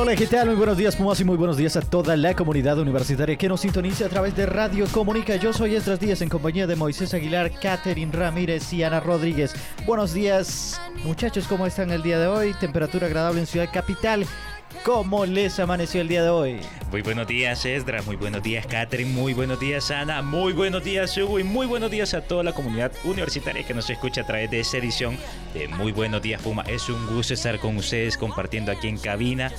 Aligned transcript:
Hola, 0.00 0.14
¿qué 0.14 0.28
tal? 0.28 0.46
Muy 0.46 0.54
buenos 0.54 0.76
días, 0.76 0.94
Pumas, 0.94 1.18
y 1.18 1.24
muy 1.24 1.36
buenos 1.36 1.56
días 1.56 1.76
a 1.76 1.80
toda 1.80 2.16
la 2.16 2.32
comunidad 2.32 2.78
universitaria 2.78 3.36
que 3.36 3.48
nos 3.48 3.62
sintoniza 3.62 4.06
a 4.06 4.08
través 4.08 4.36
de 4.36 4.46
Radio 4.46 4.86
Comunica. 4.92 5.34
Yo 5.34 5.52
soy 5.52 5.74
Esdras 5.74 5.98
Díaz 5.98 6.22
en 6.22 6.28
compañía 6.28 6.68
de 6.68 6.76
Moisés 6.76 7.14
Aguilar, 7.14 7.50
Catherine 7.60 8.12
Ramírez 8.12 8.72
y 8.72 8.84
Ana 8.84 9.00
Rodríguez. 9.00 9.54
Buenos 9.86 10.14
días, 10.14 10.80
muchachos, 11.02 11.48
¿cómo 11.48 11.66
están 11.66 11.90
el 11.90 12.04
día 12.04 12.20
de 12.20 12.28
hoy? 12.28 12.54
Temperatura 12.60 13.08
agradable 13.08 13.40
en 13.40 13.46
Ciudad 13.48 13.68
Capital. 13.72 14.24
¿Cómo 14.84 15.26
les 15.26 15.58
amaneció 15.58 16.00
el 16.00 16.08
día 16.08 16.22
de 16.22 16.28
hoy? 16.30 16.60
Muy 16.90 17.02
buenos 17.02 17.26
días, 17.26 17.64
Esdra. 17.66 18.00
Muy 18.02 18.16
buenos 18.16 18.42
días, 18.42 18.66
Catherine. 18.66 19.10
Muy 19.10 19.34
buenos 19.34 19.60
días, 19.60 19.90
Ana. 19.90 20.22
Muy 20.22 20.52
buenos 20.54 20.82
días, 20.84 21.14
Hugo. 21.18 21.38
Y 21.38 21.44
muy 21.44 21.66
buenos 21.66 21.90
días 21.90 22.14
a 22.14 22.22
toda 22.22 22.42
la 22.42 22.52
comunidad 22.52 22.92
universitaria 23.04 23.66
que 23.66 23.74
nos 23.74 23.90
escucha 23.90 24.22
a 24.22 24.26
través 24.26 24.50
de 24.50 24.60
esta 24.60 24.78
edición 24.78 25.18
de 25.52 25.68
Muy 25.68 25.92
Buenos 25.92 26.22
Días, 26.22 26.40
Puma. 26.40 26.62
Es 26.66 26.88
un 26.88 27.06
gusto 27.14 27.34
estar 27.34 27.58
con 27.58 27.76
ustedes 27.76 28.16
compartiendo 28.16 28.72
aquí 28.72 28.88
en 28.88 28.96
cabina. 28.96 29.52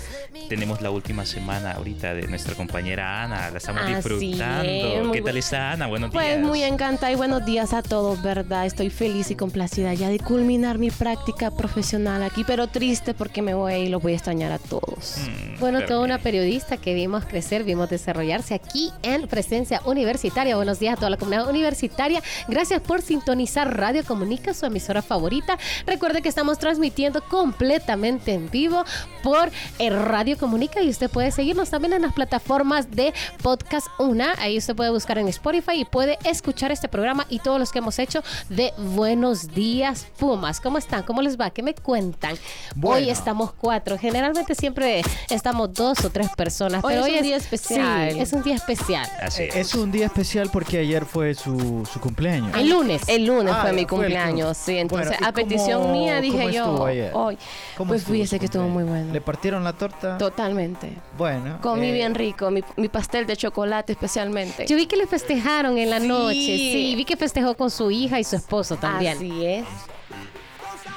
Tenemos 0.47 0.81
la 0.81 0.89
última 0.89 1.25
semana 1.25 1.73
ahorita 1.73 2.15
de 2.15 2.27
nuestra 2.27 2.55
compañera 2.55 3.23
Ana. 3.23 3.51
La 3.51 3.57
estamos 3.57 3.83
Así 3.83 3.93
disfrutando. 3.93 4.63
es, 4.63 5.11
¿Qué 5.11 5.21
tal 5.21 5.38
está, 5.38 5.71
Ana? 5.73 5.85
Buenos 5.88 6.11
Pues 6.11 6.27
días. 6.38 6.39
muy 6.39 6.63
encantada 6.63 7.11
y 7.11 7.16
buenos 7.16 7.45
días 7.45 7.73
a 7.73 7.83
todos, 7.83 8.21
¿verdad? 8.23 8.66
Estoy 8.66 8.89
feliz 8.89 9.29
y 9.29 9.35
complacida 9.35 9.94
ya 9.94 10.09
de 10.09 10.17
culminar 10.19 10.79
mi 10.79 10.89
práctica 10.89 11.51
profesional 11.51 12.23
aquí, 12.23 12.44
pero 12.44 12.66
triste 12.67 13.13
porque 13.13 13.44
me 13.44 13.53
voy 13.53 13.73
y 13.73 13.89
los 13.89 14.01
voy 14.01 14.13
a 14.13 14.16
extrañar 14.16 14.51
a 14.51 14.57
todos. 14.57 14.98
Mm, 15.00 15.59
Bueno, 15.59 15.86
toda 15.86 16.02
una 16.02 16.19
periodista 16.19 16.78
que 16.78 16.94
vimos 16.94 17.25
crecer, 17.25 17.64
vimos 17.64 17.89
desarrollarse 17.89 18.53
aquí 18.53 18.92
en 19.02 19.28
Presencia 19.28 19.81
Universitaria. 19.86 20.56
Buenos 20.56 20.80
días 20.80 20.94
a 20.94 20.95
toda 20.97 21.09
la 21.09 21.17
comunidad 21.17 21.50
universitaria. 21.50 22.22
Gracias 22.47 22.81
por 22.81 23.02
sintonizar 23.02 23.78
Radio 23.78 24.03
Comunica, 24.06 24.53
su 24.53 24.66
emisora 24.66 25.02
favorita. 25.02 25.58
Recuerde 25.86 26.22
que 26.22 26.30
estamos 26.30 26.59
transmitiendo 26.59 27.22
completamente 27.23 28.33
en 28.33 28.50
vivo 28.50 28.83
por 29.23 29.52
eh, 29.80 29.89
Radio 29.89 30.38
Comunica 30.38 30.81
y 30.81 30.89
usted 30.89 31.09
puede 31.09 31.31
seguirnos 31.31 31.69
también 31.69 31.94
en 31.94 32.02
las 32.03 32.13
plataformas 32.13 32.91
de 32.91 33.13
Podcast 33.41 33.88
Una. 34.00 34.34
Ahí 34.39 34.58
usted 34.58 34.75
puede 34.75 34.89
buscar 34.91 35.17
en 35.17 35.28
Spotify 35.28 35.73
y 35.81 35.86
puede 35.86 36.17
escuchar 36.23 36.72
este 36.72 36.88
programa 36.88 37.25
y 37.30 37.39
todos 37.39 37.59
los 37.59 37.72
que 37.72 37.80
hemos 37.80 38.00
hecho 38.00 38.23
de 38.50 38.73
Buenos 38.78 39.50
Días 39.53 40.08
Pumas. 40.17 40.59
¿Cómo 40.61 40.78
están? 40.78 41.03
¿Cómo 41.03 41.22
les 41.22 41.39
va? 41.39 41.50
¿Qué 41.50 41.63
me 41.63 41.73
cuentan? 41.75 42.36
Bueno. 42.75 42.97
Hoy 42.97 43.09
estamos 43.09 43.52
cuatro. 43.53 43.97
Generalmente 43.97 44.56
siempre 44.56 44.88
estamos 45.29 45.73
dos 45.73 46.03
o 46.05 46.09
tres 46.09 46.29
personas. 46.35 46.83
Hoy 46.83 46.93
pero 46.93 47.05
es 47.05 47.11
hoy 47.11 47.17
un 47.17 47.23
día 47.23 47.35
especial. 47.37 48.11
Sí, 48.11 48.19
es 48.19 48.33
un 48.33 48.43
día 48.43 48.55
especial. 48.55 49.07
Así 49.21 49.43
Eh, 49.43 49.49
es. 49.49 49.55
Es 49.55 49.75
un 49.75 49.91
día 49.91 50.05
especial 50.07 50.49
porque 50.51 50.79
ayer 50.79 51.05
fue 51.05 51.33
su, 51.35 51.87
su 51.91 51.99
cumpleaños. 51.99 52.55
El 52.57 52.69
lunes. 52.69 53.01
El 53.07 53.25
lunes 53.25 53.53
Ah, 53.55 53.61
fue 53.61 53.73
mi 53.73 53.85
cumpleaños, 53.85 54.57
sí. 54.57 54.77
Entonces, 54.77 55.09
Bueno, 55.09 55.25
¿y 55.25 55.29
a 55.29 55.33
petición 55.33 55.81
cómo- 55.81 55.93
mía 55.93 56.11
cómo 56.15 56.21
dije 56.21 56.43
estuvo 56.45 56.77
yo, 56.77 56.85
ayer? 56.85 57.11
hoy. 57.13 57.37
¿Cómo 57.77 57.87
Pues 57.89 58.01
estuvo 58.01 58.13
fíjese 58.15 58.39
que 58.39 58.45
estuvo 58.45 58.67
muy 58.67 58.83
bueno. 58.83 59.13
¿Le 59.13 59.21
partieron 59.21 59.63
la 59.63 59.73
torta? 59.73 60.17
Totalmente. 60.17 60.93
Bueno. 61.17 61.59
Comí 61.61 61.87
eh, 61.87 61.91
bien 61.93 62.15
rico, 62.15 62.49
mi, 62.51 62.63
mi 62.77 62.89
pastel 62.89 63.25
de 63.27 63.35
chocolate 63.37 63.93
especialmente. 63.93 64.65
Yo 64.67 64.75
vi 64.75 64.85
que 64.85 64.95
le 64.97 65.07
festejaron 65.07 65.77
en 65.77 65.89
la 65.89 65.99
Sí. 65.99 66.07
noche. 66.07 66.35
Sí, 66.35 66.93
vi 66.95 67.05
que 67.05 67.17
festejó 67.17 67.55
con 67.55 67.69
su 67.69 67.91
hija 67.91 68.19
y 68.19 68.23
su 68.23 68.35
esposo 68.35 68.75
también. 68.77 69.17
Así 69.17 69.45
es. 69.45 69.66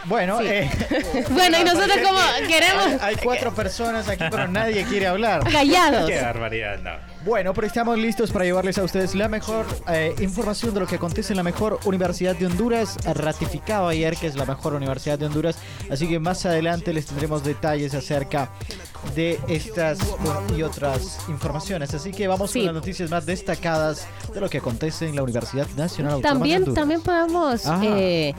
Bueno, 0.04 0.40
eh, 0.40 0.68
Bueno, 1.30 1.58
y 1.60 1.64
nosotros 1.64 1.96
como 2.04 2.18
queremos 2.48 3.00
hay 3.02 3.16
cuatro 3.16 3.54
personas 3.54 4.08
aquí, 4.08 4.24
pero 4.30 4.48
nadie 4.48 4.84
quiere 4.84 5.06
hablar. 5.06 5.44
callados. 5.50 6.08
Qué 6.10 6.20
barbaridad, 6.20 6.78
no. 6.80 6.90
Bueno, 7.24 7.54
pero 7.54 7.68
estamos 7.68 7.96
listos 7.98 8.32
para 8.32 8.44
llevarles 8.44 8.78
a 8.78 8.82
ustedes 8.82 9.14
la 9.14 9.28
mejor 9.28 9.64
eh, 9.88 10.12
información 10.20 10.74
de 10.74 10.80
lo 10.80 10.86
que 10.88 10.96
acontece 10.96 11.32
en 11.32 11.36
la 11.36 11.44
mejor 11.44 11.78
universidad 11.84 12.34
de 12.34 12.46
Honduras. 12.46 12.96
Ratificado 13.14 13.86
ayer 13.88 14.16
que 14.16 14.26
es 14.26 14.34
la 14.34 14.44
mejor 14.44 14.74
universidad 14.74 15.18
de 15.20 15.26
Honduras. 15.26 15.56
Así 15.88 16.08
que 16.08 16.18
más 16.18 16.44
adelante 16.46 16.92
les 16.92 17.06
tendremos 17.06 17.44
detalles 17.44 17.94
acerca 17.94 18.50
de 19.14 19.38
estas 19.46 20.00
y 20.56 20.62
otras 20.62 21.20
informaciones. 21.28 21.94
Así 21.94 22.10
que 22.10 22.26
vamos 22.26 22.50
Sí. 22.50 22.58
con 22.60 22.66
las 22.66 22.74
noticias 22.74 23.08
más 23.08 23.24
destacadas 23.24 24.06
de 24.34 24.40
lo 24.40 24.50
que 24.50 24.58
acontece 24.58 25.06
en 25.08 25.14
la 25.14 25.22
Universidad 25.22 25.66
Nacional 25.76 26.14
Autónoma 26.14 26.34
de 26.34 26.40
También, 26.40 26.62
Honduras. 26.62 26.74
también 26.80 27.02
podemos, 27.02 27.62
eh, 27.84 28.34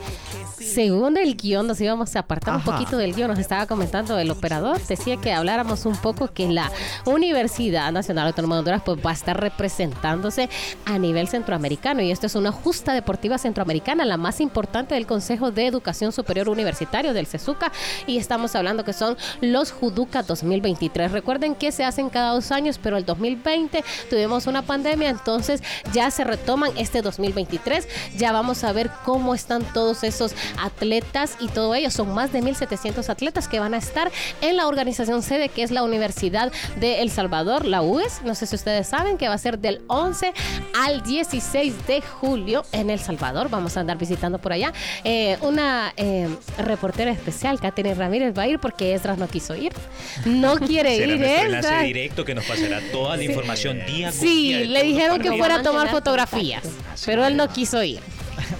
según 0.64 1.16
el 1.16 1.36
guion, 1.36 1.66
nos 1.66 1.80
íbamos 1.80 2.16
a 2.16 2.20
apartar 2.20 2.54
Ajá. 2.54 2.70
un 2.70 2.76
poquito 2.76 2.96
del 2.96 3.14
guion. 3.14 3.28
Nos 3.28 3.38
estaba 3.38 3.66
comentando 3.66 4.18
el 4.18 4.30
operador, 4.30 4.80
decía 4.86 5.16
que 5.18 5.32
habláramos 5.32 5.86
un 5.86 5.96
poco 5.96 6.28
que 6.28 6.48
la 6.48 6.70
Universidad 7.04 7.92
Nacional 7.92 8.28
Autónoma 8.28 8.56
de 8.56 8.58
Honduras 8.60 8.82
pues, 8.84 8.98
va 9.04 9.10
a 9.10 9.14
estar 9.14 9.38
representándose 9.38 10.48
a 10.84 10.98
nivel 10.98 11.28
centroamericano. 11.28 12.02
Y 12.02 12.10
esto 12.10 12.26
es 12.26 12.34
una 12.34 12.52
justa 12.52 12.94
deportiva 12.94 13.38
centroamericana, 13.38 14.04
la 14.04 14.16
más 14.16 14.40
importante 14.40 14.94
del 14.94 15.06
Consejo 15.06 15.50
de 15.50 15.66
Educación 15.66 16.12
Superior 16.12 16.48
Universitario 16.48 17.12
del 17.12 17.26
CESUCA. 17.26 17.70
Y 18.06 18.18
estamos 18.18 18.54
hablando 18.54 18.84
que 18.84 18.92
son 18.92 19.16
los 19.40 19.72
Juduca 19.72 20.22
2023. 20.22 21.12
Recuerden 21.12 21.54
que 21.54 21.72
se 21.72 21.84
hacen 21.84 22.08
cada 22.08 22.32
dos 22.32 22.50
años, 22.52 22.78
pero 22.82 22.96
el 22.96 23.04
2020 23.04 23.84
tuvimos 24.08 24.46
una 24.46 24.62
pandemia, 24.62 25.10
entonces 25.10 25.62
ya 25.92 26.10
se 26.10 26.24
retoman 26.24 26.70
este 26.76 27.02
2023. 27.02 27.88
Ya 28.16 28.32
vamos 28.32 28.64
a 28.64 28.72
ver 28.72 28.90
cómo 29.04 29.34
están 29.34 29.62
todos 29.72 30.04
esos 30.04 30.34
atletas 30.58 31.36
y 31.40 31.48
todo 31.48 31.74
ello. 31.74 31.90
Son 31.90 32.12
más 32.14 32.32
de 32.32 32.42
1.700 32.42 33.08
atletas 33.08 33.48
que 33.48 33.60
van 33.60 33.74
a 33.74 33.78
estar 33.78 34.10
en 34.40 34.56
la 34.56 34.66
organización 34.66 35.22
sede, 35.22 35.48
que 35.48 35.62
es 35.62 35.70
la 35.70 35.82
Universidad 35.82 36.52
de 36.80 37.02
El 37.02 37.10
Salvador, 37.10 37.64
la 37.64 37.82
UES. 37.82 38.22
No 38.24 38.34
sé 38.34 38.46
si 38.46 38.56
ustedes 38.56 38.88
saben 38.88 39.18
que 39.18 39.28
va 39.28 39.34
a 39.34 39.38
ser 39.38 39.58
del 39.58 39.82
11 39.88 40.32
al 40.74 41.02
16 41.02 41.86
de 41.86 42.00
julio 42.00 42.64
en 42.72 42.90
El 42.90 43.00
Salvador. 43.00 43.48
Vamos 43.50 43.76
a 43.76 43.80
andar 43.80 43.98
visitando 43.98 44.38
por 44.38 44.52
allá. 44.52 44.72
Eh, 45.04 45.36
una 45.40 45.92
eh, 45.96 46.28
reportera 46.58 47.10
especial, 47.10 47.60
Katherine 47.60 47.94
Ramírez, 47.94 48.36
va 48.36 48.42
a 48.42 48.48
ir 48.48 48.58
porque 48.58 48.94
Esdras 48.94 49.18
no 49.18 49.28
quiso 49.28 49.54
ir. 49.54 49.72
No 50.24 50.56
quiere 50.58 50.96
Será 50.96 51.12
ir, 51.12 51.18
nuestro 51.18 51.46
enlace 51.46 51.84
directo 51.84 52.24
que 52.24 52.34
nos 52.34 52.44
pasará 52.44 52.80
toda 52.92 53.16
la 53.16 53.24
información 53.24 53.78
día 53.78 53.84
con 53.84 53.94
día 53.94 54.12
Sí, 54.12 54.52
de 54.52 54.64
le 54.66 54.82
dijeron 54.82 55.20
que 55.20 55.30
fuera 55.32 55.56
a 55.56 55.62
tomar 55.62 55.88
fotografías, 55.90 56.62
pero 57.04 57.24
él 57.26 57.36
no 57.36 57.48
quiso 57.48 57.82
ir. 57.82 58.00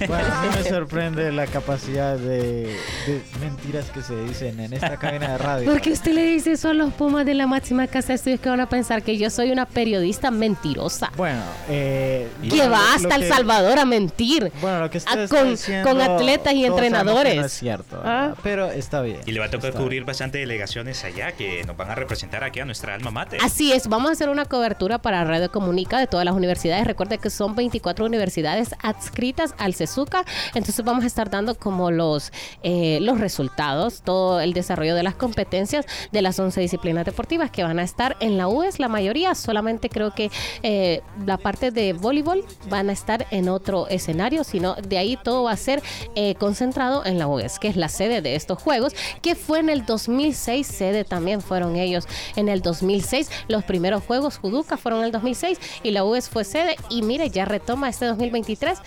Bueno, 0.07 0.25
a 0.35 0.43
mí 0.43 0.49
me 0.57 0.65
sorprende 0.69 1.33
la 1.33 1.47
capacidad 1.47 2.17
de, 2.17 2.77
de 3.07 3.23
mentiras 3.41 3.91
que 3.91 4.03
se 4.03 4.15
dicen 4.25 4.59
en 4.61 4.73
esta 4.73 4.97
cadena 4.97 5.33
de 5.33 5.39
radio. 5.39 5.71
Porque 5.71 5.93
usted 5.93 6.13
le 6.13 6.25
dice 6.25 6.53
eso 6.53 6.71
a 6.71 6.75
los 6.75 6.93
Pumas 6.95 7.27
de 7.27 7.35
la 7.35 7.47
máxima 7.47 7.87
casa 7.87 8.09
de 8.09 8.15
estudios 8.15 8.41
que 8.41 8.49
van 8.49 8.61
a 8.61 8.69
pensar 8.69 9.03
que 9.03 9.17
yo 9.19 9.31
soy 9.31 9.51
una 9.51 9.67
periodista 9.67 10.31
mentirosa. 10.31 11.11
Bueno, 11.17 11.41
eh, 11.69 12.29
que 12.43 12.49
bueno, 12.49 12.71
va 12.71 12.79
lo- 12.79 12.95
hasta 12.97 13.19
lo 13.19 13.25
El 13.25 13.31
Salvador 13.33 13.79
a 13.79 13.85
mentir. 13.85 14.53
Bueno, 14.61 14.81
lo 14.81 14.91
que 14.91 14.99
usted 14.99 15.19
Ah, 15.19 15.23
está 15.25 15.39
con- 15.41 15.51
diciendo, 15.51 15.89
con 15.89 16.01
atletas 16.01 16.55
y 16.55 16.65
entrenadores. 16.65 17.37
No 17.37 17.45
es 17.47 17.53
cierto, 17.53 18.01
Ah. 18.05 18.35
pero 18.43 18.71
está 18.71 19.01
bien. 19.03 19.21
Y 19.27 19.33
le 19.33 19.41
va 19.41 19.47
a 19.47 19.51
tocar 19.51 19.73
cubrir 19.73 20.05
bastante 20.05 20.39
delegaciones 20.39 21.05
allá 21.05 21.33
que 21.33 21.65
nos 21.65 21.77
van 21.77 21.91
a 21.91 21.95
representar 21.95 22.45
aquí 22.45 22.61
a 22.61 22.65
nuestra 22.65 22.95
alma 22.95 23.11
mater. 23.11 23.41
Así 23.43 23.73
es, 23.73 23.89
vamos 23.89 24.11
a 24.11 24.13
hacer 24.13 24.29
una 24.29 24.45
cobertura 24.45 24.99
para 24.99 25.25
Radio 25.25 25.51
Comunica 25.51 25.99
de 25.99 26.07
todas 26.07 26.25
las 26.25 26.35
universidades. 26.35 26.87
Recuerde 26.87 27.19
que 27.19 27.31
son 27.31 27.55
24 27.57 28.05
universidades 28.07 28.75
adscritas 28.83 29.55
al 29.59 29.74
CESUCA. 29.75 30.25
Entonces 30.55 30.85
vamos 30.85 31.05
a 31.05 31.07
estar 31.07 31.31
dando 31.31 31.55
como 31.55 31.91
los, 31.91 32.33
eh, 32.63 32.99
los 33.01 33.21
resultados, 33.21 34.03
todo 34.03 34.41
el 34.41 34.53
desarrollo 34.53 34.95
de 34.95 35.03
las 35.03 35.15
competencias 35.15 35.87
de 36.13 36.23
las 36.23 36.39
11 36.39 36.61
disciplinas 36.61 37.05
deportivas 37.05 37.51
que 37.51 37.63
van 37.63 37.79
a 37.79 37.83
estar 37.83 38.17
en 38.21 38.39
la 38.39 38.49
UES, 38.49 38.79
la 38.79 38.89
mayoría. 38.89 39.35
Solamente 39.35 39.89
creo 39.89 40.15
que 40.15 40.31
eh, 40.63 41.03
la 41.25 41.37
parte 41.39 41.71
de 41.71 41.93
voleibol 41.93 42.45
van 42.69 42.91
a 42.91 42.93
estar 42.93 43.27
en 43.31 43.49
otro 43.49 43.89
escenario, 43.89 44.45
sino 44.45 44.75
de 44.75 44.99
ahí 44.99 45.19
todo 45.23 45.45
va 45.45 45.53
a 45.53 45.57
ser 45.57 45.83
eh, 46.15 46.35
concentrado 46.37 47.05
en 47.05 47.19
la 47.19 47.27
UES, 47.27 47.59
que 47.59 47.69
es 47.69 47.77
la 47.77 47.89
sede 47.89 48.23
de 48.23 48.35
estos 48.37 48.61
juegos, 48.61 48.95
que 49.23 49.35
fue 49.35 49.59
en 49.59 49.69
el 49.69 49.85
2006, 49.85 50.67
sede 50.67 51.05
también 51.05 51.41
fueron 51.41 51.77
ellos 51.77 52.07
en 52.37 52.49
el 52.49 52.61
2006. 52.61 53.31
Los 53.49 53.65
primeros 53.65 54.03
juegos 54.05 54.39
Juduca 54.39 54.77
fueron 54.77 55.01
en 55.01 55.07
el 55.07 55.13
2006 55.13 55.59
y 55.83 55.91
la 55.91 56.05
UES 56.05 56.29
fue 56.29 56.45
sede. 56.45 56.77
Y 56.91 57.03
mire, 57.03 57.31
ya 57.31 57.45
retoma 57.45 57.89
este 57.89 58.07
2023 58.07 58.79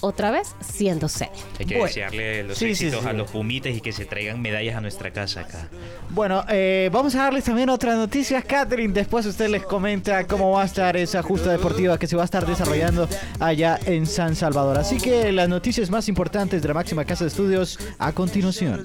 otra 0.00 0.25
vez 0.30 0.54
siendo 0.60 1.08
sede. 1.08 1.30
Hay 1.58 1.66
que 1.66 1.74
Bueno. 1.74 1.86
desearle 1.86 2.44
los 2.44 2.58
Sí, 2.58 2.66
éxitos 2.66 3.02
sí. 3.02 3.08
a 3.08 3.12
los 3.12 3.30
pumitas 3.30 3.72
y 3.74 3.80
que 3.80 3.92
se 3.92 4.04
traigan 4.04 4.40
medallas 4.40 4.76
a 4.76 4.80
nuestra 4.80 5.12
casa 5.12 5.40
acá. 5.40 5.68
Bueno, 6.10 6.44
eh, 6.48 6.90
vamos 6.92 7.14
a 7.14 7.18
darles 7.24 7.44
también 7.44 7.68
otras 7.70 7.96
noticias, 7.96 8.44
Catherine. 8.44 8.92
Después 8.92 9.26
usted 9.26 9.48
les 9.48 9.62
comenta 9.64 10.26
cómo 10.26 10.50
va 10.52 10.62
a 10.62 10.66
estar 10.66 10.96
esa 10.96 11.22
justa 11.22 11.50
deportiva 11.50 11.98
que 11.98 12.06
se 12.06 12.16
va 12.16 12.22
a 12.22 12.24
estar 12.26 12.46
desarrollando 12.46 13.08
allá 13.40 13.78
en 13.86 14.06
San 14.06 14.36
Salvador. 14.36 14.78
Así 14.78 14.98
que 14.98 15.32
las 15.32 15.48
noticias 15.48 15.90
más 15.90 16.08
importantes 16.08 16.62
de 16.62 16.68
la 16.68 16.74
máxima 16.74 17.04
casa 17.04 17.24
de 17.24 17.28
estudios 17.28 17.78
a 17.98 18.12
continuación. 18.12 18.84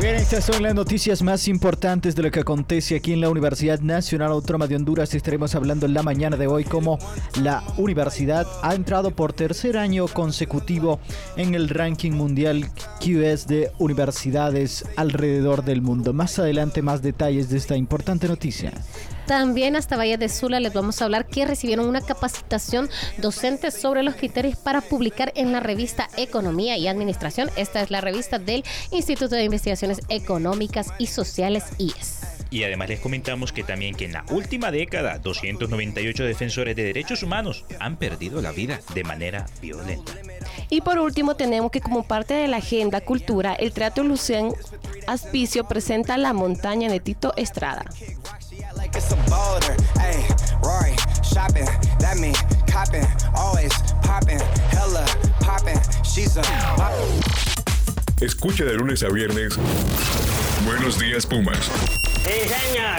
Bien, 0.00 0.14
estas 0.14 0.44
son 0.44 0.62
las 0.62 0.74
noticias 0.74 1.20
más 1.20 1.46
importantes 1.46 2.16
de 2.16 2.22
lo 2.22 2.30
que 2.30 2.40
acontece 2.40 2.96
aquí 2.96 3.12
en 3.12 3.20
la 3.20 3.28
Universidad 3.28 3.80
Nacional 3.80 4.30
Autónoma 4.32 4.66
de 4.66 4.76
Honduras. 4.76 5.12
Estaremos 5.12 5.54
hablando 5.54 5.84
en 5.84 5.92
la 5.92 6.02
mañana 6.02 6.38
de 6.38 6.46
hoy 6.46 6.64
cómo 6.64 6.98
la 7.42 7.62
universidad 7.76 8.46
ha 8.62 8.74
entrado 8.74 9.10
por 9.10 9.34
tercer 9.34 9.76
año 9.76 10.08
consecutivo 10.08 11.00
en 11.36 11.54
el 11.54 11.68
ranking 11.68 12.12
mundial 12.12 12.70
QS 12.98 13.46
de 13.46 13.72
universidades 13.78 14.86
alrededor 14.96 15.64
del 15.66 15.82
mundo. 15.82 16.14
Más 16.14 16.38
adelante 16.38 16.80
más 16.80 17.02
detalles 17.02 17.50
de 17.50 17.58
esta 17.58 17.76
importante 17.76 18.26
noticia. 18.26 18.72
También 19.26 19.76
hasta 19.76 19.96
Valle 19.96 20.18
de 20.18 20.28
Sula 20.28 20.60
les 20.60 20.72
vamos 20.72 21.00
a 21.00 21.04
hablar 21.04 21.26
que 21.26 21.46
recibieron 21.46 21.88
una 21.88 22.00
capacitación 22.00 22.88
docente 23.18 23.70
sobre 23.70 24.02
los 24.02 24.16
criterios 24.16 24.56
para 24.56 24.80
publicar 24.80 25.32
en 25.36 25.52
la 25.52 25.60
revista 25.60 26.08
Economía 26.16 26.76
y 26.76 26.88
Administración. 26.88 27.50
Esta 27.56 27.80
es 27.80 27.90
la 27.90 28.00
revista 28.00 28.38
del 28.38 28.64
Instituto 28.90 29.34
de 29.34 29.44
Investigaciones 29.44 30.00
Económicas 30.08 30.88
y 30.98 31.06
Sociales 31.06 31.64
IES. 31.78 32.20
Y 32.50 32.64
además 32.64 32.88
les 32.88 32.98
comentamos 32.98 33.52
que 33.52 33.62
también 33.62 33.94
que 33.94 34.06
en 34.06 34.12
la 34.12 34.24
última 34.30 34.72
década 34.72 35.18
298 35.18 36.24
defensores 36.24 36.74
de 36.74 36.82
derechos 36.82 37.22
humanos 37.22 37.64
han 37.78 37.96
perdido 37.96 38.42
la 38.42 38.50
vida 38.50 38.80
de 38.92 39.04
manera 39.04 39.46
violenta. 39.62 40.12
Y 40.68 40.80
por 40.80 40.98
último 40.98 41.36
tenemos 41.36 41.70
que 41.70 41.80
como 41.80 42.02
parte 42.02 42.34
de 42.34 42.48
la 42.48 42.56
agenda 42.56 43.00
cultura, 43.00 43.54
el 43.54 43.72
Teatro 43.72 44.02
Lucien 44.02 44.52
Aspicio 45.06 45.64
presenta 45.64 46.18
La 46.18 46.32
montaña 46.32 46.90
de 46.90 46.98
Tito 46.98 47.32
Estrada. 47.36 47.84
Like 48.76 48.94
it's 48.96 49.12
a 49.12 49.16
boulder. 49.28 49.74
Ayy, 49.98 50.24
Rory, 50.62 50.94
shopping, 51.22 51.66
that 51.98 52.18
mean 52.18 52.34
copping, 52.66 53.06
always 53.34 53.72
popping, 54.02 54.40
hella 54.70 55.06
popping. 55.40 55.78
She's 56.04 56.36
a 56.36 56.42
Escucha 58.20 58.64
de 58.64 58.74
lunes 58.74 59.02
a 59.02 59.08
viernes. 59.08 59.56
Buenos 60.64 60.98
días, 60.98 61.24
Pumas. 61.26 61.70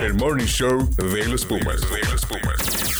El 0.01 0.13
morning 0.15 0.45
show 0.45 0.79
de 0.97 1.25
los 1.27 1.45
Pumas. 1.45 1.81
De 1.81 2.01
los 2.09 2.25
Pumas. 2.25 2.90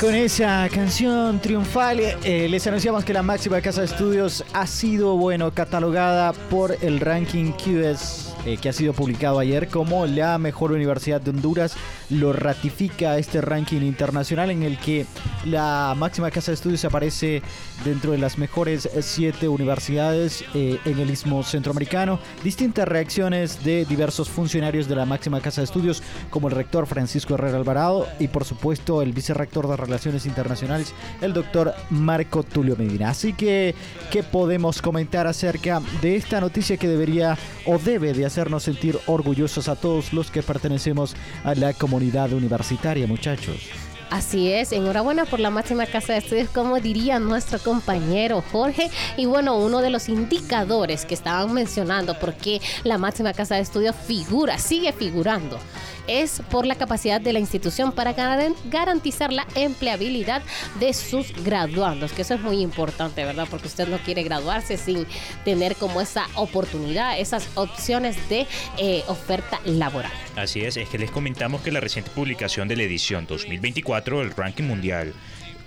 Con 0.00 0.14
esa 0.14 0.66
canción 0.72 1.40
triunfal 1.40 2.00
eh, 2.00 2.48
les 2.48 2.66
anunciamos 2.66 3.04
que 3.04 3.12
la 3.12 3.22
máxima 3.22 3.60
casa 3.60 3.80
de 3.80 3.86
estudios 3.86 4.42
ha 4.54 4.66
sido, 4.66 5.16
bueno, 5.18 5.52
catalogada 5.52 6.32
por 6.32 6.74
el 6.80 7.00
ranking 7.00 7.52
QS 7.52 8.34
eh, 8.46 8.56
que 8.56 8.70
ha 8.70 8.72
sido 8.72 8.94
publicado 8.94 9.38
ayer 9.38 9.68
como 9.68 10.06
la 10.06 10.38
mejor 10.38 10.72
universidad 10.72 11.20
de 11.20 11.30
Honduras. 11.30 11.76
Lo 12.10 12.32
ratifica 12.32 13.18
este 13.18 13.40
ranking 13.40 13.82
internacional 13.82 14.50
en 14.50 14.64
el 14.64 14.78
que 14.78 15.06
la 15.44 15.94
máxima 15.96 16.30
casa 16.32 16.50
de 16.50 16.56
estudios 16.56 16.84
aparece 16.84 17.40
dentro 17.84 18.10
de 18.10 18.18
las 18.18 18.36
mejores 18.36 18.88
siete 19.00 19.48
universidades 19.48 20.44
eh, 20.54 20.78
en 20.84 20.98
el 20.98 21.08
istmo 21.08 21.44
centroamericano. 21.44 22.18
Distintas 22.42 22.88
reacciones 22.88 23.62
de 23.62 23.84
diversos 23.84 24.28
funcionarios 24.28 24.88
de 24.88 24.96
la 24.96 25.06
máxima 25.06 25.40
casa 25.40 25.60
de 25.60 25.66
estudios, 25.66 26.02
como 26.30 26.48
el 26.48 26.56
rector 26.56 26.86
Francisco 26.86 27.34
Herrera 27.34 27.58
Alvarado 27.58 28.08
y 28.18 28.26
por 28.26 28.44
supuesto 28.44 29.02
el 29.02 29.12
vicerrector 29.12 29.68
de 29.68 29.76
Relaciones 29.76 30.26
Internacionales, 30.26 30.92
el 31.20 31.32
doctor 31.32 31.74
Marco 31.90 32.42
Tulio 32.42 32.76
Medina. 32.76 33.10
Así 33.10 33.34
que, 33.34 33.74
¿qué 34.10 34.24
podemos 34.24 34.82
comentar 34.82 35.28
acerca 35.28 35.80
de 36.02 36.16
esta 36.16 36.40
noticia 36.40 36.76
que 36.76 36.88
debería 36.88 37.38
o 37.66 37.78
debe 37.78 38.14
de 38.14 38.26
hacernos 38.26 38.64
sentir 38.64 38.98
orgullosos 39.06 39.68
a 39.68 39.76
todos 39.76 40.12
los 40.12 40.32
que 40.32 40.42
pertenecemos 40.42 41.14
a 41.44 41.54
la 41.54 41.72
comunidad 41.72 41.99
universitaria, 42.36 43.06
muchachos? 43.06 43.89
Así 44.10 44.52
es, 44.52 44.72
enhorabuena 44.72 45.24
por 45.24 45.38
la 45.38 45.50
máxima 45.50 45.86
casa 45.86 46.14
de 46.14 46.18
estudios, 46.18 46.48
como 46.50 46.80
diría 46.80 47.20
nuestro 47.20 47.60
compañero 47.60 48.42
Jorge. 48.50 48.90
Y 49.16 49.26
bueno, 49.26 49.56
uno 49.56 49.80
de 49.82 49.90
los 49.90 50.08
indicadores 50.08 51.04
que 51.06 51.14
estaban 51.14 51.52
mencionando, 51.52 52.18
porque 52.18 52.60
la 52.82 52.98
máxima 52.98 53.32
casa 53.32 53.54
de 53.54 53.60
estudios 53.60 53.94
figura, 53.94 54.58
sigue 54.58 54.92
figurando, 54.92 55.60
es 56.08 56.42
por 56.50 56.66
la 56.66 56.74
capacidad 56.74 57.20
de 57.20 57.32
la 57.32 57.38
institución 57.38 57.92
para 57.92 58.12
garan- 58.16 58.56
garantizar 58.64 59.32
la 59.32 59.46
empleabilidad 59.54 60.42
de 60.80 60.92
sus 60.92 61.32
graduandos, 61.44 62.12
que 62.12 62.22
eso 62.22 62.34
es 62.34 62.40
muy 62.40 62.60
importante, 62.62 63.24
¿verdad? 63.24 63.46
Porque 63.48 63.68
usted 63.68 63.86
no 63.86 63.98
quiere 63.98 64.24
graduarse 64.24 64.76
sin 64.76 65.06
tener 65.44 65.76
como 65.76 66.00
esa 66.00 66.26
oportunidad, 66.34 67.16
esas 67.20 67.48
opciones 67.54 68.16
de 68.28 68.48
eh, 68.76 69.04
oferta 69.06 69.60
laboral. 69.64 70.10
Así 70.34 70.62
es, 70.62 70.76
es 70.76 70.88
que 70.88 70.98
les 70.98 71.12
comentamos 71.12 71.60
que 71.60 71.70
la 71.70 71.78
reciente 71.78 72.10
publicación 72.10 72.66
de 72.66 72.74
la 72.76 72.82
edición 72.82 73.26
2024 73.28 73.99
del 74.04 74.34
ranking 74.34 74.64
mundial 74.64 75.12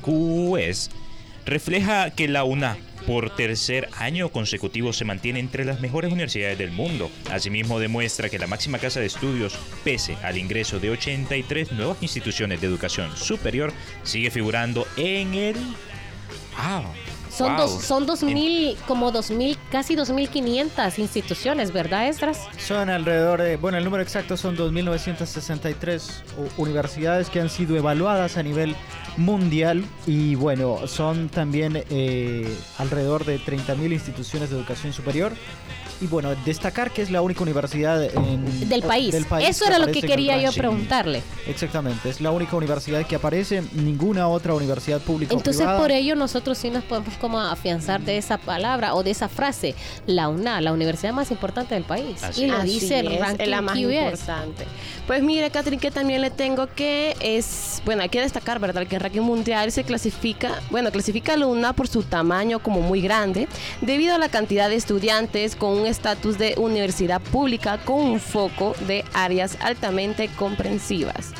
QS 0.01 0.89
refleja 1.45 2.11
que 2.11 2.27
la 2.27 2.43
UNA 2.43 2.77
por 3.05 3.35
tercer 3.35 3.89
año 3.97 4.29
consecutivo 4.29 4.93
se 4.93 5.05
mantiene 5.05 5.39
entre 5.39 5.65
las 5.65 5.81
mejores 5.81 6.11
universidades 6.11 6.57
del 6.57 6.71
mundo. 6.71 7.11
Asimismo 7.29 7.79
demuestra 7.79 8.29
que 8.29 8.39
la 8.39 8.47
máxima 8.47 8.79
casa 8.79 8.99
de 8.99 9.07
estudios, 9.07 9.57
pese 9.83 10.15
al 10.23 10.37
ingreso 10.37 10.79
de 10.79 10.89
83 10.89 11.73
nuevas 11.73 11.97
instituciones 12.01 12.61
de 12.61 12.67
educación 12.67 13.15
superior, 13.17 13.73
sigue 14.03 14.31
figurando 14.31 14.87
en 14.95 15.33
el... 15.33 15.55
Ah, 16.55 16.83
Son, 17.35 17.55
wow. 17.55 17.67
dos, 17.67 17.81
son 17.83 18.05
2000, 18.05 18.77
como 18.87 19.11
2000, 19.11 19.57
casi 19.71 19.95
2500 19.95 20.99
instituciones, 20.99 21.71
¿verdad, 21.73 22.07
Estras? 22.07 22.41
Son 22.57 22.89
alrededor 22.89 23.41
de, 23.41 23.57
bueno, 23.57 23.77
el 23.79 23.83
número 23.83 24.03
exacto 24.03 24.37
son 24.37 24.55
2.963 24.55 26.01
u- 26.37 26.61
universidades 26.61 27.29
que 27.29 27.39
han 27.41 27.49
sido 27.49 27.75
evaluadas 27.75 28.37
a 28.37 28.43
nivel 28.43 28.75
mundial 29.17 29.83
y 30.07 30.35
bueno, 30.35 30.87
son 30.87 31.29
también 31.29 31.83
eh, 31.89 32.55
alrededor 32.77 33.25
de 33.25 33.39
30.000 33.39 33.91
instituciones 33.93 34.49
de 34.49 34.57
educación 34.57 34.93
superior. 34.93 35.31
Y 36.03 36.07
bueno, 36.07 36.35
destacar 36.43 36.91
que 36.91 37.01
es 37.01 37.09
la 37.11 37.21
única 37.21 37.43
universidad 37.43 38.03
en- 38.03 38.67
Del 38.69 38.81
país. 38.83 39.15
Eso 39.41 39.65
era 39.65 39.79
lo 39.79 39.87
que 39.87 40.01
quería 40.01 40.37
yo 40.41 40.51
preguntarle. 40.51 41.21
Exactamente, 41.47 42.09
es 42.09 42.19
la 42.19 42.31
única 42.31 42.57
universidad 42.57 43.05
que 43.05 43.15
aparece, 43.15 43.63
ninguna 43.71 44.27
otra 44.27 44.53
universidad 44.53 44.99
pública 44.99 45.33
o 45.33 45.37
Entonces 45.37 45.61
privada. 45.61 45.79
por 45.79 45.91
ello 45.91 46.15
nosotros 46.15 46.57
sí 46.57 46.69
nos 46.69 46.83
podemos 46.83 47.13
como 47.21 47.39
afianzar 47.39 48.01
de 48.01 48.17
esa 48.17 48.37
palabra 48.37 48.95
o 48.95 49.03
de 49.03 49.11
esa 49.11 49.29
frase, 49.29 49.75
la 50.05 50.27
UNA, 50.27 50.59
la 50.59 50.73
universidad 50.73 51.13
más 51.13 51.31
importante 51.31 51.73
del 51.73 51.83
país. 51.85 52.21
Así 52.21 52.43
y 52.43 52.47
lo 52.47 52.61
dice 52.63 52.99
el 52.99 53.17
ranking 53.17 53.43
es 53.43 53.47
la 53.49 53.61
más 53.61 53.75
QS. 53.77 53.93
importante. 53.93 54.65
Pues 55.07 55.21
mire, 55.23 55.49
Catherine, 55.51 55.81
que 55.81 55.91
también 55.91 56.21
le 56.21 56.31
tengo 56.31 56.67
que 56.67 57.15
es, 57.21 57.81
bueno, 57.85 58.01
hay 58.03 58.09
que 58.09 58.19
destacar, 58.19 58.59
¿verdad? 58.59 58.85
Que 58.87 58.95
el 58.95 59.01
ranking 59.01 59.21
mundial 59.21 59.71
se 59.71 59.83
clasifica, 59.85 60.61
bueno, 60.69 60.91
clasifica 60.91 61.33
a 61.33 61.37
la 61.37 61.45
UNA 61.47 61.73
por 61.73 61.87
su 61.87 62.03
tamaño 62.03 62.59
como 62.59 62.81
muy 62.81 63.01
grande, 63.01 63.47
debido 63.81 64.15
a 64.15 64.17
la 64.17 64.27
cantidad 64.29 64.67
de 64.69 64.75
estudiantes 64.75 65.55
con 65.55 65.71
un 65.77 65.85
estatus 65.93 66.37
de 66.37 66.55
universidad 66.57 67.21
pública 67.21 67.77
con 67.77 68.01
un 68.01 68.19
foco 68.19 68.75
de 68.87 69.05
áreas 69.13 69.57
altamente 69.61 70.27
comprensivas. 70.35 71.33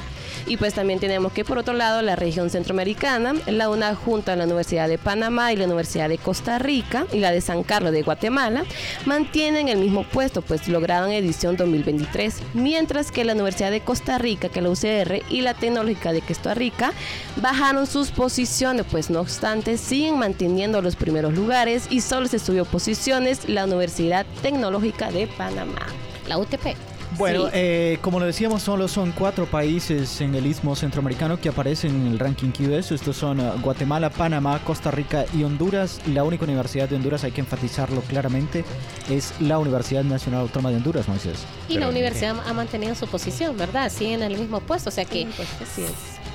Y 0.48 0.58
pues 0.58 0.74
también 0.74 1.00
tenemos 1.00 1.32
que 1.32 1.46
por 1.46 1.58
otro 1.58 1.74
lado 1.74 2.02
la 2.02 2.16
región 2.16 2.50
centroamericana, 2.50 3.34
la 3.48 3.70
UNA 3.70 3.96
junto 3.96 4.32
a 4.32 4.36
la 4.36 4.46
Universidad 4.46 4.88
de 4.88 4.98
Panamá 4.98 5.54
y 5.54 5.56
la 5.56 5.66
Universidad 5.66 6.10
de 6.10 6.18
Costa 6.18 6.60
Rica 6.60 7.06
y 7.12 7.20
la 7.20 7.32
de 7.32 7.42
San 7.42 7.64
Carlos 7.64 7.92
de 7.92 8.02
Guatemala 8.02 8.64
mantienen 9.06 9.70
el 9.70 9.78
mismo 9.78 10.04
puesto, 10.04 10.42
pues 10.42 10.68
lograron 10.68 11.12
edición 11.12 11.56
2023, 11.58 12.40
mientras 12.54 13.12
que 13.12 13.24
la 13.24 13.34
Universidad 13.34 13.72
de 13.72 13.82
Costa 13.82 14.18
Rica, 14.18 14.50
que 14.50 14.62
la 14.62 14.70
UCR 14.70 15.22
y 15.30 15.42
la 15.42 15.54
Tecnológica 15.54 16.12
de 16.12 16.22
Costa 16.22 16.54
Rica 16.54 16.94
bajaron 17.38 17.88
sus 17.88 18.12
posiciones, 18.12 18.86
pues 18.90 19.10
no 19.10 19.22
obstante 19.22 19.78
siguen 19.78 20.18
manteniendo 20.18 20.82
los 20.82 20.96
primeros 20.96 21.34
lugares 21.34 21.88
y 21.90 22.02
solo 22.02 22.28
se 22.28 22.40
subió 22.40 22.66
posiciones 22.66 23.48
la 23.48 23.66
Universidad 23.66 24.26
Tecnológica 24.42 25.12
de 25.12 25.28
Panamá. 25.28 25.88
La 26.28 26.38
UTP. 26.38 26.93
Bueno, 27.18 27.46
Sí. 27.46 27.52
eh, 27.54 27.98
como 28.02 28.20
lo 28.20 28.26
decíamos, 28.26 28.62
solo 28.64 28.88
son 28.88 29.12
cuatro 29.12 29.46
países 29.46 30.20
en 30.22 30.36
el 30.36 30.46
istmo 30.46 30.76
centroamericano 30.76 31.40
que 31.40 31.50
aparecen 31.50 31.96
en 31.96 32.08
el 32.08 32.20
ranking 32.20 32.50
QS. 32.52 32.92
Estos 32.96 33.16
son 33.18 33.40
eh, 33.40 33.52
Guatemala, 33.62 34.10
Panamá, 34.10 34.60
Costa 34.64 34.92
Rica 34.92 35.26
y 35.34 35.44
Honduras. 35.44 36.00
La 36.08 36.24
única 36.24 36.46
universidad 36.46 36.90
de 36.90 36.96
Honduras, 36.96 37.24
hay 37.24 37.32
que 37.32 37.42
enfatizarlo 37.42 38.02
claramente, 38.02 38.64
es 39.10 39.34
la 39.40 39.58
Universidad 39.60 40.04
Nacional 40.04 40.42
Autónoma 40.42 40.70
de 40.72 40.78
Honduras, 40.78 41.08
Moisés. 41.08 41.46
Y 41.70 41.78
la 41.78 41.88
universidad 41.90 42.36
ha 42.46 42.54
mantenido 42.54 42.96
su 42.96 43.08
posición, 43.08 43.58
¿verdad? 43.58 43.92
Siguen 43.92 44.24
en 44.24 44.32
el 44.32 44.38
mismo 44.40 44.60
puesto, 44.60 44.90
o 44.90 44.92
sea 44.92 45.06
que 45.06 45.28
Pues 45.36 45.48
así 45.62 45.84
es. 45.84 45.92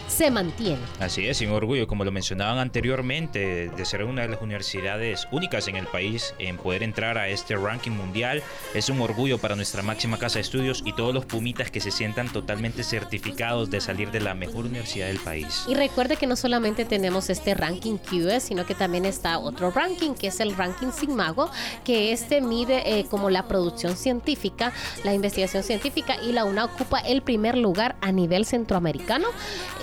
Se 0.08 0.30
mantiene. 0.30 0.80
Así 1.00 1.26
es, 1.26 1.36
sin 1.38 1.50
orgullo, 1.50 1.86
como 1.86 2.04
lo 2.04 2.10
mencionaban 2.10 2.58
anteriormente, 2.58 3.68
de 3.68 3.84
ser 3.84 4.04
una 4.04 4.22
de 4.22 4.28
las 4.28 4.42
universidades 4.42 5.28
únicas 5.30 5.68
en 5.68 5.76
el 5.76 5.86
país 5.86 6.34
en 6.38 6.56
poder 6.56 6.82
entrar 6.82 7.18
a 7.18 7.28
este 7.28 7.56
ranking 7.56 7.92
mundial. 7.92 8.42
Es 8.74 8.88
un 8.88 9.00
orgullo 9.00 9.38
para 9.38 9.54
nuestra 9.54 9.82
máxima 9.82 10.18
casa 10.18 10.36
de 10.36 10.42
estudios 10.42 10.82
y 10.84 10.92
todos 10.94 11.14
los 11.14 11.26
pumitas 11.26 11.70
que 11.70 11.80
se 11.80 11.90
sientan 11.90 12.28
totalmente 12.32 12.82
certificados 12.82 13.70
de 13.70 13.80
salir 13.80 14.10
de 14.10 14.20
la 14.20 14.34
mejor 14.34 14.66
universidad 14.66 15.08
del 15.08 15.18
país. 15.18 15.64
Y 15.68 15.74
recuerde 15.74 16.16
que 16.16 16.26
no 16.26 16.36
solamente 16.36 16.84
tenemos 16.84 17.30
este 17.30 17.54
ranking 17.54 17.98
QS, 17.98 18.42
sino 18.42 18.64
que 18.66 18.74
también 18.74 19.04
está 19.04 19.38
otro 19.38 19.70
ranking, 19.70 20.14
que 20.14 20.28
es 20.28 20.40
el 20.40 20.56
ranking 20.56 20.90
Sigmago, 20.90 21.50
que 21.84 22.12
este 22.12 22.40
mide 22.40 22.98
eh, 22.98 23.06
como 23.10 23.30
la 23.30 23.46
producción 23.46 23.96
científica, 23.96 24.72
la 25.04 25.14
investigación 25.14 25.62
científica, 25.62 26.16
y 26.22 26.32
la 26.32 26.44
UNA 26.44 26.64
ocupa 26.64 27.00
el 27.00 27.22
primer 27.22 27.56
lugar 27.56 27.96
a 28.00 28.12
nivel 28.12 28.46
centroamericano. 28.46 29.28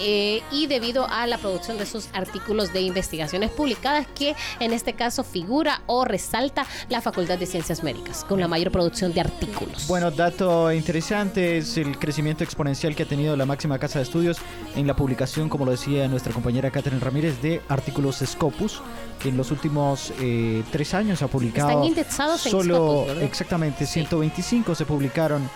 eh, 0.01 0.14
y 0.51 0.67
debido 0.67 1.07
a 1.09 1.27
la 1.27 1.37
producción 1.37 1.77
de 1.77 1.85
sus 1.85 2.09
artículos 2.13 2.73
de 2.73 2.81
investigaciones 2.81 3.51
publicadas, 3.51 4.07
que 4.15 4.35
en 4.59 4.73
este 4.73 4.93
caso 4.93 5.23
figura 5.23 5.81
o 5.87 6.05
resalta 6.05 6.65
la 6.89 7.01
Facultad 7.01 7.37
de 7.37 7.45
Ciencias 7.45 7.83
Médicas, 7.83 8.23
con 8.23 8.39
la 8.39 8.47
mayor 8.47 8.71
producción 8.71 9.13
de 9.13 9.21
artículos. 9.21 9.87
Bueno, 9.87 10.11
dato 10.11 10.71
interesante 10.71 11.57
es 11.57 11.77
el 11.77 11.97
crecimiento 11.97 12.43
exponencial 12.43 12.95
que 12.95 13.03
ha 13.03 13.07
tenido 13.07 13.35
la 13.35 13.45
máxima 13.45 13.79
casa 13.79 13.99
de 13.99 14.03
estudios 14.03 14.37
en 14.75 14.87
la 14.87 14.95
publicación, 14.95 15.49
como 15.49 15.65
lo 15.65 15.71
decía 15.71 16.07
nuestra 16.07 16.33
compañera 16.33 16.71
Catherine 16.71 17.01
Ramírez, 17.01 17.41
de 17.41 17.61
artículos 17.69 18.23
Scopus, 18.25 18.81
que 19.19 19.29
en 19.29 19.37
los 19.37 19.51
últimos 19.51 20.13
eh, 20.19 20.63
tres 20.71 20.93
años 20.93 21.21
ha 21.21 21.27
publicado 21.27 21.69
Están 21.69 21.83
indexados 21.83 22.45
en 22.45 22.51
solo, 22.51 22.75
Scopus, 22.75 23.07
¿verdad? 23.07 23.23
exactamente, 23.23 23.85
125 23.85 24.75
se 24.75 24.85
publicaron 24.85 25.49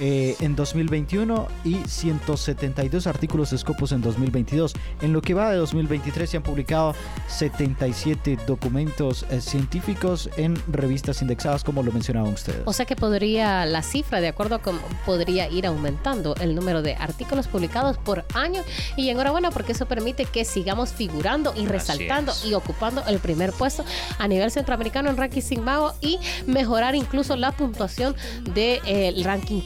eh, 0.00 0.36
en 0.40 0.54
2021 0.54 1.48
y 1.64 1.76
172 1.86 3.06
artículos 3.06 3.50
de 3.50 3.58
Scopus 3.58 3.92
en 3.92 4.00
2022. 4.00 4.74
En 5.02 5.12
lo 5.12 5.20
que 5.22 5.34
va 5.34 5.50
de 5.50 5.56
2023 5.56 6.30
se 6.30 6.36
han 6.36 6.42
publicado 6.42 6.94
77 7.28 8.38
documentos 8.46 9.26
eh, 9.30 9.40
científicos 9.40 10.30
en 10.36 10.60
revistas 10.68 11.22
indexadas, 11.22 11.64
como 11.64 11.82
lo 11.82 11.92
mencionaban 11.92 12.32
ustedes. 12.32 12.62
O 12.64 12.72
sea 12.72 12.86
que 12.86 12.96
podría, 12.96 13.66
la 13.66 13.82
cifra, 13.82 14.20
de 14.20 14.28
acuerdo 14.28 14.60
con, 14.60 14.78
podría 15.04 15.48
ir 15.50 15.66
aumentando 15.66 16.34
el 16.36 16.54
número 16.54 16.82
de 16.82 16.94
artículos 16.94 17.48
publicados 17.48 17.98
por 17.98 18.24
año. 18.34 18.62
Y 18.96 19.08
enhorabuena 19.10 19.50
porque 19.50 19.72
eso 19.72 19.86
permite 19.86 20.24
que 20.24 20.44
sigamos 20.44 20.92
figurando 20.92 21.54
y 21.56 21.66
resaltando 21.66 22.32
es. 22.32 22.44
y 22.44 22.54
ocupando 22.54 23.02
el 23.06 23.18
primer 23.18 23.52
puesto 23.52 23.84
a 24.18 24.28
nivel 24.28 24.50
centroamericano 24.50 25.10
en 25.10 25.16
ranking 25.16 25.42
Sigmago 25.42 25.92
y 26.00 26.18
mejorar 26.46 26.94
incluso 26.94 27.36
la 27.36 27.52
puntuación 27.52 28.14
del 28.54 29.24
ranking 29.24 29.60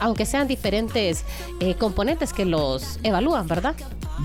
Aunque 0.00 0.26
sean 0.26 0.46
diferentes 0.48 1.24
eh, 1.60 1.74
componentes 1.74 2.32
que 2.32 2.44
los 2.44 2.98
evalúan, 3.02 3.46
¿verdad? 3.46 3.74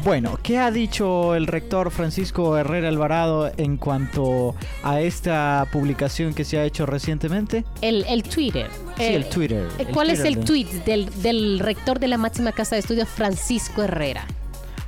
Bueno, 0.04 0.38
¿qué 0.44 0.60
ha 0.60 0.70
dicho 0.70 1.34
el 1.36 1.48
rector 1.48 1.90
Francisco 1.90 2.56
Herrera 2.58 2.90
Alvarado 2.90 3.52
en 3.58 3.78
cuanto 3.78 4.54
a 4.84 5.02
esta 5.02 5.68
publicación 5.72 6.34
que 6.36 6.46
se 6.46 6.60
ha 6.60 6.64
hecho 6.66 6.86
recientemente? 6.86 7.66
El, 7.82 8.06
el 8.08 8.22
Twitter. 8.24 8.70
Sí, 8.98 9.04
Eh, 9.04 9.16
el 9.16 9.30
Twitter. 9.30 9.68
eh, 9.80 9.86
el 9.88 9.88
¿Cuál 9.88 10.12
es 10.12 10.20
Twitter 10.22 10.28
el 10.28 10.40
de- 10.40 10.46
tweet 10.46 10.84
del, 10.86 11.22
del 11.24 11.60
rector 11.60 12.00
de 12.00 12.08
la 12.08 12.18
máxima 12.18 12.52
casa 12.52 12.76
de 12.76 12.82
estudios, 12.82 13.10
Francisco 13.10 13.82
Herrera? 13.82 14.26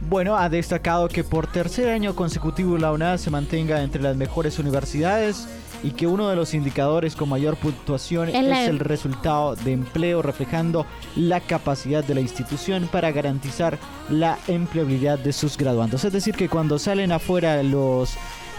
Bueno, 0.01 0.35
ha 0.37 0.49
destacado 0.49 1.07
que 1.07 1.23
por 1.23 1.45
tercer 1.47 1.89
año 1.89 2.15
consecutivo 2.15 2.77
la 2.77 2.91
UNAD 2.91 3.17
se 3.17 3.29
mantenga 3.29 3.81
entre 3.83 4.01
las 4.01 4.15
mejores 4.15 4.57
universidades 4.59 5.47
y 5.83 5.91
que 5.91 6.07
uno 6.07 6.29
de 6.29 6.35
los 6.35 6.53
indicadores 6.53 7.15
con 7.15 7.29
mayor 7.29 7.55
puntuación 7.57 8.29
Es 8.29 8.67
el 8.69 8.79
resultado 8.79 9.55
de 9.55 9.71
empleo 9.73 10.21
reflejando 10.21 10.85
la 11.15 11.39
capacidad 11.39 12.03
de 12.03 12.13
la 12.15 12.21
institución 12.21 12.87
para 12.91 13.11
garantizar 13.11 13.77
la 14.09 14.37
empleabilidad 14.47 15.17
de 15.19 15.33
sus 15.33 15.57
graduandos. 15.57 16.03
Es 16.05 16.13
decir, 16.13 16.35
que 16.35 16.49
cuando 16.49 16.77
salen 16.79 17.11
afuera 17.11 17.63
los 17.63 18.13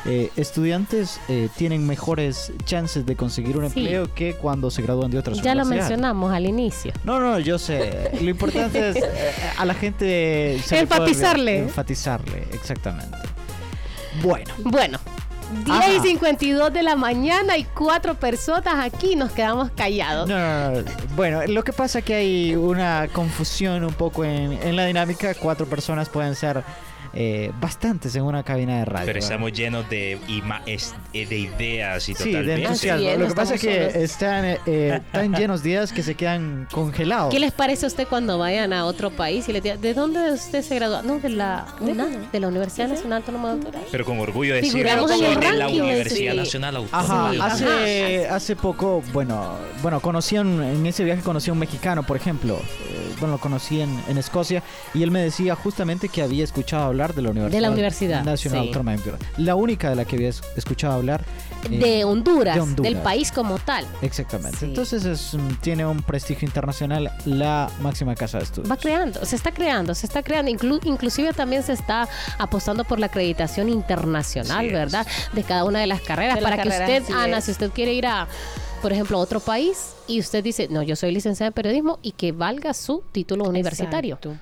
eh, 0.05 0.31
estudiantes 0.37 1.21
eh, 1.29 1.49
tienen 1.57 1.87
mejores 1.87 2.53
chances 2.65 3.07
de 3.07 3.15
conseguir 3.15 3.57
un 3.57 3.71
Sí. 3.71 3.79
empleo 3.81 4.13
que 4.13 4.35
cuando 4.35 4.69
se 4.69 4.83
gradúan 4.83 5.13
de 5.13 5.19
otras 5.19 5.41
Ya 5.43 5.55
lo 5.55 5.65
mencionamos 5.65 6.33
al 6.33 6.47
inicio. 6.47 6.93
No, 7.05 7.21
no, 7.21 7.39
yo 7.39 7.57
sé. 7.57 8.11
Lo 8.21 8.29
importante 8.31 8.89
es 8.91 8.97
eh, 8.97 9.05
a 9.57 9.65
la 9.65 9.75
gente... 9.75 10.59
se 10.65 10.71
puede 10.71 10.81
Enfatizarle. 10.83 11.59
Enfatizarle, 11.61 12.49
exactamente. 12.53 13.17
Bueno, 14.23 14.53
Bueno, 14.65 14.99
10 15.53 15.69
Ajá. 15.71 15.93
y 15.93 16.01
52 16.01 16.73
de 16.73 16.83
la 16.83 16.97
mañana 16.97 17.57
y 17.57 17.65
cuatro 17.65 18.15
personas 18.15 18.75
aquí 18.85 19.17
nos 19.17 19.33
quedamos 19.33 19.71
callados. 19.77 20.29
no, 20.29 20.39
no, 20.39 20.81
no, 20.81 20.91
Bueno, 21.15 21.47
lo 21.47 21.63
que 21.63 21.73
pasa 21.73 22.01
es 22.01 22.05
que 22.05 22.15
hay 22.15 22.57
una 22.57 23.09
confusión 23.13 23.85
un 23.85 23.93
poco 23.95 24.25
en 24.25 24.77
la 24.77 24.87
dinámica. 24.87 25.35
Cuatro 25.35 25.67
personas 25.67 26.09
pueden 26.09 26.35
ser 26.35 26.63
eh, 27.15 27.53
bastantes 27.61 28.15
en 28.17 28.23
una 28.23 28.43
cabina 28.43 28.79
de 28.79 28.85
radio. 28.85 29.07
Pero 29.07 29.15
¿verdad? 29.17 29.31
estamos 29.31 29.53
llenos 29.53 29.89
de, 29.91 30.13
eh, 30.13 31.27
de 31.27 31.39
ideas 31.39 32.09
y 32.09 32.15
Sí, 32.15 32.25
de 32.25 32.31
totalmente. 32.31 32.63
entusiasmo. 32.63 32.97
Así 33.01 33.07
es, 33.09 33.19
Lo 33.19 33.25
no 33.25 33.29
que 33.29 33.35
pasa 33.35 33.55
es 33.55 33.61
que 33.61 33.75
solos. 33.91 33.95
están 33.97 34.45
eh, 34.67 35.01
tan 35.13 35.35
llenos 35.35 35.63
de 35.63 35.71
ideas 35.71 35.93
que 35.93 36.03
se 36.03 36.15
quedan 36.15 36.67
congelados. 36.73 37.33
¿Qué 37.33 37.41
les 37.41 37.53
parece 37.53 37.87
a 37.87 37.89
usted 37.89 38.07
cuando 38.09 38.39
vayan 38.39 38.73
a 38.73 38.85
otro 38.87 39.11
país 39.11 39.49
y 39.49 39.53
le 39.53 39.61
digan, 39.61 39.81
¿de 39.81 39.95
dónde 39.95 40.33
usted 40.33 40.63
se 40.63 40.75
graduó? 40.77 41.03
No, 41.03 41.19
de 41.19 41.29
la 41.31 41.67
UNA, 41.81 42.07
de 42.33 42.41
la 42.41 42.49
Universidad 42.49 42.89
Nacional 42.89 43.19
Autónoma 43.19 43.49
de 43.49 43.55
Honduras. 43.55 43.83
Pero 43.91 44.05
con 44.05 44.19
orgullo 44.21 44.55
decirlo, 44.55 44.79
Figuramos 44.79 45.11
en 45.11 45.19
soy 45.19 45.27
el 45.27 45.41
de 45.41 45.53
la 45.53 45.69
Universidad 45.69 46.33
sí. 46.33 46.39
Nacional 46.39 46.77
Autónoma 46.77 47.29
Ajá, 47.29 47.31
de 47.33 47.41
hace, 47.43 48.29
hace 48.29 48.57
poco, 48.57 49.03
bueno, 49.13 49.57
bueno, 49.83 50.01
conocí 50.01 50.39
un- 50.39 50.63
en 50.63 50.87
ese 50.87 51.05
viaje 51.05 51.23
conocí 51.23 51.51
a 51.51 51.53
un 51.53 51.59
mexicano, 51.59 52.03
por 52.05 52.17
ejemplo, 52.17 52.55
eh, 52.57 53.13
bueno, 53.19 53.35
lo 53.35 53.39
conocí 53.41 53.81
en, 53.81 53.99
en 54.09 54.19
Escocia 54.19 54.63
y 54.95 55.03
él 55.03 55.11
me 55.11 55.21
decía 55.21 55.55
justamente 55.55 56.09
que 56.09 56.23
había 56.23 56.45
escuchado 56.45 56.85
hablar 56.85 57.02
de 57.15 57.23
la 57.23 57.31
Universidad, 57.31 57.57
De 57.59 57.61
la 57.61 57.71
Universidad, 57.71 58.25
Nacional 58.25 58.61
sí. 58.63 58.67
Autónoma 58.69 58.93
de 58.93 58.97
Honduras. 58.99 59.21
La 59.39 59.55
única 59.57 59.91
de 59.91 59.97
la 59.97 60.05
que 60.05 60.17
había 60.17 60.29
es- 60.29 60.43
escuchado 60.57 60.95
hablar. 60.95 61.25
eh, 61.65 61.79
De 61.79 62.05
Honduras, 62.05 62.55
de 62.57 62.61
Honduras. 62.61 62.93
del 62.93 63.03
país 63.03 63.31
como 63.31 63.59
tal. 63.59 63.85
Exactamente. 64.03 64.59
Sí. 64.59 64.65
Entonces 64.67 65.05
es, 65.05 65.37
tiene 65.61 65.85
un 65.87 66.03
prestigio 66.03 66.47
internacional 66.47 67.11
la 67.25 67.71
máxima 67.81 68.15
casa 68.15 68.39
de 68.39 68.45
estudios. 68.45 68.71
Va 68.71 68.77
creando, 68.77 69.25
se 69.25 69.37
está 69.37 69.53
creando, 69.53 69.95
se 69.95 70.07
está 70.07 70.23
creando. 70.23 70.51
Inclu- 70.51 70.81
inclusive 70.85 71.33
también 71.33 71.63
se 71.63 71.73
está 71.73 72.09
apostando 72.39 72.85
por 72.85 72.99
la 72.99 73.07
acreditación 73.07 73.69
internacional, 73.69 74.67
es. 74.67 74.73
¿verdad? 74.73 75.07
De 75.33 75.43
cada 75.45 75.65
una 75.65 75.81
de 75.81 75.87
las 75.87 76.01
carreras. 76.01 76.35
De 76.37 76.41
las 76.41 76.51
para 76.51 76.63
que 76.63 76.69
carreras, 76.69 77.03
usted, 77.03 77.15
Ana, 77.15 77.39
es. 77.39 77.45
si 77.45 77.51
usted 77.53 77.71
quiere 77.71 77.93
ir 77.95 78.07
a, 78.07 78.27
por 78.83 78.93
ejemplo, 78.93 79.17
a 79.19 79.21
otro 79.21 79.39
país 79.39 79.93
y 80.09 80.19
usted 80.19 80.43
dice, 80.43 80.67
no, 80.69 80.83
yo 80.83 80.97
soy 80.97 81.13
licenciada 81.13 81.47
en 81.49 81.53
periodismo 81.53 81.99
y 82.03 82.11
que 82.13 82.33
valga 82.33 82.75
su 82.75 83.03
título 83.13 83.45
universitario. 83.45 84.17
Exacto. 84.17 84.37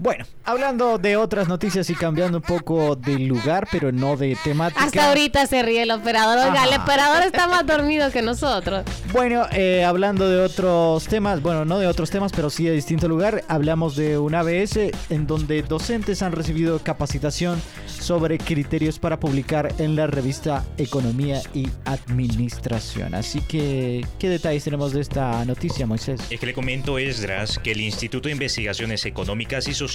Bueno, 0.00 0.24
hablando 0.44 0.96
de 0.98 1.16
otras 1.16 1.48
noticias 1.48 1.90
y 1.90 1.94
cambiando 1.96 2.38
un 2.38 2.42
poco 2.42 2.94
de 2.94 3.18
lugar, 3.18 3.66
pero 3.72 3.90
no 3.90 4.16
de 4.16 4.38
temática. 4.44 4.84
Hasta 4.84 5.08
ahorita 5.08 5.44
se 5.46 5.60
ríe 5.64 5.82
el 5.82 5.90
operador. 5.90 6.38
Oiga, 6.38 6.66
el 6.66 6.80
operador 6.80 7.24
está 7.24 7.48
más 7.48 7.66
dormido 7.66 8.08
que 8.12 8.22
nosotros. 8.22 8.84
Bueno, 9.12 9.46
eh, 9.50 9.82
hablando 9.84 10.28
de 10.28 10.38
otros 10.38 11.08
temas, 11.08 11.42
bueno, 11.42 11.64
no 11.64 11.80
de 11.80 11.88
otros 11.88 12.10
temas, 12.10 12.30
pero 12.30 12.48
sí 12.48 12.64
de 12.64 12.72
distinto 12.74 13.08
lugar, 13.08 13.42
hablamos 13.48 13.96
de 13.96 14.18
un 14.18 14.36
ABS 14.36 14.92
en 15.10 15.26
donde 15.26 15.62
docentes 15.62 16.22
han 16.22 16.30
recibido 16.30 16.78
capacitación 16.78 17.60
sobre 17.88 18.38
criterios 18.38 19.00
para 19.00 19.18
publicar 19.18 19.74
en 19.78 19.96
la 19.96 20.06
revista 20.06 20.64
Economía 20.76 21.42
y 21.54 21.68
Administración. 21.84 23.16
Así 23.16 23.40
que, 23.40 24.06
¿qué 24.20 24.28
detalles 24.28 24.62
tenemos 24.62 24.92
de 24.92 25.00
esta 25.00 25.44
noticia, 25.44 25.86
Moisés? 25.86 26.20
Es 26.30 26.38
que 26.38 26.46
le 26.46 26.54
comento, 26.54 26.98
Esdras, 26.98 27.58
que 27.58 27.72
el 27.72 27.80
Instituto 27.80 28.28
de 28.28 28.32
Investigaciones 28.34 29.04
Económicas 29.04 29.66
y 29.66 29.74
Sociales 29.74 29.87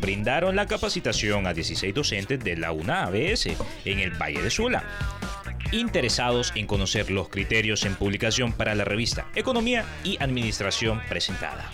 brindaron 0.00 0.56
la 0.56 0.66
capacitación 0.66 1.46
a 1.46 1.54
16 1.54 1.94
docentes 1.94 2.40
de 2.40 2.56
la 2.56 2.72
UNABS 2.72 3.46
en 3.84 3.98
el 4.00 4.10
Valle 4.10 4.42
de 4.42 4.50
Sula, 4.50 4.84
interesados 5.72 6.52
en 6.54 6.66
conocer 6.66 7.10
los 7.10 7.28
criterios 7.28 7.84
en 7.84 7.94
publicación 7.94 8.52
para 8.52 8.74
la 8.74 8.84
revista 8.84 9.26
Economía 9.34 9.84
y 10.04 10.22
Administración 10.22 11.00
presentada. 11.08 11.70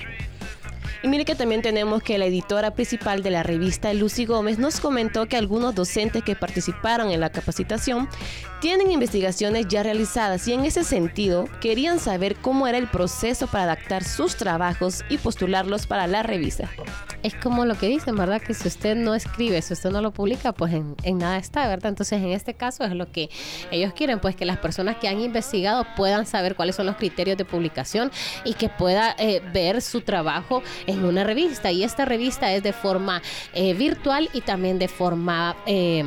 Y 1.04 1.08
mire 1.08 1.26
que 1.26 1.34
también 1.34 1.60
tenemos 1.60 2.02
que 2.02 2.16
la 2.16 2.24
editora 2.24 2.70
principal 2.70 3.22
de 3.22 3.28
la 3.28 3.42
revista, 3.42 3.92
Lucy 3.92 4.24
Gómez, 4.24 4.58
nos 4.58 4.80
comentó 4.80 5.26
que 5.26 5.36
algunos 5.36 5.74
docentes 5.74 6.22
que 6.22 6.34
participaron 6.34 7.10
en 7.10 7.20
la 7.20 7.28
capacitación 7.28 8.08
tienen 8.62 8.90
investigaciones 8.90 9.68
ya 9.68 9.82
realizadas 9.82 10.48
y 10.48 10.54
en 10.54 10.64
ese 10.64 10.82
sentido 10.82 11.44
querían 11.60 11.98
saber 11.98 12.36
cómo 12.36 12.66
era 12.66 12.78
el 12.78 12.88
proceso 12.88 13.46
para 13.48 13.64
adaptar 13.64 14.02
sus 14.02 14.36
trabajos 14.36 15.04
y 15.10 15.18
postularlos 15.18 15.86
para 15.86 16.06
la 16.06 16.22
revista. 16.22 16.70
Es 17.22 17.34
como 17.34 17.64
lo 17.64 17.74
que 17.76 17.88
dicen, 17.88 18.16
¿verdad? 18.16 18.40
Que 18.40 18.52
si 18.52 18.68
usted 18.68 18.96
no 18.96 19.14
escribe, 19.14 19.60
si 19.62 19.72
usted 19.72 19.90
no 19.90 20.02
lo 20.02 20.12
publica, 20.12 20.52
pues 20.52 20.74
en, 20.74 21.18
nada 21.18 21.38
está, 21.38 21.66
¿verdad? 21.66 21.88
Entonces, 21.88 22.20
en 22.20 22.28
este 22.28 22.52
caso 22.52 22.84
es 22.84 22.92
lo 22.92 23.10
que 23.10 23.30
ellos 23.70 23.94
quieren, 23.94 24.20
pues 24.20 24.36
que 24.36 24.44
las 24.44 24.58
personas 24.58 24.96
que 24.96 25.08
han 25.08 25.20
investigado 25.20 25.86
puedan 25.96 26.26
saber 26.26 26.54
cuáles 26.54 26.76
son 26.76 26.84
los 26.84 26.96
criterios 26.96 27.38
de 27.38 27.46
publicación 27.46 28.10
y 28.44 28.52
que 28.52 28.68
pueda 28.68 29.16
eh, 29.18 29.40
ver 29.54 29.80
su 29.80 30.02
trabajo 30.02 30.62
en 30.94 31.04
una 31.04 31.24
revista. 31.24 31.70
Y 31.70 31.84
esta 31.84 32.04
revista 32.04 32.52
es 32.52 32.62
de 32.62 32.72
forma 32.72 33.22
eh, 33.52 33.74
virtual 33.74 34.28
y 34.32 34.40
también 34.40 34.78
de 34.78 34.88
forma... 34.88 35.56
eh, 35.66 36.04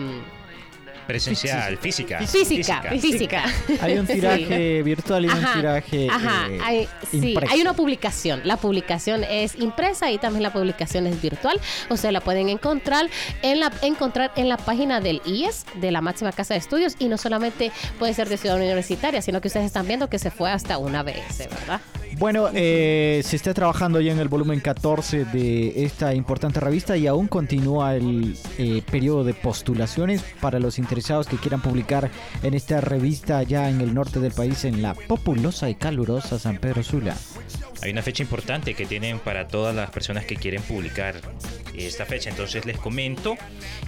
Presencial, 1.07 1.77
física. 1.77 2.19
Física, 2.19 2.81
física. 2.99 3.43
Hay 3.79 3.97
un 3.97 4.05
tiraje 4.05 4.83
virtual 4.83 5.23
y 5.23 5.29
un 5.29 5.45
tiraje 5.53 6.07
Ajá, 6.11 6.47
eh, 6.49 6.59
hay, 6.61 6.89
sí, 7.09 7.29
impreso. 7.29 7.53
hay 7.53 7.61
una 7.61 7.71
publicación. 7.71 8.41
La 8.43 8.57
publicación 8.57 9.23
es 9.23 9.55
impresa 9.55 10.11
y 10.11 10.17
también 10.17 10.43
la 10.43 10.51
publicación 10.51 11.07
es 11.07 11.21
virtual. 11.21 11.61
Ustedes 11.89 12.11
la 12.11 12.19
pueden 12.19 12.49
encontrar 12.49 13.07
en 13.41 13.61
la 13.61 13.71
encontrar 13.83 14.33
en 14.35 14.49
la 14.49 14.57
página 14.57 14.99
del 14.99 15.21
IES, 15.25 15.65
de 15.75 15.91
la 15.91 16.01
máxima 16.01 16.33
casa 16.33 16.55
de 16.55 16.59
estudios, 16.59 16.97
y 16.99 17.07
no 17.07 17.17
solamente 17.17 17.71
puede 17.99 18.13
ser 18.13 18.27
de 18.27 18.35
ciudad 18.35 18.57
universitaria, 18.57 19.21
sino 19.21 19.39
que 19.39 19.47
ustedes 19.47 19.65
están 19.65 19.87
viendo 19.87 20.09
que 20.09 20.19
se 20.19 20.29
fue 20.29 20.51
hasta 20.51 20.77
una 20.77 21.03
vez, 21.03 21.37
¿verdad? 21.37 21.79
Bueno, 22.19 22.49
eh, 22.51 23.21
se 23.23 23.35
está 23.35 23.53
trabajando 23.53 24.01
ya 24.01 24.11
en 24.11 24.17
el 24.17 24.27
volumen 24.27 24.59
14 24.59 25.25
de 25.25 25.83
esta 25.83 26.15
importante 26.15 26.59
revista 26.59 26.97
y 26.97 27.05
aún 27.05 27.27
continúa 27.27 27.95
el 27.95 28.35
eh, 28.57 28.81
periodo 28.89 29.23
de 29.23 29.35
postulaciones 29.35 30.23
para 30.41 30.59
los 30.59 30.79
interesados 30.79 31.27
que 31.27 31.37
quieran 31.37 31.61
publicar 31.61 32.09
en 32.41 32.55
esta 32.55 32.81
revista 32.81 33.43
ya 33.43 33.69
en 33.69 33.81
el 33.81 33.93
norte 33.93 34.19
del 34.19 34.31
país, 34.31 34.65
en 34.65 34.81
la 34.81 34.95
populosa 34.95 35.69
y 35.69 35.75
calurosa 35.75 36.39
San 36.39 36.57
Pedro 36.57 36.81
Sula. 36.81 37.15
Hay 37.81 37.91
una 37.91 38.01
fecha 38.01 38.23
importante 38.23 38.73
que 38.73 38.85
tienen 38.85 39.19
para 39.19 39.47
todas 39.47 39.75
las 39.75 39.89
personas 39.91 40.25
que 40.25 40.35
quieren 40.35 40.61
publicar 40.63 41.15
esta 41.75 42.05
fecha. 42.05 42.29
Entonces 42.29 42.65
les 42.65 42.77
comento 42.77 43.35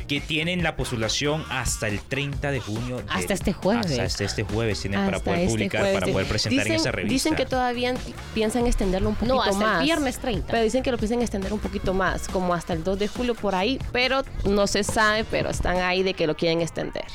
que 0.07 0.21
tienen 0.21 0.61
la 0.63 0.75
postulación 0.75 1.43
hasta 1.49 1.87
el 1.87 1.99
30 2.01 2.51
de 2.51 2.59
junio. 2.59 2.97
de- 2.97 3.03
Hasta 3.09 3.33
este 3.33 3.51
jueves. 3.53 3.89
Hasta, 3.91 4.03
hasta 4.03 4.23
este 4.25 4.43
jueves 4.43 4.79
tienen 4.81 5.03
para 5.05 5.19
poder 5.19 5.39
este 5.39 5.51
publicar, 5.51 5.81
jueves. 5.81 5.99
para 5.99 6.11
poder 6.11 6.27
presentar 6.27 6.67
en 6.67 6.73
esa 6.73 6.91
revista. 6.91 7.13
Dicen 7.13 7.35
que 7.35 7.45
todavía 7.45 7.95
piensan 8.35 8.67
extenderlo 8.67 9.09
un 9.09 9.15
poquito 9.15 9.35
No, 9.35 9.41
hasta 9.41 9.57
más. 9.57 9.79
el 9.79 9.85
viernes 9.85 10.19
30. 10.19 10.47
Pero 10.51 10.63
dicen 10.63 10.83
que 10.83 10.91
lo 10.91 10.97
piensan 10.97 11.21
extender 11.21 11.51
un 11.51 11.59
poquito 11.59 11.93
más, 11.93 12.27
como 12.27 12.53
hasta 12.53 12.73
el 12.73 12.83
2 12.83 12.99
de 12.99 13.07
julio 13.07 13.33
por 13.35 13.55
ahí, 13.55 13.79
pero 13.91 14.23
no 14.45 14.67
se 14.67 14.83
sabe, 14.83 15.23
pero 15.25 15.49
están 15.49 15.77
ahí 15.77 16.03
de 16.03 16.13
que 16.13 16.27
lo 16.27 16.35
quieren 16.35 16.61
extender. 16.61 17.05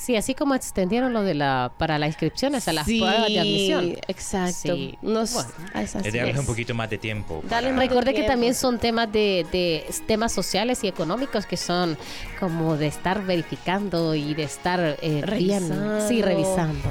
Sí, 0.00 0.16
así 0.16 0.34
como 0.34 0.54
extendieron 0.54 1.12
lo 1.12 1.22
de 1.22 1.34
la 1.34 1.72
para 1.76 1.98
las 1.98 2.08
inscripciones 2.08 2.66
a 2.68 2.72
las 2.72 2.86
pruebas 2.86 3.26
de 3.28 3.38
admisión. 3.38 3.96
Exacto. 4.08 4.74
Sí. 4.74 4.98
Nos, 5.02 5.34
Bueno. 5.34 5.50
es 5.74 5.94
así 5.96 6.08
es 6.08 6.14
darles 6.14 6.38
un 6.38 6.46
poquito 6.46 6.74
más 6.74 6.88
de 6.88 6.96
tiempo. 6.96 7.42
Dale 7.48 7.70
Recuerde 7.72 8.14
que 8.14 8.22
también 8.22 8.54
son 8.54 8.78
temas 8.78 9.12
de, 9.12 9.46
de 9.52 9.84
temas 10.06 10.32
sociales 10.32 10.82
y 10.84 10.88
económicos 10.88 11.44
que 11.44 11.58
son 11.58 11.98
como 12.38 12.78
de 12.78 12.86
estar 12.86 13.24
verificando 13.26 14.14
y 14.14 14.32
de 14.34 14.44
estar 14.44 14.80
eh, 14.80 14.96
bien, 15.02 15.68
Revisando. 15.68 16.08
sí, 16.08 16.22
revisando. 16.22 16.88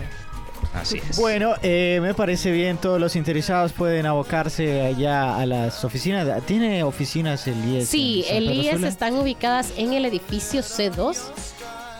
Así 0.73 0.99
es. 1.09 1.17
Bueno, 1.17 1.55
eh, 1.63 1.99
me 2.01 2.13
parece 2.13 2.51
bien, 2.51 2.77
todos 2.77 2.99
los 2.99 3.15
interesados 3.15 3.73
pueden 3.73 4.05
abocarse 4.05 4.81
allá 4.81 5.35
a 5.37 5.45
las 5.47 5.83
oficinas. 5.83 6.43
¿Tiene 6.45 6.83
oficinas 6.83 7.47
el 7.47 7.63
IES? 7.65 7.87
Sí, 7.89 8.23
el 8.29 8.51
IES 8.51 8.83
están 8.83 9.15
ubicadas 9.15 9.73
en 9.77 9.93
el 9.93 10.05
edificio 10.05 10.61
C2, 10.61 11.17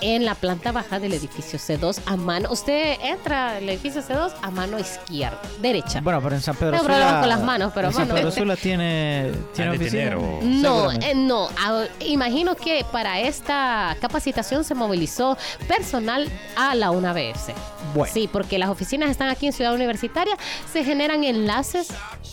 en 0.01 0.25
la 0.25 0.35
planta 0.35 0.71
baja 0.71 0.99
del 0.99 1.13
edificio 1.13 1.59
C2 1.59 1.99
a 2.05 2.15
mano. 2.15 2.49
Usted 2.51 2.97
entra 3.03 3.57
al 3.57 3.67
edificio 3.69 4.01
C2 4.01 4.31
a 4.41 4.51
mano 4.51 4.79
izquierda, 4.79 5.39
derecha. 5.61 6.01
Bueno, 6.01 6.21
pero 6.21 6.35
en 6.35 6.41
San 6.41 6.55
Pedro 6.55 6.77
No, 6.77 6.83
pero 6.83 6.95
Sula. 6.95 7.19
con 7.19 7.29
las 7.29 7.41
manos, 7.41 7.71
pero 7.75 7.87
en 7.89 7.93
San. 7.93 8.07
Pedro 8.07 8.31
Sula 8.31 8.55
tiene, 8.55 9.31
tiene 9.53 9.71
oficina. 9.71 9.89
tener, 9.91 10.15
o- 10.15 10.39
No, 10.43 10.91
eh, 10.91 11.13
no. 11.15 11.49
Ah, 11.59 11.83
imagino 12.05 12.55
que 12.55 12.85
para 12.91 13.19
esta 13.19 13.95
capacitación 14.01 14.63
se 14.63 14.75
movilizó 14.75 15.37
personal 15.67 16.29
a 16.55 16.75
la 16.75 16.91
UNABS. 16.91 17.51
Bueno. 17.93 18.13
Sí, 18.13 18.29
porque 18.31 18.59
las 18.59 18.69
oficinas 18.69 19.09
están 19.09 19.29
aquí 19.29 19.47
en 19.47 19.53
Ciudad 19.53 19.73
Universitaria, 19.73 20.35
se 20.71 20.83
generan 20.83 21.23
enlaces, 21.23 21.87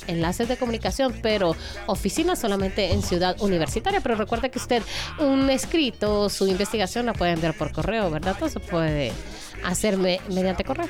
enlaces 0.06 0.49
de 0.49 0.56
comunicación, 0.58 1.18
pero 1.23 1.56
oficinas 1.87 2.38
solamente 2.38 2.92
en 2.92 3.02
Ciudad 3.02 3.37
Universitaria. 3.40 4.00
Pero 4.00 4.16
recuerda 4.16 4.49
que 4.50 4.58
usted 4.58 4.82
un 5.18 5.49
escrito, 5.49 6.28
su 6.28 6.46
investigación 6.46 7.06
la 7.06 7.14
puede 7.14 7.32
enviar 7.32 7.54
por 7.59 7.73
correo, 7.73 8.11
¿verdad? 8.11 8.35
Entonces 8.35 8.63
puede 8.69 9.13
hacerme 9.65 10.21
mediante 10.29 10.65
correo. 10.65 10.89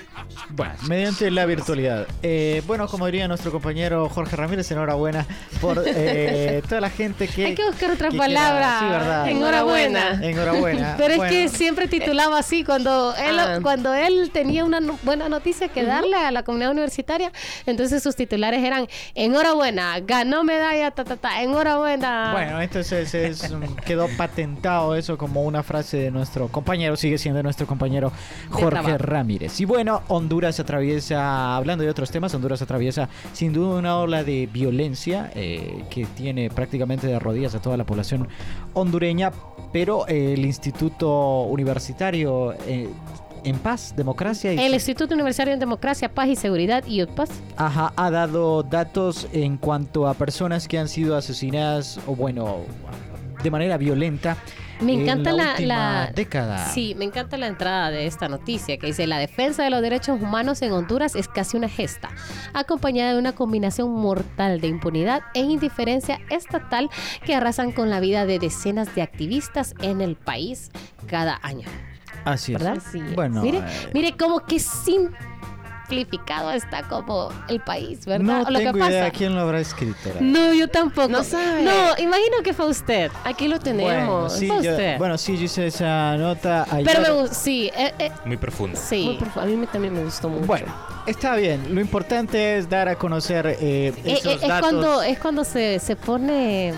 Bueno, 0.51 0.75
mediante 0.89 1.31
la 1.31 1.47
virtualidad. 1.47 2.07
Eh, 2.23 2.63
bueno, 2.67 2.89
como 2.89 3.07
diría 3.07 3.29
nuestro 3.29 3.51
compañero 3.53 4.09
Jorge 4.09 4.37
Ramírez, 4.37 4.71
enhorabuena 4.71 5.27
por 5.61 5.83
eh, 5.87 6.63
toda 6.69 6.81
la 6.81 6.91
gente 6.91 7.29
que. 7.29 7.47
Hay 7.47 7.55
que 7.55 7.65
buscar 7.67 7.91
otra 7.91 8.09
que 8.11 8.17
quiera- 8.19 8.35
palabra. 8.35 8.77
Sí, 8.81 8.85
¿verdad? 8.87 9.29
Enhorabuena. 9.29 10.21
Enhorabuena. 10.23 10.95
Pero 10.99 11.11
es 11.13 11.17
Bueno, 11.19 11.33
que 11.33 11.49
siempre 11.49 11.89
titulaba 11.89 12.39
así 12.39 12.65
cuando 12.65 13.15
él 13.17 13.37
Ah. 13.39 13.59
cuando 13.63 13.93
él 13.95 14.31
tenía 14.33 14.65
una 14.65 14.81
no- 14.81 14.99
buena 15.03 15.29
noticia 15.29 15.69
que 15.69 15.85
darle 15.85 16.17
a 16.17 16.31
la 16.31 16.43
comunidad 16.43 16.71
universitaria, 16.73 17.33
entonces 17.67 18.03
sus 18.03 18.17
titulares 18.17 18.63
eran 18.65 18.87
enhorabuena, 19.15 20.01
ganó 20.01 20.45
medalla, 20.45 20.91
ta 20.91 21.05
ta 21.05 21.17
ta, 21.17 21.43
enhorabuena. 21.43 22.33
Bueno, 22.33 22.61
entonces 22.61 23.13
es, 23.15 23.43
quedó 23.85 24.09
patentado 24.17 24.95
eso 24.95 25.19
como 25.19 25.43
una 25.43 25.63
frase 25.63 25.97
de 25.99 26.11
nuestro 26.11 26.49
compañero, 26.49 26.97
sigue 26.97 27.19
siendo 27.19 27.43
nuestro 27.43 27.67
compañero 27.67 28.13
Jorge. 28.57 28.99
Ramírez. 28.99 29.61
Y 29.61 29.65
bueno, 29.65 30.03
Honduras 30.09 30.59
atraviesa, 30.61 31.57
hablando 31.57 31.85
de 31.85 31.91
otros 31.91 32.11
temas, 32.11 32.35
Honduras 32.35 32.63
atraviesa 32.63 33.09
sin 33.33 33.53
duda 33.53 33.79
una 33.79 33.99
ola 33.99 34.25
de 34.25 34.49
violencia 34.53 35.31
eh, 35.35 35.85
que 35.91 36.07
tiene 36.07 36.51
prácticamente 36.51 37.07
de 37.07 37.19
rodillas 37.19 37.55
a 37.55 37.61
toda 37.61 37.77
la 37.77 37.85
población 37.85 38.29
hondureña, 38.75 39.33
pero 39.73 40.07
eh, 40.09 40.35
el 40.35 40.45
Instituto 40.45 41.43
Universitario 41.43 42.55
eh, 42.67 42.89
en 43.45 43.59
Paz, 43.59 43.95
Democracia 43.97 44.53
y 44.53 44.59
el 44.59 44.75
Instituto 44.75 45.15
Universitario 45.15 45.55
de 45.55 45.61
Democracia, 45.61 46.13
Paz 46.13 46.29
y 46.29 46.37
Seguridad 46.37 46.85
y 46.87 47.07
Ajá, 47.57 47.93
ha 47.97 48.11
dado 48.11 48.65
datos 48.65 49.29
en 49.33 49.57
cuanto 49.57 50.09
a 50.09 50.15
personas 50.15 50.67
que 50.67 50.79
han 50.79 50.89
sido 50.89 51.17
asesinadas 51.17 52.01
o 52.07 52.17
bueno, 52.17 52.63
de 53.43 53.51
manera 53.51 53.77
violenta. 53.77 54.37
Me 54.81 54.93
en 54.95 55.01
encanta 55.03 55.33
la, 55.33 55.45
la, 55.45 55.51
última 55.53 55.77
la- 56.07 56.13
década. 56.15 56.67
Sí, 56.69 56.95
me 56.97 57.05
encanta 57.07 57.37
la 57.37 57.47
entrada 57.47 57.91
de 57.91 58.07
esta 58.07 58.29
noticia 58.29 58.77
que 58.79 58.89
dice 58.89 59.07
la 59.07 59.19
defensa 59.19 59.65
de 59.65 59.71
los 59.71 59.81
derechos 59.83 60.21
humanos 60.21 60.61
en 60.63 60.73
Honduras 60.73 61.17
es 61.17 61.29
casi 61.29 61.57
una 61.57 61.69
gesta, 61.69 62.11
acompañada 62.53 63.13
de 63.15 63.19
una 63.19 63.33
combinación 63.35 63.91
mortal 63.91 64.61
de 64.61 64.69
impunidad 64.69 65.23
e 65.35 65.41
indiferencia 65.41 66.21
estatal 66.31 66.91
que 67.25 67.35
arrasan 67.35 67.73
con 67.73 67.89
la 67.91 68.01
vida 68.01 68.27
de 68.27 68.39
decenas 68.39 68.95
de 68.95 69.03
activistas 69.03 69.75
en 69.81 70.01
el 70.01 70.15
país 70.17 70.71
cada 71.07 71.39
año. 71.43 71.67
Así 72.25 72.55
es. 72.55 73.15
Bueno, 73.15 73.41
mire, 73.41 73.59
eh, 73.59 73.91
mire 73.95 74.17
cómo 74.17 74.41
que 74.41 74.59
simplificado 75.87 76.51
está 76.51 76.83
como 76.83 77.31
el 77.49 77.61
país, 77.61 78.05
¿verdad? 78.07 78.25
no 78.25 78.43
O 78.43 78.51
lo 78.51 78.59
tengo 78.59 78.73
que 78.73 78.79
pasa. 78.81 78.91
idea 78.93 79.11
quién 79.11 79.35
lo 79.35 79.41
habrá 79.43 79.61
escrito. 79.61 80.11
No, 80.21 80.53
yo 80.53 80.69
tampoco. 80.69 81.09
No 81.09 81.23
sabe. 81.25 81.63
No, 81.63 81.73
imagino 81.99 82.39
que 82.43 82.53
fue 82.53 82.67
usted. 82.67 83.11
Aquí 83.25 83.49
lo 83.49 83.59
Bueno, 83.59 83.65
tenemos. 83.65 84.33
sí, 84.33 84.49
Fue 84.49 84.63
yo, 84.63 84.71
usted. 84.73 84.99
bueno, 84.99 85.19
sí, 85.19 85.37
yo 85.37 85.45
hice 85.45 85.67
esa 85.69 86.17
nota 86.17 86.67
ayer. 86.71 86.87
Pero 86.87 87.01
me 87.15 87.21
gusta, 87.23 87.35
sí, 87.35 87.71
eh, 87.77 87.95
eh, 87.99 88.11
Muy 88.25 88.37
profundo. 88.37 88.79
sí. 88.81 89.05
Muy 89.05 89.19
profu- 89.19 89.43
a 89.43 89.47
mí 89.47 89.57
me- 89.57 89.67
también 89.67 89.95
me 89.95 90.03
gustó 90.05 90.29
mucho. 90.29 90.47
Bueno, 90.47 90.67
está 91.07 91.37
bien. 91.37 91.75
Lo 91.75 91.81
importante 91.81 92.59
es 92.59 92.69
dar 92.69 92.89
a 92.89 92.97
conocer 92.97 93.47
eh, 93.47 93.57
Eh, 93.61 93.95
esos 94.05 94.33
eh, 94.33 94.39
es 94.43 94.49
datos. 94.49 94.61
cuando 94.71 95.03
es 95.03 95.19
cuando 95.19 95.45
se, 95.45 95.79
se 95.79 95.97
pone 95.97 96.75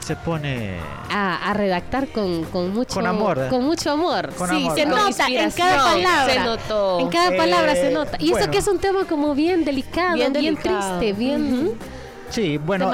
Se 0.00 0.16
pone... 0.16 0.78
a, 1.10 1.50
a 1.50 1.54
redactar 1.54 2.08
con, 2.08 2.44
con 2.44 2.72
mucho 2.74 2.94
Con 2.94 3.06
amor. 3.06 3.48
con 3.48 3.64
mucho 3.64 3.90
amor 3.90 4.32
Con 4.34 4.48
sí 4.48 4.56
amor. 4.56 4.74
se 4.76 4.86
nota 4.86 5.26
en 5.28 5.50
cada 5.52 5.84
palabra 5.84 6.32
Se 6.34 6.40
notó. 6.40 7.00
en 7.00 7.08
cada 7.08 7.36
palabra 7.36 7.74
se 7.74 7.88
Eh, 7.90 7.94
nota 7.94 8.16
y 8.18 8.30
bueno. 8.30 8.44
eso 8.44 8.50
que 8.50 8.58
es 8.58 8.66
un 8.66 8.78
tema 8.78 9.04
como 9.04 9.34
bien 9.34 9.64
delicado 9.64 10.14
bien, 10.14 10.32
Bien 10.32 10.54
delicado. 10.56 10.98
triste 10.98 11.12
bien 11.18 11.78
Sí, 12.30 12.58
bueno, 12.58 12.86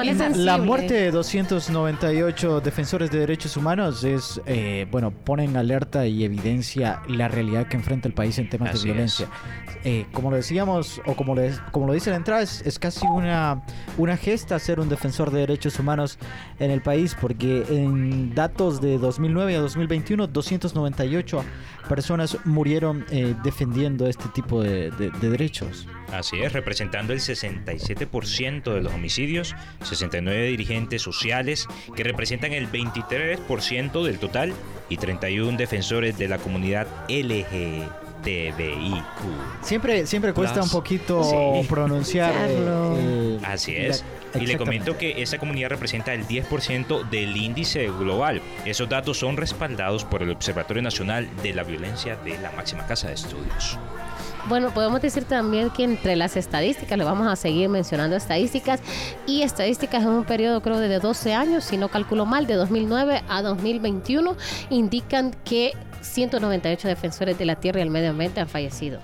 la 0.45 0.57
muerte 0.65 0.93
de 0.95 1.11
298 1.11 2.59
defensores 2.61 3.11
de 3.11 3.19
derechos 3.19 3.55
humanos 3.55 4.03
es, 4.03 4.41
eh, 4.45 4.87
bueno, 4.91 5.11
pone 5.11 5.43
en 5.43 5.55
alerta 5.57 6.07
y 6.07 6.23
evidencia 6.23 7.01
la 7.07 7.27
realidad 7.27 7.67
que 7.67 7.77
enfrenta 7.77 8.07
el 8.07 8.13
país 8.13 8.37
en 8.39 8.49
temas 8.49 8.71
Así 8.71 8.79
de 8.79 8.83
violencia. 8.85 9.27
Eh, 9.83 10.05
como 10.11 10.31
lo 10.31 10.37
decíamos, 10.37 10.99
o 11.05 11.15
como 11.15 11.35
lo, 11.35 11.41
es- 11.43 11.59
como 11.71 11.85
lo 11.87 11.93
dice 11.93 12.09
la 12.09 12.15
entrada, 12.17 12.41
es, 12.41 12.61
es 12.65 12.79
casi 12.79 13.05
una, 13.05 13.61
una 13.97 14.17
gesta 14.17 14.57
ser 14.59 14.79
un 14.79 14.89
defensor 14.89 15.31
de 15.31 15.41
derechos 15.41 15.79
humanos 15.79 16.17
en 16.59 16.71
el 16.71 16.81
país, 16.81 17.15
porque 17.19 17.63
en 17.69 18.33
datos 18.33 18.81
de 18.81 18.97
2009 18.97 19.55
a 19.55 19.59
2021, 19.59 20.27
298 20.27 21.43
personas 21.87 22.37
murieron 22.43 23.05
eh, 23.11 23.33
defendiendo 23.43 24.07
este 24.07 24.27
tipo 24.29 24.61
de- 24.61 24.89
de- 24.91 25.11
de 25.11 25.29
derechos. 25.29 25.87
Así 26.11 26.37
es, 26.41 26.51
representando 26.53 27.13
el 27.13 27.19
67% 27.19 28.73
de 28.73 28.81
los 28.81 28.93
homicidios, 28.93 29.26
69 29.83 30.47
dirigentes 30.47 31.01
sociales 31.01 31.67
que 31.95 32.03
representan 32.03 32.53
el 32.53 32.71
23% 32.71 34.03
del 34.03 34.19
total 34.19 34.53
y 34.89 34.97
31 34.97 35.57
defensores 35.57 36.17
de 36.17 36.27
la 36.27 36.37
comunidad 36.37 36.87
LGTBIQ. 37.09 39.03
Siempre, 39.61 40.05
siempre 40.07 40.33
cuesta 40.33 40.55
Plus. 40.61 40.65
un 40.65 40.71
poquito 40.71 41.23
Sí. 41.23 41.67
pronunciar. 41.67 42.33
eh, 42.49 43.39
Así 43.45 43.75
es. 43.75 44.03
Y 44.39 44.45
le 44.45 44.57
comento 44.57 44.97
que 44.97 45.21
esa 45.21 45.37
comunidad 45.39 45.69
representa 45.69 46.13
el 46.13 46.27
10% 46.27 47.09
del 47.09 47.35
índice 47.37 47.87
global. 47.87 48.41
Esos 48.65 48.87
datos 48.89 49.17
son 49.17 49.37
respaldados 49.37 50.03
por 50.05 50.21
el 50.21 50.29
Observatorio 50.31 50.83
Nacional 50.83 51.27
de 51.41 51.53
la 51.53 51.63
Violencia 51.63 52.17
de 52.17 52.37
la 52.39 52.51
máxima 52.51 52.85
casa 52.85 53.07
de 53.07 53.13
estudios. 53.15 53.79
Bueno, 54.47 54.73
podemos 54.73 55.01
decir 55.01 55.25
también 55.25 55.69
que 55.69 55.83
entre 55.83 56.15
las 56.15 56.37
estadísticas, 56.37 56.97
le 56.97 57.03
vamos 57.03 57.27
a 57.27 57.35
seguir 57.35 57.67
mencionando 57.67 58.15
estadísticas, 58.15 58.79
y 59.25 59.41
estadísticas 59.41 60.03
en 60.03 60.09
un 60.09 60.23
periodo 60.23 60.61
creo 60.61 60.79
de 60.79 60.99
12 60.99 61.33
años, 61.33 61.65
si 61.65 61.75
no 61.75 61.89
calculo 61.89 62.25
mal, 62.25 62.47
de 62.47 62.53
2009 62.53 63.23
a 63.27 63.41
2021, 63.41 64.37
indican 64.69 65.35
que 65.43 65.73
198 65.99 66.87
defensores 66.87 67.37
de 67.37 67.45
la 67.45 67.55
tierra 67.55 67.79
y 67.79 67.83
el 67.83 67.89
medio 67.89 68.11
ambiente 68.11 68.39
han 68.39 68.47
fallecido. 68.47 68.99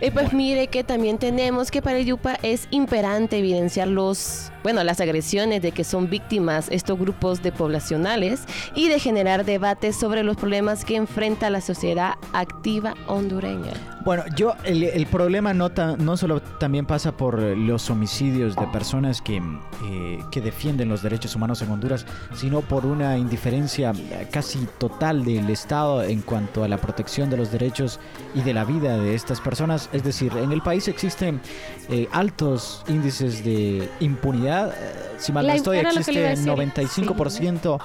Y 0.00 0.12
pues 0.12 0.32
mire 0.32 0.68
que 0.68 0.84
también 0.84 1.18
tenemos 1.18 1.72
que 1.72 1.82
para 1.82 1.98
Yupa 1.98 2.38
es 2.44 2.68
imperante 2.70 3.38
evidenciar 3.38 3.88
los, 3.88 4.52
bueno, 4.62 4.82
las 4.84 5.00
agresiones 5.00 5.62
de 5.62 5.72
que 5.72 5.84
son 5.84 6.08
víctimas 6.10 6.68
estos 6.70 6.98
grupos 6.98 7.42
de 7.42 7.52
poblacionales 7.52 8.42
y 8.74 8.88
de 8.88 8.98
generar 8.98 9.44
debates 9.44 9.96
sobre 9.96 10.22
los 10.22 10.36
problemas 10.36 10.84
que 10.84 10.96
enfrenta 10.96 11.50
la 11.50 11.60
sociedad 11.60 12.14
activa 12.32 12.94
hondureña. 13.06 13.72
Bueno, 14.04 14.24
yo, 14.36 14.54
el, 14.64 15.06
problema 15.06 15.52
no, 15.52 15.70
ta- 15.70 15.96
no 15.96 16.16
solo 16.16 16.40
también 16.40 16.86
pasa 16.86 17.16
por 17.16 17.38
los 17.40 17.90
homicidios 17.90 18.56
de 18.56 18.66
personas 18.68 19.20
que, 19.20 19.36
eh, 19.36 20.18
que 20.30 20.40
defienden 20.40 20.88
los 20.88 21.02
derechos 21.02 21.36
humanos 21.36 21.60
en 21.60 21.70
Honduras, 21.70 22.06
sino 22.34 22.62
por 22.62 22.86
una 22.86 23.18
indiferencia 23.18 23.92
casi 24.30 24.66
total 24.78 25.24
del 25.24 25.50
Estado 25.50 26.02
en 26.04 26.22
cuanto 26.22 26.64
a 26.64 26.68
la 26.68 26.78
protección 26.78 27.28
de 27.28 27.36
los 27.36 27.52
derechos 27.52 28.00
y 28.34 28.40
de 28.40 28.54
la 28.54 28.64
vida 28.64 28.96
de 28.96 29.14
estas 29.14 29.40
personas. 29.40 29.90
Es 29.92 30.04
decir, 30.04 30.32
en 30.36 30.52
el 30.52 30.62
país 30.62 30.88
existen 30.88 31.40
eh, 31.90 32.08
altos 32.12 32.84
índices 32.88 33.44
de 33.44 33.88
impunidad. 34.00 34.47
Eh, 34.48 35.16
Si 35.18 35.32
mal 35.32 35.46
no 35.46 35.52
estoy, 35.52 35.78
existe 35.78 36.20
decir. 36.20 36.46
95% 36.46 37.78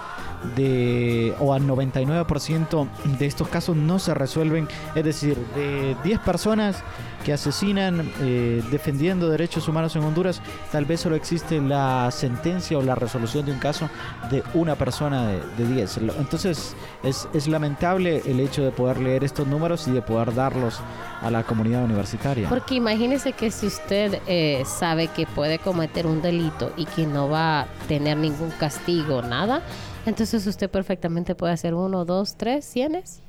de 0.55 1.33
o 1.39 1.53
al 1.53 1.63
99% 1.67 2.87
de 3.17 3.25
estos 3.25 3.47
casos 3.47 3.75
no 3.75 3.99
se 3.99 4.13
resuelven. 4.13 4.67
Es 4.95 5.03
decir, 5.03 5.37
de 5.55 5.95
10 6.03 6.19
personas 6.19 6.83
que 7.25 7.31
asesinan 7.31 8.11
eh, 8.21 8.61
defendiendo 8.69 9.29
derechos 9.29 9.67
humanos 9.69 9.95
en 9.95 10.03
Honduras, 10.03 10.41
tal 10.73 10.83
vez 10.85 10.99
solo 10.99 11.15
existe 11.15 11.61
la 11.61 12.09
sentencia 12.11 12.77
o 12.77 12.81
la 12.81 12.95
resolución 12.95 13.45
de 13.45 13.53
un 13.53 13.59
caso 13.59 13.89
de 14.29 14.43
una 14.53 14.75
persona 14.75 15.27
de, 15.27 15.39
de 15.57 15.73
10. 15.75 15.97
Lo- 16.01 16.15
Entonces 16.15 16.75
es, 17.01 17.27
es 17.33 17.47
lamentable 17.47 18.21
el 18.25 18.39
hecho 18.41 18.61
de 18.63 18.71
poder 18.71 18.97
leer 18.99 19.23
estos 19.23 19.47
números 19.47 19.87
y 19.87 19.91
de 19.91 20.01
poder 20.01 20.33
darlos 20.35 20.79
a 21.21 21.31
la 21.31 21.43
comunidad 21.43 21.85
universitaria. 21.85 22.49
Porque 22.49 22.75
imagínese 22.75 23.31
que 23.31 23.49
si 23.51 23.67
usted 23.67 24.19
eh, 24.27 24.63
sabe 24.65 25.07
que 25.07 25.25
puede 25.25 25.59
cometer 25.59 26.05
un 26.05 26.21
delito 26.21 26.73
y 26.75 26.85
que 26.85 27.05
no 27.07 27.29
va 27.29 27.61
a 27.61 27.67
tener 27.87 28.17
ningún 28.17 28.49
castigo, 28.51 29.21
nada, 29.21 29.61
entonces 30.05 30.45
usted 30.45 30.69
perfectamente 30.69 31.33
puede 31.33 31.53
hacer 31.53 31.73
uno, 31.73 32.05
dos, 32.05 32.35
tres, 32.35 32.65
cienes 32.65 33.22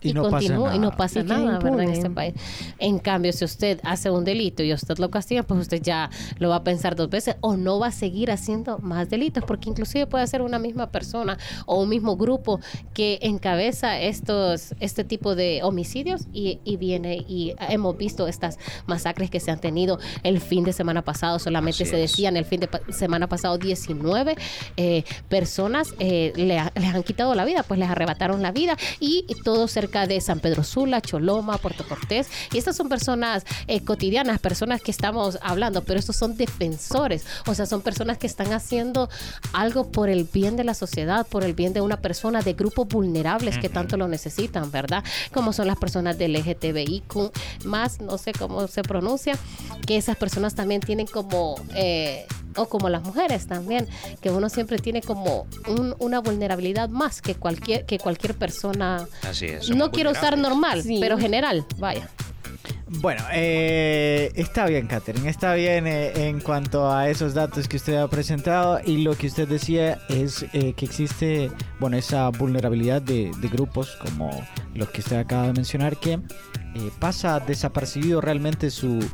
Y, 0.00 0.12
no 0.12 0.22
pasa 0.22 0.36
continúa 0.36 0.74
y 0.74 0.78
no 0.78 0.84
nada. 0.86 0.96
pasa 0.96 1.20
Y 1.20 1.24
nada, 1.24 1.58
¿verdad? 1.58 1.80
En 1.82 1.90
este 1.90 2.10
país. 2.10 2.34
En 2.78 2.98
cambio, 2.98 3.32
si 3.32 3.44
usted 3.44 3.80
hace 3.84 4.10
un 4.10 4.24
delito 4.24 4.62
y 4.62 4.72
usted 4.72 4.98
lo 4.98 5.10
castiga, 5.10 5.42
pues 5.42 5.60
usted 5.60 5.82
ya 5.82 6.10
lo 6.38 6.48
va 6.48 6.56
a 6.56 6.64
pensar 6.64 6.96
dos 6.96 7.10
veces 7.10 7.36
o 7.40 7.56
no 7.56 7.78
va 7.78 7.88
a 7.88 7.92
seguir 7.92 8.30
haciendo 8.30 8.78
más 8.78 9.08
delitos, 9.10 9.44
porque 9.46 9.68
inclusive 9.68 10.06
puede 10.06 10.26
ser 10.26 10.42
una 10.42 10.58
misma 10.58 10.90
persona 10.90 11.38
o 11.66 11.82
un 11.82 11.88
mismo 11.88 12.16
grupo 12.16 12.60
que 12.94 13.18
encabeza 13.22 14.00
estos 14.00 14.74
este 14.80 15.04
tipo 15.04 15.34
de 15.34 15.60
homicidios 15.62 16.22
y, 16.32 16.58
y 16.64 16.76
viene 16.76 17.16
y 17.28 17.54
hemos 17.68 17.96
visto 17.96 18.26
estas 18.28 18.58
masacres 18.86 19.30
que 19.30 19.40
se 19.40 19.50
han 19.50 19.60
tenido 19.60 19.98
el 20.22 20.40
fin 20.40 20.64
de 20.64 20.72
semana 20.72 21.02
pasado, 21.02 21.38
solamente 21.38 21.82
Así 21.82 21.90
se 21.90 21.96
decían 21.96 22.36
el 22.36 22.44
fin 22.44 22.60
de 22.60 22.68
pa- 22.68 22.80
semana 22.90 23.28
pasado 23.28 23.56
19 23.58 24.36
eh, 24.76 25.04
personas 25.28 25.94
eh, 25.98 26.32
le 26.36 26.52
les 26.80 26.94
han 26.94 27.02
quitado 27.02 27.34
la 27.34 27.44
vida, 27.44 27.62
pues 27.62 27.78
les 27.80 27.88
arrebataron 27.88 28.42
la 28.42 28.52
vida 28.52 28.76
y 29.00 29.24
todo 29.42 29.68
cerca 29.68 30.06
de 30.06 30.20
San 30.20 30.40
Pedro 30.40 30.64
Sula, 30.64 31.00
Choloma, 31.00 31.58
Puerto 31.58 31.86
Cortés. 31.86 32.28
Y 32.52 32.58
estas 32.58 32.76
son 32.76 32.88
personas 32.88 33.44
eh, 33.66 33.82
cotidianas, 33.84 34.40
personas 34.40 34.82
que 34.82 34.90
estamos 34.90 35.38
hablando, 35.42 35.84
pero 35.84 35.98
estos 35.98 36.16
son 36.16 36.36
defensores, 36.36 37.24
o 37.46 37.54
sea, 37.54 37.66
son 37.66 37.82
personas 37.82 38.18
que 38.18 38.26
están 38.26 38.52
haciendo 38.52 39.08
algo 39.52 39.90
por 39.90 40.08
el 40.08 40.24
bien 40.24 40.56
de 40.56 40.64
la 40.64 40.74
sociedad, 40.74 41.26
por 41.26 41.44
el 41.44 41.54
bien 41.54 41.72
de 41.72 41.80
una 41.80 41.98
persona, 41.98 42.42
de 42.42 42.54
grupos 42.54 42.88
vulnerables 42.88 43.58
que 43.58 43.68
tanto 43.68 43.96
lo 43.96 44.08
necesitan, 44.08 44.70
¿verdad? 44.70 45.04
Como 45.32 45.52
son 45.52 45.66
las 45.66 45.76
personas 45.76 46.18
del 46.18 46.32
LGTBIQ, 46.34 47.32
más, 47.64 48.00
no 48.00 48.18
sé 48.18 48.32
cómo 48.32 48.66
se 48.68 48.82
pronuncia, 48.82 49.36
que 49.86 49.96
esas 49.96 50.16
personas 50.16 50.54
también 50.54 50.80
tienen 50.80 51.06
como... 51.06 51.56
eh, 51.74 52.26
o 52.56 52.66
como 52.66 52.88
las 52.88 53.02
mujeres 53.02 53.46
también, 53.46 53.88
que 54.20 54.30
uno 54.30 54.48
siempre 54.48 54.78
tiene 54.78 55.00
como 55.02 55.46
un- 55.68 55.94
una 55.98 56.20
vulnerabilidad 56.20 56.88
más 56.88 57.22
que 57.22 57.34
cualquier, 57.34 57.86
que 57.86 57.98
cualquier 57.98 58.34
persona. 58.34 59.06
Así 59.28 59.46
es. 59.46 59.70
No 59.70 59.90
quiero 59.90 60.10
usar 60.10 60.32
vulnerables. 60.34 60.50
normal, 60.50 60.82
Sí. 60.82 60.98
pero 61.00 61.18
general, 61.18 61.64
vaya. 61.78 62.08
Bueno, 62.88 63.22
eh, 63.32 64.30
está 64.34 64.66
bien, 64.66 64.86
Catherine, 64.86 65.28
está 65.28 65.54
bien 65.54 65.86
eh, 65.86 66.28
en 66.28 66.40
cuanto 66.40 66.90
a 66.90 67.08
esos 67.08 67.34
datos 67.34 67.66
que 67.66 67.76
usted 67.76 67.96
ha 67.96 68.08
presentado 68.08 68.80
y 68.84 68.98
lo 68.98 69.16
que 69.16 69.26
usted 69.26 69.48
decía 69.48 69.98
es 70.08 70.44
eh, 70.52 70.74
que 70.74 70.84
existe, 70.84 71.50
bueno, 71.80 71.96
esa 71.96 72.28
vulnerabilidad 72.28 73.00
de, 73.00 73.30
de 73.40 73.48
grupos 73.48 73.96
como 73.96 74.30
los 74.74 74.90
que 74.90 75.00
usted 75.00 75.16
acaba 75.16 75.46
de 75.46 75.52
mencionar 75.54 75.96
que 75.96 76.20
eh, 76.74 76.90
pasa 76.98 77.38
desapercibido 77.38 78.22
realmente 78.22 78.70
su, 78.70 79.06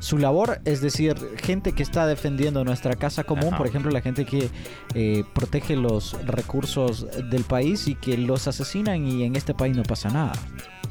su 0.00 0.18
labor, 0.18 0.60
es 0.66 0.82
decir, 0.82 1.16
gente 1.42 1.72
que 1.72 1.82
está 1.82 2.06
defendiendo 2.06 2.62
nuestra 2.62 2.94
casa 2.94 3.24
común, 3.24 3.48
Ajá. 3.48 3.56
por 3.56 3.66
ejemplo, 3.66 3.90
la 3.90 4.02
gente 4.02 4.26
que 4.26 4.50
eh, 4.94 5.24
protege 5.32 5.76
los 5.76 6.12
recursos 6.26 7.06
del 7.30 7.44
país 7.44 7.88
y 7.88 7.94
que 7.94 8.18
los 8.18 8.46
asesinan 8.48 9.06
y 9.06 9.24
en 9.24 9.34
este 9.34 9.54
país 9.54 9.74
no 9.74 9.82
pasa 9.82 10.10
nada. 10.10 10.34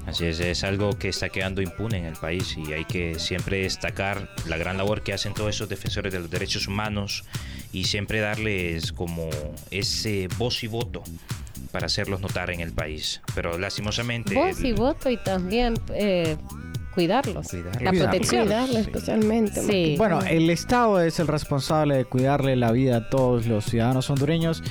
Así 0.08 0.26
es, 0.26 0.40
es 0.40 0.64
algo 0.64 0.92
que 1.00 1.10
está 1.10 1.30
quedando 1.30 1.62
impune 1.62 1.98
en 1.98 2.06
el 2.06 2.14
país 2.16 2.56
y 2.58 2.74
hay 2.74 2.86
que 2.86 3.18
siempre 3.18 3.64
destacar 3.64 4.30
la 4.48 4.56
gran 4.58 4.78
labor 4.78 5.02
que 5.02 5.14
hacen 5.14 5.34
todos 5.34 5.56
esos 5.56 5.68
defensores 5.68 6.14
de 6.14 6.20
los 6.20 6.30
derechos 6.30 6.68
humanos 6.68 7.24
y 7.74 7.86
siempre 7.86 8.20
darles 8.20 8.92
como 8.92 9.30
ese 9.72 10.28
voz 10.38 10.64
y 10.64 10.68
voto 10.68 11.02
para 11.72 11.88
hacerlos 11.88 12.22
notar 12.22 12.52
en 12.52 12.60
el 12.60 12.72
país. 12.72 13.22
Pero 13.34 13.58
lastimosamente... 13.58 14.36
Voz 14.36 14.62
y 14.62 14.70
el- 14.70 14.76
voto 14.76 15.10
y 15.10 15.18
también 15.18 15.74
eh, 15.94 16.38
cuidarlos. 16.94 17.48
Cuidarlos. 17.50 17.82
La 17.82 17.90
Cuidarlos. 17.90 18.04
protección. 18.04 18.44
Cuidarla 18.46 18.74
Sí. 18.74 18.80
especialmente. 18.86 19.62
Sí. 19.64 19.96
Bueno, 19.98 20.22
el 20.22 20.50
Estado 20.52 21.02
es 21.02 21.20
el 21.20 21.28
responsable 21.28 21.98
de 21.98 22.06
cuidarle 22.06 22.56
la 22.56 22.72
vida 22.72 22.98
a 22.98 23.10
todos 23.10 23.48
los 23.48 23.66
ciudadanos 23.66 24.10
hondureños, 24.10 24.62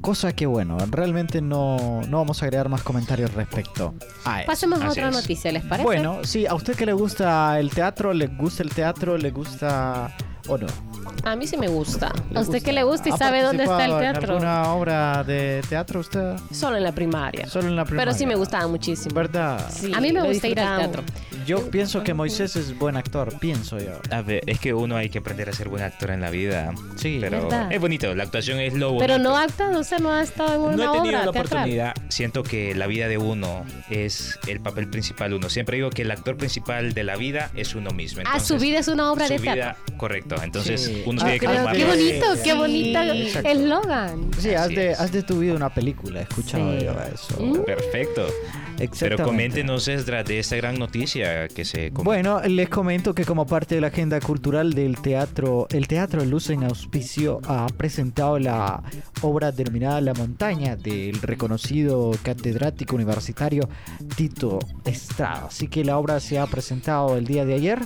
cosa 0.00 0.32
que 0.32 0.46
bueno, 0.46 0.78
realmente 0.90 1.40
no, 1.40 2.00
no 2.08 2.18
vamos 2.18 2.42
a 2.42 2.46
agregar 2.46 2.68
más 2.68 2.82
comentarios 2.82 3.32
respecto 3.34 3.94
a 4.24 4.40
eso. 4.40 4.46
Pasemos 4.46 4.80
a 4.82 4.90
otra 4.90 5.08
es. 5.08 5.14
noticia, 5.14 5.52
¿les 5.52 5.62
parece? 5.64 5.84
Bueno, 5.84 6.20
sí, 6.24 6.46
a 6.46 6.54
usted 6.54 6.74
que 6.76 6.86
le 6.86 6.92
gusta 6.92 7.58
el 7.60 7.70
teatro, 7.70 8.12
le 8.12 8.26
gusta 8.28 8.62
el 8.62 8.70
teatro, 8.70 9.16
le 9.18 9.30
gusta 9.30 10.14
o 10.48 10.58
no. 10.58 10.66
A 11.24 11.36
mí 11.36 11.46
sí 11.46 11.56
me 11.56 11.68
gusta. 11.68 12.12
¿A 12.34 12.40
usted 12.40 12.62
qué 12.62 12.72
le 12.72 12.82
gusta 12.82 13.08
y 13.08 13.12
¿Ha 13.12 13.16
sabe 13.16 13.42
dónde 13.42 13.64
está 13.64 13.84
el 13.84 13.90
participado 13.90 14.02
en 14.04 14.12
teatro? 14.12 14.32
¿Alguna 14.34 14.72
obra 14.74 15.24
de 15.24 15.62
teatro 15.68 16.00
usted? 16.00 16.36
Solo 16.50 16.76
en 16.76 16.82
la 16.84 16.92
primaria. 16.92 17.46
Solo 17.46 17.68
en 17.68 17.76
la 17.76 17.84
primaria. 17.84 18.06
Pero 18.10 18.18
sí 18.18 18.26
me 18.26 18.34
gustaba 18.36 18.66
muchísimo. 18.68 19.14
¿Verdad? 19.14 19.60
Sí, 19.70 19.92
a 19.94 20.00
mí 20.00 20.12
me 20.12 20.22
gusta 20.22 20.48
ir 20.48 20.60
al 20.60 20.78
teatro. 20.78 21.02
Yo 21.46 21.70
pienso 21.70 22.02
que 22.04 22.14
Moisés 22.14 22.54
es 22.56 22.78
buen 22.78 22.96
actor, 22.96 23.38
pienso 23.38 23.78
yo. 23.78 23.92
A 24.10 24.22
ver, 24.22 24.42
es 24.46 24.60
que 24.60 24.72
uno 24.72 24.96
hay 24.96 25.10
que 25.10 25.18
aprender 25.18 25.48
a 25.48 25.52
ser 25.52 25.68
buen 25.68 25.82
actor 25.82 26.10
en 26.10 26.20
la 26.20 26.30
vida. 26.30 26.72
Sí. 26.96 27.18
pero 27.20 27.42
¿Verdad? 27.48 27.72
es 27.72 27.80
bonito, 27.80 28.14
la 28.14 28.24
actuación 28.24 28.58
es 28.60 28.74
lo 28.74 28.92
bonito. 28.92 29.06
Pero 29.06 29.18
no 29.18 29.36
actuado, 29.36 29.80
o 29.80 29.84
sea, 29.84 29.98
no 29.98 30.12
ha 30.12 30.22
estado 30.22 30.54
en 30.54 30.60
una 30.60 30.76
No 30.76 30.82
he 30.94 30.96
tenido 30.98 31.16
obra 31.18 31.26
la 31.26 31.32
teatral. 31.32 31.46
oportunidad. 31.46 31.94
Siento 32.08 32.42
que 32.42 32.74
la 32.74 32.86
vida 32.86 33.08
de 33.08 33.18
uno 33.18 33.64
es 33.90 34.38
el 34.46 34.60
papel 34.60 34.88
principal 34.88 35.32
uno. 35.34 35.48
Siempre 35.50 35.76
digo 35.76 35.90
que 35.90 36.02
el 36.02 36.10
actor 36.10 36.36
principal 36.36 36.92
de 36.94 37.04
la 37.04 37.16
vida 37.16 37.50
es 37.56 37.74
uno 37.74 37.90
mismo. 37.90 38.22
Ah, 38.26 38.38
su 38.38 38.54
Entonces, 38.54 38.62
vida 38.62 38.78
es 38.78 38.88
una 38.88 39.10
obra 39.12 39.26
su 39.26 39.32
de 39.34 39.38
vida- 39.38 39.54
teatro. 39.54 39.96
Correcto. 39.96 40.29
Entonces 40.42 40.80
Sí. 40.80 41.02
uno 41.06 41.20
Ah, 41.24 41.32
tomarlo. 41.40 41.72
Qué 41.72 41.84
bonito, 41.84 42.26
qué 42.42 42.50
Sí. 42.52 42.56
bonita 42.56 43.14
eslogan. 43.50 44.30
Sí, 44.38 44.50
haz 44.50 44.66
Así 44.66 44.74
de, 44.74 44.92
haz 44.94 45.12
de 45.12 45.22
tu 45.22 45.38
vida 45.40 45.54
una 45.54 45.72
película, 45.72 46.20
he 46.20 46.22
escuchado 46.22 46.78
Sí. 46.78 46.84
yo 46.84 46.92
eso. 47.14 47.42
Mm. 47.42 47.64
Perfecto. 47.64 48.26
Pero 48.98 49.18
coméntenos 49.22 49.88
Esdras, 49.88 50.24
de 50.24 50.38
esta 50.38 50.56
gran 50.56 50.78
noticia 50.78 51.48
que 51.48 51.66
se 51.66 51.90
comenta. 51.90 52.02
Bueno, 52.02 52.40
les 52.48 52.68
comento 52.70 53.14
que 53.14 53.26
como 53.26 53.44
parte 53.46 53.74
de 53.74 53.82
la 53.82 53.88
agenda 53.88 54.18
cultural 54.20 54.72
del 54.72 54.96
teatro, 55.02 55.66
el 55.70 55.86
Teatro 55.86 56.24
Luz 56.24 56.48
en 56.48 56.64
Auspicio 56.64 57.40
ha 57.46 57.66
presentado 57.76 58.38
la 58.38 58.82
obra 59.20 59.52
denominada 59.52 60.00
La 60.00 60.14
Montaña 60.14 60.76
del 60.76 61.20
reconocido 61.20 62.12
catedrático 62.22 62.96
universitario 62.96 63.68
Tito 64.16 64.58
Estrada. 64.86 65.46
Así 65.48 65.68
que 65.68 65.84
la 65.84 65.98
obra 65.98 66.18
se 66.20 66.38
ha 66.38 66.46
presentado 66.46 67.18
el 67.18 67.26
día 67.26 67.44
de 67.44 67.54
ayer 67.54 67.80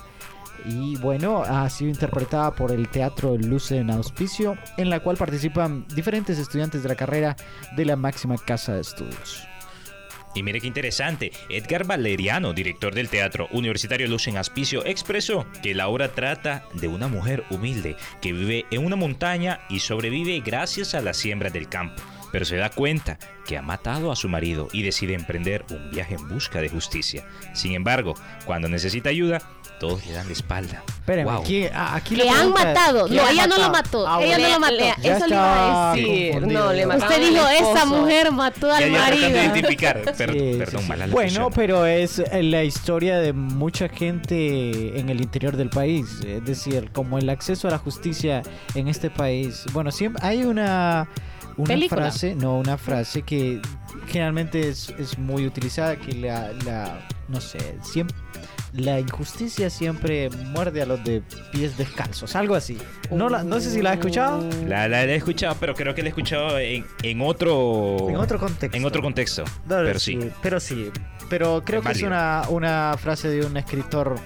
y 0.64 0.96
bueno, 0.96 1.42
ha 1.42 1.68
sido 1.70 1.90
interpretada 1.90 2.54
por 2.54 2.72
el 2.72 2.88
Teatro 2.88 3.36
Luz 3.36 3.72
en 3.72 3.90
Auspicio, 3.90 4.56
en 4.76 4.90
la 4.90 5.00
cual 5.00 5.16
participan 5.16 5.86
diferentes 5.94 6.38
estudiantes 6.38 6.82
de 6.82 6.88
la 6.88 6.94
carrera 6.94 7.36
de 7.76 7.84
la 7.84 7.96
máxima 7.96 8.36
casa 8.38 8.74
de 8.74 8.80
estudios. 8.80 9.46
Y 10.34 10.42
mire 10.42 10.60
qué 10.60 10.66
interesante, 10.66 11.30
Edgar 11.48 11.86
Valeriano, 11.86 12.52
director 12.52 12.92
del 12.92 13.08
Teatro 13.08 13.48
Universitario 13.52 14.08
Luz 14.08 14.26
en 14.26 14.36
Aspicio, 14.36 14.84
expresó 14.84 15.46
que 15.62 15.74
la 15.74 15.86
obra 15.86 16.08
trata 16.08 16.64
de 16.74 16.88
una 16.88 17.06
mujer 17.06 17.44
humilde 17.50 17.96
que 18.20 18.32
vive 18.32 18.66
en 18.72 18.84
una 18.84 18.96
montaña 18.96 19.60
y 19.68 19.78
sobrevive 19.78 20.40
gracias 20.44 20.94
a 20.96 21.00
la 21.00 21.14
siembra 21.14 21.50
del 21.50 21.68
campo, 21.68 22.02
pero 22.32 22.44
se 22.44 22.56
da 22.56 22.68
cuenta 22.68 23.16
que 23.46 23.56
ha 23.56 23.62
matado 23.62 24.10
a 24.10 24.16
su 24.16 24.28
marido 24.28 24.68
y 24.72 24.82
decide 24.82 25.14
emprender 25.14 25.64
un 25.70 25.90
viaje 25.90 26.16
en 26.16 26.28
busca 26.28 26.60
de 26.60 26.68
justicia. 26.68 27.24
Sin 27.52 27.72
embargo, 27.72 28.14
cuando 28.44 28.68
necesita 28.68 29.10
ayuda, 29.10 29.40
todos 29.80 30.06
le 30.06 30.12
dan 30.12 30.26
la 30.26 30.32
espalda. 30.32 30.82
Espérenme, 30.88 31.32
Wow. 31.32 31.42
¿quién- 31.44 31.70
ah, 31.74 31.94
aquí 31.96 32.16
Que 32.16 32.24
la 32.24 32.40
han 32.40 32.50
matado. 32.52 33.06
¿quién 33.06 33.22
No, 33.22 33.28
ella 33.28 33.46
no 33.46 33.58
lo 33.58 33.70
mató. 33.70 34.06
Ah, 34.08 34.18
ella 34.22 34.38
no 34.38 34.48
lo 34.48 34.60
mató. 34.60 34.74
Le- 34.74 34.88
eso 35.02 35.26
le 35.26 35.34
iba 35.34 35.90
a 35.92 35.94
decir. 35.96 36.46
No, 36.46 36.72
le 36.72 36.86
mataron 36.86 37.12
Usted 37.14 37.30
dijo, 37.30 37.48
esa 37.48 37.84
mujer 37.84 38.32
mató 38.32 38.72
al 38.72 38.80
ya 38.80 38.86
de 38.86 38.92
marido. 38.92 39.28
identificar. 39.28 40.00
Per- 40.16 40.32
Sí, 40.32 40.54
perdón, 40.58 40.82
sí. 40.82 40.88
mala 40.88 41.06
la 41.06 41.12
Bueno, 41.12 41.50
pero 41.50 41.84
es 41.86 42.18
eh, 42.20 42.42
la 42.42 42.64
historia 42.64 43.18
de 43.18 43.32
mucha 43.34 43.88
gente 43.88 44.98
en 44.98 45.10
el 45.10 45.20
interior 45.20 45.56
del 45.56 45.68
país. 45.70 46.06
Es 46.26 46.44
decir, 46.44 46.90
como 46.92 47.18
el 47.18 47.28
acceso 47.28 47.68
a 47.68 47.72
la 47.72 47.78
justicia 47.78 48.42
en 48.74 48.88
este 48.88 49.10
país. 49.10 49.64
Bueno, 49.72 49.90
siempre 49.90 50.24
hay 50.26 50.44
una, 50.44 51.08
una 51.56 51.68
Película. 51.68 52.02
frase, 52.02 52.34
no, 52.34 52.58
una 52.58 52.78
frase 52.78 53.22
que 53.22 53.60
generalmente 54.08 54.68
es, 54.68 54.88
es 54.98 55.18
muy 55.18 55.46
utilizada, 55.46 55.96
que 55.96 56.12
la, 56.14 56.50
la 56.64 57.06
no 57.28 57.40
sé, 57.40 57.58
siempre... 57.82 58.16
La 58.76 58.98
injusticia 58.98 59.70
siempre 59.70 60.30
muerde 60.30 60.82
a 60.82 60.86
los 60.86 61.02
de 61.04 61.22
pies 61.52 61.76
descalzos, 61.78 62.34
algo 62.34 62.56
así. 62.56 62.76
No, 63.10 63.28
la- 63.28 63.44
no 63.44 63.60
sé 63.60 63.70
si 63.70 63.80
la 63.80 63.90
has 63.92 63.98
escuchado. 63.98 64.42
La, 64.66 64.88
la- 64.88 65.06
la 65.06 65.12
he 65.12 65.14
escuchado, 65.14 65.56
pero 65.60 65.74
creo 65.74 65.94
que 65.94 66.02
la 66.02 66.08
he 66.08 66.10
escuchado 66.10 66.58
en, 66.58 66.84
en 67.02 67.20
otro... 67.20 68.08
En 68.10 68.16
otro 68.16 68.38
contexto. 68.40 68.76
En 68.76 68.84
otro 68.84 69.00
contexto. 69.00 69.44
No, 69.44 69.76
pero 69.76 69.98
sí. 70.00 70.18
Pero 70.42 70.58
sí. 70.58 70.90
Pero 71.30 71.62
creo 71.64 71.80
Es 71.80 71.86
que 71.86 71.92
es 71.92 72.02
una, 72.02 72.42
una 72.48 72.96
frase 72.98 73.28
de 73.28 73.46
un 73.46 73.56
escritor 73.56 74.16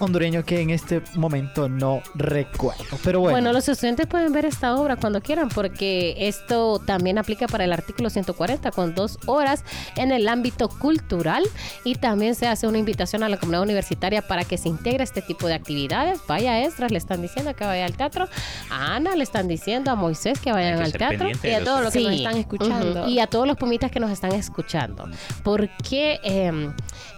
hondureño 0.00 0.44
que 0.44 0.60
en 0.60 0.70
este 0.70 1.02
momento 1.14 1.68
no 1.68 2.02
recuerdo. 2.14 2.84
Pero 3.04 3.20
bueno. 3.20 3.34
Bueno, 3.34 3.52
los 3.52 3.68
estudiantes 3.68 4.06
pueden 4.06 4.32
ver 4.32 4.44
esta 4.44 4.76
obra 4.76 4.96
cuando 4.96 5.20
quieran 5.20 5.48
porque 5.48 6.14
esto 6.18 6.78
también 6.78 7.18
aplica 7.18 7.46
para 7.46 7.64
el 7.64 7.72
artículo 7.72 8.10
140 8.10 8.70
con 8.72 8.94
dos 8.94 9.18
horas 9.26 9.64
en 9.96 10.10
el 10.12 10.28
ámbito 10.28 10.68
cultural 10.68 11.44
y 11.84 11.94
también 11.94 12.34
se 12.34 12.46
hace 12.48 12.66
una 12.66 12.78
invitación 12.78 13.22
a 13.22 13.28
la 13.28 13.36
comunidad 13.36 13.62
universitaria 13.62 14.22
para 14.22 14.44
que 14.44 14.58
se 14.58 14.68
integre 14.68 15.02
a 15.02 15.04
este 15.04 15.22
tipo 15.22 15.46
de 15.46 15.54
actividades. 15.54 16.20
Vaya 16.26 16.52
a 16.52 16.60
Estras, 16.60 16.90
le 16.90 16.98
están 16.98 17.22
diciendo 17.22 17.54
que 17.54 17.64
vaya 17.64 17.84
al 17.84 17.96
teatro. 17.96 18.28
A 18.70 18.96
Ana 18.96 19.16
le 19.16 19.22
están 19.22 19.48
diciendo, 19.48 19.90
a 19.90 19.94
Moisés 19.94 20.40
que 20.40 20.52
vayan 20.52 20.78
que 20.78 20.84
al 20.84 20.92
teatro. 20.92 21.28
Y 21.42 21.50
a 21.50 21.64
todos 21.64 21.82
los 21.82 21.92
que 21.92 22.00
nos 22.00 22.12
están 22.14 22.36
escuchando. 22.36 23.08
Y 23.08 23.18
a 23.18 23.26
todos 23.26 23.46
los 23.46 23.56
pumitas 23.56 23.90
que 23.90 24.00
nos 24.00 24.10
están 24.10 24.32
escuchando. 24.32 25.08
Porque 25.42 26.20
eh, 26.22 26.70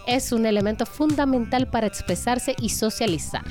es 0.07 0.31
un 0.31 0.45
elemento 0.45 0.85
fundamental 0.85 1.67
para 1.67 1.87
expresarse 1.87 2.55
y 2.59 2.69
socializar. 2.69 3.43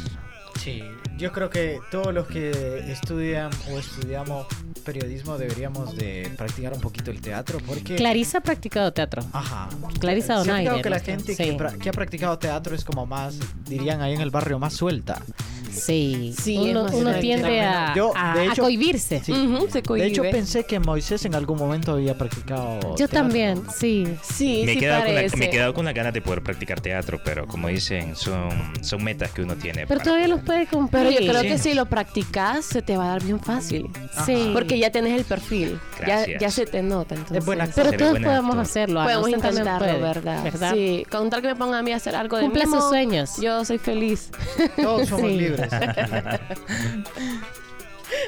Yo 1.19 1.33
creo 1.33 1.51
que 1.51 1.79
todos 1.91 2.13
los 2.13 2.27
que 2.27 2.85
estudian 2.91 3.51
o 3.71 3.79
estudiamos 3.79 4.47
periodismo 4.85 5.39
deberíamos 5.39 5.95
de 5.97 6.31
practicar 6.37 6.73
un 6.73 6.81
poquito 6.81 7.11
el 7.11 7.21
teatro 7.21 7.59
porque... 7.67 7.95
Clarisa 7.97 8.39
ha 8.39 8.41
practicado 8.41 8.93
teatro. 8.93 9.23
Ajá. 9.33 9.69
Clarisa 10.01 10.27
¿Se 10.27 10.33
ha 10.33 10.37
Donaire, 10.39 10.63
fijado 10.63 10.83
que 10.83 10.91
la 10.91 11.01
gente 11.01 11.35
sí. 11.37 11.45
que, 11.45 11.79
que 11.81 11.89
ha 11.89 11.93
practicado 11.93 12.39
teatro 12.39 12.75
es 12.75 12.85
como 12.85 13.07
más, 13.07 13.39
dirían 13.69 14.01
ahí 14.03 14.15
en 14.15 14.21
el 14.21 14.31
barrio, 14.31 14.59
más 14.59 14.73
suelta? 14.75 15.23
Sí, 15.71 16.35
Sí, 16.39 16.59
uno, 16.59 16.85
uno 16.93 17.15
tiende 17.15 17.61
a, 17.63 17.95
Yo, 17.95 18.13
a, 18.15 18.35
de 18.35 18.41
a 18.43 18.53
hecho- 18.53 18.63
cohibirse. 18.63 19.21
Sí. 19.25 19.33
Ujú, 19.33 19.69
se 19.71 19.81
De 19.81 20.07
hecho, 20.07 20.23
pensé 20.23 20.65
que 20.65 20.79
Moisés 20.79 21.25
en 21.25 21.35
algún 21.35 21.57
momento 21.59 21.93
había 21.93 22.19
practicado 22.19 22.79
Yo 22.91 22.95
teatro. 22.97 23.21
también, 23.21 23.63
sí. 23.75 24.07
Sí, 24.23 24.65
me, 24.67 24.73
he 24.73 24.75
sí 24.75 24.81
quedado 24.81 25.05
con 25.07 25.15
la- 25.15 25.23
me 25.37 25.45
he 25.47 25.51
quedado 25.51 25.73
con 25.75 25.85
las 25.87 25.95
ganas 25.95 26.13
de 26.13 26.21
poder 26.21 26.43
practicar 26.43 26.81
teatro, 26.83 27.21
pero 27.25 27.47
como 27.47 27.69
dicen, 27.69 28.17
son, 28.17 28.51
son 28.83 29.03
metas 29.03 29.31
que 29.33 29.41
uno 29.43 29.55
tiene. 29.57 29.87
Pero 29.87 30.01
todavía 30.01 30.27
poder- 30.27 30.37
los 30.37 30.45
puede 30.45 30.67
cumplir. 30.67 31.02
Pero 31.09 31.21
yo 31.21 31.31
creo 31.31 31.43
Sí. 31.43 31.49
que 31.49 31.59
si 31.59 31.75
lo 31.75 31.87
practicas, 31.87 32.65
se 32.65 32.83
te 32.83 32.97
va 32.97 33.05
a 33.05 33.09
dar 33.09 33.23
bien 33.25 33.41
fácil. 33.41 33.91
Sí. 34.27 34.51
Porque 34.53 34.79
ya 34.79 34.91
tenés 34.91 35.19
el 35.19 35.25
perfil. 35.25 35.79
Ya, 36.07 36.27
ya 36.39 36.51
se 36.51 36.67
te 36.67 36.83
nota. 36.83 37.15
Entonces. 37.15 37.39
Es 37.39 37.45
buena 37.45 37.65
actor. 37.65 37.85
Pero 37.91 37.97
todos 37.99 38.19
podemos 38.21 38.51
actor. 38.51 38.61
hacerlo. 38.61 39.03
Podemos 39.03 39.29
intentarlo, 39.29 39.79
puede, 39.79 40.01
¿verdad? 40.01 40.43
¿verdad? 40.45 40.73
Sí, 40.75 41.07
con 41.11 41.31
tal 41.31 41.43
que 41.43 41.49
me 41.49 41.57
pongan 41.57 41.81
a 41.81 41.83
mí 41.83 41.93
a 41.93 41.97
hacer 41.97 42.15
algo 42.17 42.37
de 42.37 42.43
Cumpla 42.45 42.65
mimo, 42.65 42.81
sus 42.81 42.89
sueños. 42.89 43.31
Yo 43.41 43.65
soy 43.65 43.79
feliz. 43.79 44.31
Todos 44.77 45.09
somos 45.09 45.31
Sí. 45.31 45.37
libres. 45.37 45.71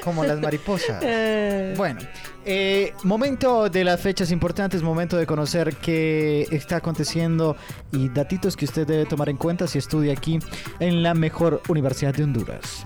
Como 0.03 0.23
las 0.23 0.39
mariposas. 0.39 1.03
Bueno, 1.75 1.99
eh, 2.45 2.93
momento 3.03 3.69
de 3.69 3.83
las 3.83 3.99
fechas 3.99 4.31
importantes, 4.31 4.81
momento 4.81 5.17
de 5.17 5.25
conocer 5.25 5.75
qué 5.75 6.47
está 6.51 6.77
aconteciendo 6.77 7.55
y 7.91 8.09
datitos 8.09 8.55
que 8.55 8.65
usted 8.65 8.87
debe 8.87 9.05
tomar 9.05 9.29
en 9.29 9.37
cuenta 9.37 9.67
si 9.67 9.77
estudia 9.77 10.13
aquí 10.13 10.39
en 10.79 11.03
la 11.03 11.13
mejor 11.13 11.61
universidad 11.67 12.13
de 12.13 12.23
Honduras. 12.23 12.85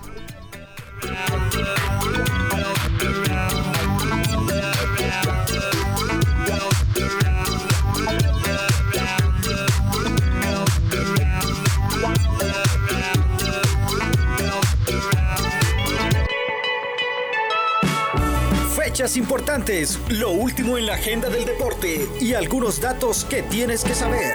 Importantes, 19.00 19.98
lo 20.10 20.30
último 20.30 20.76
en 20.76 20.84
la 20.84 20.92
agenda 20.92 21.30
del 21.30 21.46
deporte 21.46 22.06
y 22.20 22.34
algunos 22.34 22.82
datos 22.82 23.24
que 23.24 23.42
tienes 23.42 23.82
que 23.82 23.94
saber. 23.94 24.34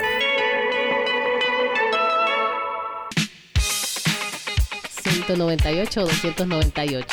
¿198 5.03 5.97
o 5.97 6.07
298 6.07 7.07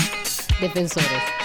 defensores. 0.62 1.41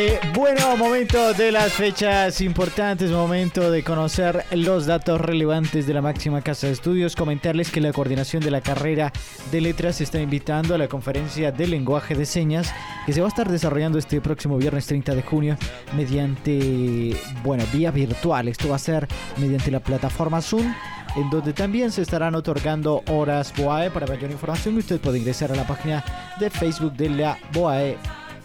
Eh, 0.00 0.20
bueno, 0.32 0.76
momento 0.76 1.34
de 1.34 1.50
las 1.50 1.72
fechas 1.72 2.40
importantes, 2.40 3.10
momento 3.10 3.68
de 3.68 3.82
conocer 3.82 4.44
los 4.52 4.86
datos 4.86 5.20
relevantes 5.20 5.88
de 5.88 5.92
la 5.92 6.00
máxima 6.00 6.40
casa 6.40 6.68
de 6.68 6.74
estudios, 6.74 7.16
comentarles 7.16 7.72
que 7.72 7.80
la 7.80 7.92
coordinación 7.92 8.40
de 8.40 8.52
la 8.52 8.60
carrera 8.60 9.12
de 9.50 9.60
letras 9.60 10.00
está 10.00 10.20
invitando 10.20 10.76
a 10.76 10.78
la 10.78 10.86
conferencia 10.86 11.50
de 11.50 11.66
lenguaje 11.66 12.14
de 12.14 12.26
señas 12.26 12.72
que 13.06 13.12
se 13.12 13.20
va 13.20 13.26
a 13.26 13.30
estar 13.30 13.50
desarrollando 13.50 13.98
este 13.98 14.20
próximo 14.20 14.56
viernes 14.56 14.86
30 14.86 15.16
de 15.16 15.22
junio 15.22 15.56
mediante, 15.96 17.16
bueno, 17.42 17.64
vía 17.72 17.90
virtual. 17.90 18.46
Esto 18.46 18.68
va 18.68 18.76
a 18.76 18.78
ser 18.78 19.08
mediante 19.36 19.72
la 19.72 19.80
plataforma 19.80 20.40
Zoom 20.40 20.72
en 21.16 21.28
donde 21.28 21.52
también 21.52 21.90
se 21.90 22.02
estarán 22.02 22.36
otorgando 22.36 23.02
horas 23.08 23.52
BOAE. 23.56 23.90
Para 23.90 24.06
mayor 24.06 24.30
información, 24.30 24.78
usted 24.78 25.00
puede 25.00 25.18
ingresar 25.18 25.50
a 25.50 25.56
la 25.56 25.66
página 25.66 26.04
de 26.38 26.50
Facebook 26.50 26.92
de 26.92 27.08
la 27.08 27.36
BOAE 27.52 27.98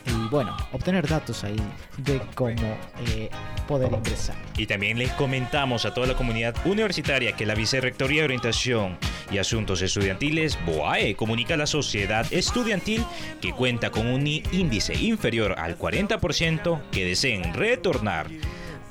y 0.05 0.29
bueno, 0.29 0.55
obtener 0.71 1.07
datos 1.07 1.43
ahí 1.43 1.55
de 1.97 2.21
cómo 2.35 2.77
eh, 3.07 3.29
poder 3.67 3.91
ingresar. 3.91 4.35
Y 4.57 4.65
también 4.65 4.97
les 4.97 5.11
comentamos 5.13 5.85
a 5.85 5.93
toda 5.93 6.07
la 6.07 6.15
comunidad 6.15 6.55
universitaria 6.65 7.35
que 7.35 7.45
la 7.45 7.55
Vicerrectoría 7.55 8.21
de 8.21 8.25
Orientación 8.25 8.97
y 9.31 9.37
Asuntos 9.37 9.81
Estudiantiles, 9.81 10.57
BOAE, 10.65 11.15
comunica 11.15 11.53
a 11.53 11.57
la 11.57 11.67
sociedad 11.67 12.25
estudiantil 12.31 13.05
que 13.41 13.53
cuenta 13.53 13.89
con 13.89 14.07
un 14.07 14.27
índice 14.27 14.93
inferior 14.95 15.55
al 15.57 15.77
40% 15.77 16.81
que 16.91 17.05
deseen 17.05 17.53
retornar 17.53 18.27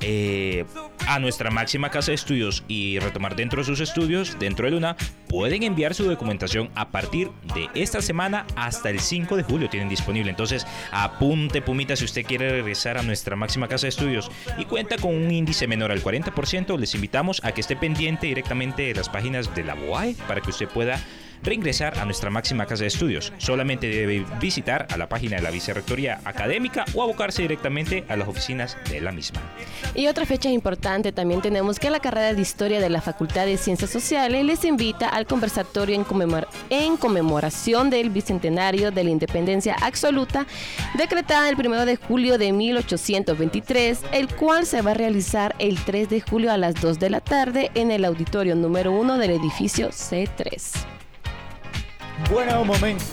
eh, 0.02 0.64
a 1.06 1.18
nuestra 1.18 1.50
máxima 1.50 1.90
casa 1.90 2.10
de 2.10 2.16
estudios 2.16 2.64
y 2.68 2.98
retomar 2.98 3.36
dentro 3.36 3.60
de 3.60 3.64
sus 3.64 3.80
estudios, 3.80 4.38
dentro 4.38 4.66
de 4.66 4.72
Luna, 4.72 4.96
pueden 5.28 5.62
enviar 5.62 5.94
su 5.94 6.04
documentación 6.04 6.70
a 6.74 6.90
partir 6.90 7.30
de 7.54 7.68
esta 7.74 8.02
semana 8.02 8.46
hasta 8.56 8.90
el 8.90 9.00
5 9.00 9.36
de 9.36 9.42
julio. 9.42 9.68
Tienen 9.68 9.88
disponible. 9.88 10.30
Entonces, 10.30 10.66
apunte, 10.90 11.62
Pumita, 11.62 11.96
si 11.96 12.04
usted 12.04 12.24
quiere 12.24 12.50
regresar 12.50 12.98
a 12.98 13.02
nuestra 13.02 13.36
máxima 13.36 13.68
casa 13.68 13.86
de 13.86 13.90
estudios 13.90 14.30
y 14.58 14.64
cuenta 14.64 14.96
con 14.96 15.14
un 15.14 15.30
índice 15.30 15.66
menor 15.66 15.92
al 15.92 16.02
40%, 16.02 16.78
les 16.78 16.94
invitamos 16.94 17.40
a 17.44 17.52
que 17.52 17.60
esté 17.60 17.76
pendiente 17.76 18.26
directamente 18.26 18.82
de 18.82 18.94
las 18.94 19.08
páginas 19.08 19.54
de 19.54 19.64
la 19.64 19.74
BOAE 19.74 20.16
para 20.26 20.40
que 20.40 20.50
usted 20.50 20.68
pueda 20.68 21.00
reingresar 21.42 21.98
a 21.98 22.04
nuestra 22.04 22.30
máxima 22.30 22.66
casa 22.66 22.82
de 22.84 22.88
estudios. 22.88 23.32
Solamente 23.38 23.88
debe 23.88 24.24
visitar 24.40 24.86
a 24.90 24.96
la 24.96 25.08
página 25.08 25.36
de 25.36 25.42
la 25.42 25.50
Vicerrectoría 25.50 26.20
Académica 26.24 26.84
o 26.94 27.02
abocarse 27.02 27.42
directamente 27.42 28.04
a 28.08 28.16
las 28.16 28.28
oficinas 28.28 28.76
de 28.90 29.00
la 29.00 29.12
misma. 29.12 29.40
Y 29.94 30.06
otra 30.06 30.24
fecha 30.26 30.48
importante 30.50 31.12
también 31.12 31.40
tenemos 31.42 31.78
que 31.78 31.90
la 31.90 32.00
carrera 32.00 32.32
de 32.34 32.40
Historia 32.40 32.80
de 32.80 32.88
la 32.90 33.00
Facultad 33.00 33.46
de 33.46 33.56
Ciencias 33.56 33.90
Sociales 33.90 34.44
les 34.44 34.64
invita 34.64 35.08
al 35.08 35.26
conversatorio 35.26 35.94
en, 35.94 36.04
conmemor- 36.04 36.46
en 36.70 36.96
conmemoración 36.96 37.90
del 37.90 38.10
Bicentenario 38.10 38.90
de 38.90 39.04
la 39.04 39.10
Independencia 39.10 39.76
Absoluta, 39.80 40.46
decretada 40.94 41.48
el 41.48 41.56
1 41.56 41.86
de 41.86 41.96
julio 41.96 42.38
de 42.38 42.52
1823, 42.52 44.00
el 44.12 44.28
cual 44.34 44.66
se 44.66 44.82
va 44.82 44.92
a 44.92 44.94
realizar 44.94 45.54
el 45.58 45.78
3 45.84 46.08
de 46.08 46.20
julio 46.20 46.52
a 46.52 46.56
las 46.56 46.74
2 46.80 46.98
de 46.98 47.10
la 47.10 47.20
tarde 47.20 47.70
en 47.74 47.90
el 47.90 48.04
auditorio 48.04 48.54
número 48.54 48.92
1 48.92 49.18
del 49.18 49.30
edificio 49.32 49.88
C3. 49.90 51.01
Bueno, 52.30 52.64
momento. 52.64 53.04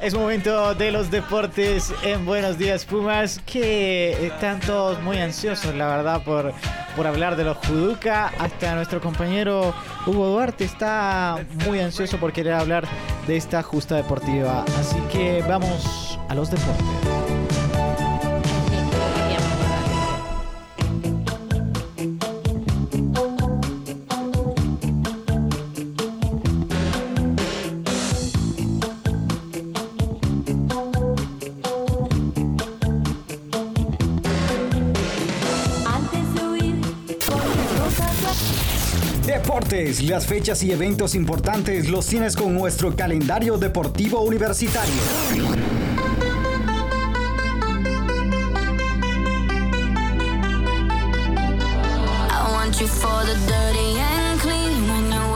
Es 0.00 0.14
momento 0.14 0.74
de 0.74 0.90
los 0.90 1.10
deportes 1.10 1.92
en 2.02 2.26
Buenos 2.26 2.58
Días 2.58 2.84
Pumas, 2.84 3.40
que 3.46 4.26
están 4.26 4.60
todos 4.60 5.00
muy 5.02 5.18
ansiosos, 5.18 5.74
la 5.74 5.86
verdad, 5.86 6.22
por, 6.22 6.52
por 6.94 7.06
hablar 7.06 7.36
de 7.36 7.44
los 7.44 7.56
Juduca. 7.58 8.30
Hasta 8.38 8.74
nuestro 8.74 9.00
compañero 9.00 9.74
Hugo 10.06 10.28
Duarte 10.28 10.64
está 10.64 11.38
muy 11.66 11.80
ansioso 11.80 12.18
por 12.18 12.32
querer 12.32 12.52
hablar 12.52 12.86
de 13.26 13.36
esta 13.36 13.62
justa 13.62 13.96
deportiva. 13.96 14.64
Así 14.78 15.00
que 15.10 15.42
vamos 15.48 16.18
a 16.28 16.34
los 16.34 16.50
deportes. 16.50 17.33
Las 40.02 40.26
fechas 40.26 40.62
y 40.62 40.72
eventos 40.72 41.14
importantes 41.14 41.88
los 41.88 42.06
tienes 42.06 42.36
con 42.36 42.54
nuestro 42.54 42.94
calendario 42.94 43.56
deportivo 43.56 44.20
universitario. 44.20 44.92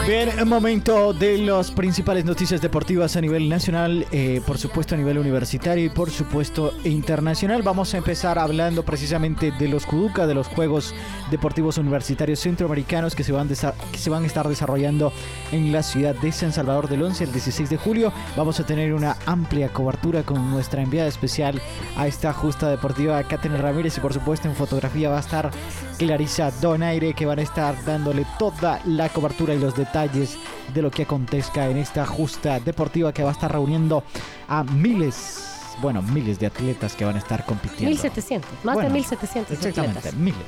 Bien, 0.09 0.31
momento 0.49 1.13
de 1.13 1.37
las 1.37 1.71
principales 1.71 2.25
noticias 2.25 2.63
deportivas 2.63 3.15
a 3.17 3.21
nivel 3.21 3.47
nacional, 3.47 4.07
eh, 4.11 4.41
por 4.47 4.57
supuesto 4.57 4.95
a 4.95 4.99
nivel 4.99 5.19
universitario 5.19 5.85
y 5.85 5.91
por 5.91 6.11
supuesto 6.11 6.73
internacional. 6.85 7.61
Vamos 7.61 7.93
a 7.93 7.99
empezar 7.99 8.39
hablando 8.39 8.87
precisamente 8.87 9.51
de 9.51 9.69
los 9.69 9.85
Kuduka, 9.85 10.27
de 10.27 10.33
los 10.33 10.49
Juegos 10.49 10.95
Deportivos 11.31 11.77
Universitarios 11.77 12.41
Centroamericanos 12.41 13.15
que 13.15 13.23
se, 13.23 13.33
van 13.33 13.55
se 13.55 14.09
van 14.09 14.23
a 14.23 14.27
estar 14.27 14.49
desarrollando 14.49 15.13
en 15.53 15.73
la 15.73 15.83
ciudad 15.83 16.15
de 16.15 16.33
San 16.33 16.55
Salvador 16.55 16.89
del 16.89 17.03
11 17.03 17.25
al 17.25 17.33
16 17.33 17.69
de 17.69 17.77
julio. 17.77 18.11
Vamos 18.35 18.61
a 18.61 18.65
tener 18.65 18.95
una 18.95 19.19
amplia 19.27 19.69
cobertura 19.75 20.23
con 20.23 20.51
nuestra 20.51 20.81
enviada 20.81 21.09
especial 21.09 21.61
a 21.99 22.07
esta 22.07 22.33
justa 22.33 22.71
deportiva, 22.71 23.23
Catherine 23.25 23.61
Ramírez, 23.61 23.99
y 23.99 24.01
por 24.01 24.15
supuesto 24.15 24.49
en 24.49 24.55
fotografía 24.55 25.11
va 25.11 25.19
a 25.19 25.21
estar 25.21 25.51
Clarisa 25.99 26.51
Donaire, 26.63 27.13
que 27.13 27.27
van 27.27 27.41
a 27.41 27.43
estar 27.43 27.85
dándole 27.85 28.25
toda 28.39 28.81
la 28.87 29.11
cobertura 29.11 29.53
y 29.53 29.59
los 29.59 29.77
detalles 29.77 29.98
de 30.07 30.83
lo 30.83 30.91
que 30.91 31.03
acontezca 31.03 31.69
en 31.69 31.77
esta 31.77 32.07
justa 32.07 32.61
deportiva 32.61 33.13
que 33.13 33.25
va 33.25 33.31
a 33.31 33.33
estar 33.33 33.51
reuniendo 33.51 34.05
a 34.47 34.63
miles, 34.63 35.58
bueno, 35.81 36.03
miles 36.03 36.39
de 36.39 36.47
atletas 36.47 36.95
que 36.95 37.05
van 37.05 37.17
a 37.17 37.19
estar 37.19 37.45
compitiendo. 37.45 37.91
1700, 37.91 38.51
más 38.65 38.75
Bueno, 38.75 38.89
de 38.89 38.95
1700 38.95 39.53
Exactamente, 39.57 39.99
atletas. 39.99 40.19
miles. 40.19 40.39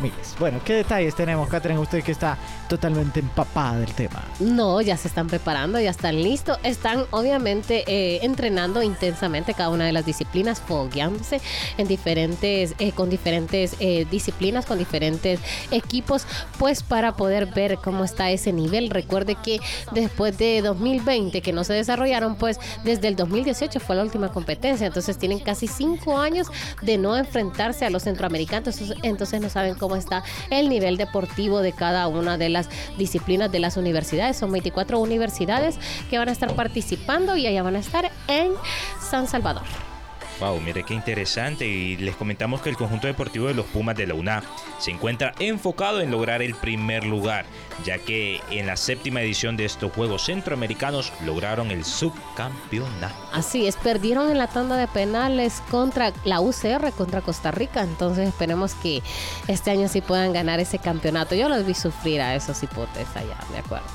Miles. 0.00 0.34
Bueno, 0.38 0.60
¿qué 0.64 0.74
detalles 0.74 1.14
tenemos, 1.14 1.48
Catherine? 1.48 1.80
Usted 1.80 2.02
que 2.02 2.12
está 2.12 2.36
totalmente 2.68 3.20
empapada 3.20 3.78
del 3.78 3.92
tema. 3.92 4.22
No, 4.40 4.80
ya 4.80 4.96
se 4.96 5.08
están 5.08 5.28
preparando, 5.28 5.80
ya 5.80 5.90
están 5.90 6.20
listos. 6.20 6.58
Están 6.62 7.04
obviamente 7.10 7.84
eh, 7.86 8.20
entrenando 8.22 8.82
intensamente 8.82 9.54
cada 9.54 9.70
una 9.70 9.86
de 9.86 9.92
las 9.92 10.04
disciplinas, 10.04 10.60
fogueándose 10.60 11.40
en 11.78 11.86
diferentes, 11.86 12.74
eh, 12.78 12.92
con 12.92 13.08
diferentes 13.08 13.76
eh, 13.80 14.06
disciplinas, 14.10 14.66
con 14.66 14.78
diferentes 14.78 15.40
equipos, 15.70 16.26
pues 16.58 16.82
para 16.82 17.16
poder 17.16 17.46
ver 17.46 17.78
cómo 17.78 18.04
está 18.04 18.30
ese 18.30 18.52
nivel. 18.52 18.90
Recuerde 18.90 19.36
que 19.36 19.60
después 19.92 20.36
de 20.38 20.60
2020 20.62 21.40
que 21.40 21.52
no 21.52 21.64
se 21.64 21.72
desarrollaron, 21.72 22.34
pues 22.34 22.58
desde 22.84 23.08
el 23.08 23.16
2018 23.16 23.80
fue 23.80 23.96
la 23.96 24.02
última 24.02 24.30
competencia. 24.34 24.86
Entonces 24.86 25.16
tienen 25.16 25.38
casi 25.38 25.66
cinco 25.66 26.18
años 26.18 26.48
de 26.82 26.98
no 26.98 27.16
enfrentarse 27.16 27.86
a 27.86 27.90
los 27.90 28.02
centroamericanos. 28.02 28.78
Entonces- 29.02 29.40
no 29.40 29.48
saben 29.48 29.74
cómo 29.74 29.96
está 29.96 30.22
el 30.50 30.68
nivel 30.68 30.96
deportivo 30.96 31.60
de 31.60 31.72
cada 31.72 32.06
una 32.08 32.36
de 32.36 32.48
las 32.48 32.68
disciplinas 32.98 33.50
de 33.50 33.60
las 33.60 33.76
universidades. 33.76 34.36
Son 34.36 34.50
24 34.52 34.98
universidades 34.98 35.76
que 36.10 36.18
van 36.18 36.28
a 36.28 36.32
estar 36.32 36.54
participando 36.54 37.36
y 37.36 37.46
allá 37.46 37.62
van 37.62 37.76
a 37.76 37.78
estar 37.78 38.10
en 38.28 38.52
San 39.00 39.26
Salvador. 39.26 39.93
Wow, 40.40 40.60
mire 40.60 40.82
qué 40.82 40.94
interesante. 40.94 41.66
Y 41.66 41.96
les 41.96 42.16
comentamos 42.16 42.60
que 42.60 42.68
el 42.68 42.76
conjunto 42.76 43.06
deportivo 43.06 43.46
de 43.46 43.54
los 43.54 43.66
Pumas 43.66 43.96
de 43.96 44.06
la 44.06 44.14
UNA 44.14 44.42
se 44.78 44.90
encuentra 44.90 45.32
enfocado 45.38 46.00
en 46.00 46.10
lograr 46.10 46.42
el 46.42 46.54
primer 46.56 47.04
lugar, 47.04 47.46
ya 47.84 47.98
que 47.98 48.40
en 48.50 48.66
la 48.66 48.76
séptima 48.76 49.22
edición 49.22 49.56
de 49.56 49.64
estos 49.64 49.92
Juegos 49.92 50.24
Centroamericanos 50.26 51.12
lograron 51.24 51.70
el 51.70 51.84
subcampeonato. 51.84 53.14
Así 53.32 53.66
es, 53.66 53.76
perdieron 53.76 54.30
en 54.30 54.38
la 54.38 54.48
tanda 54.48 54.76
de 54.76 54.88
penales 54.88 55.62
contra 55.70 56.12
la 56.24 56.40
UCR, 56.40 56.90
contra 56.92 57.20
Costa 57.20 57.50
Rica. 57.50 57.82
Entonces 57.82 58.28
esperemos 58.28 58.74
que 58.74 59.02
este 59.48 59.70
año 59.70 59.88
sí 59.88 60.00
puedan 60.00 60.32
ganar 60.32 60.58
ese 60.60 60.78
campeonato. 60.78 61.34
Yo 61.34 61.48
los 61.48 61.64
vi 61.64 61.74
sufrir 61.74 62.20
a 62.20 62.34
esos 62.34 62.62
hipotes 62.62 63.06
allá, 63.14 63.38
me 63.52 63.58
acuerdo. 63.58 63.86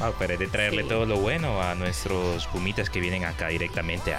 Wow, 0.00 0.12
pero 0.18 0.34
es 0.34 0.38
de 0.40 0.46
traerle 0.48 0.82
Sí. 0.82 0.88
todo 0.88 1.06
lo 1.06 1.16
bueno 1.18 1.62
a 1.62 1.74
nuestros 1.74 2.46
Pumitas 2.48 2.90
que 2.90 3.00
vienen 3.00 3.24
acá 3.24 3.48
directamente 3.48 4.12
a, 4.14 4.18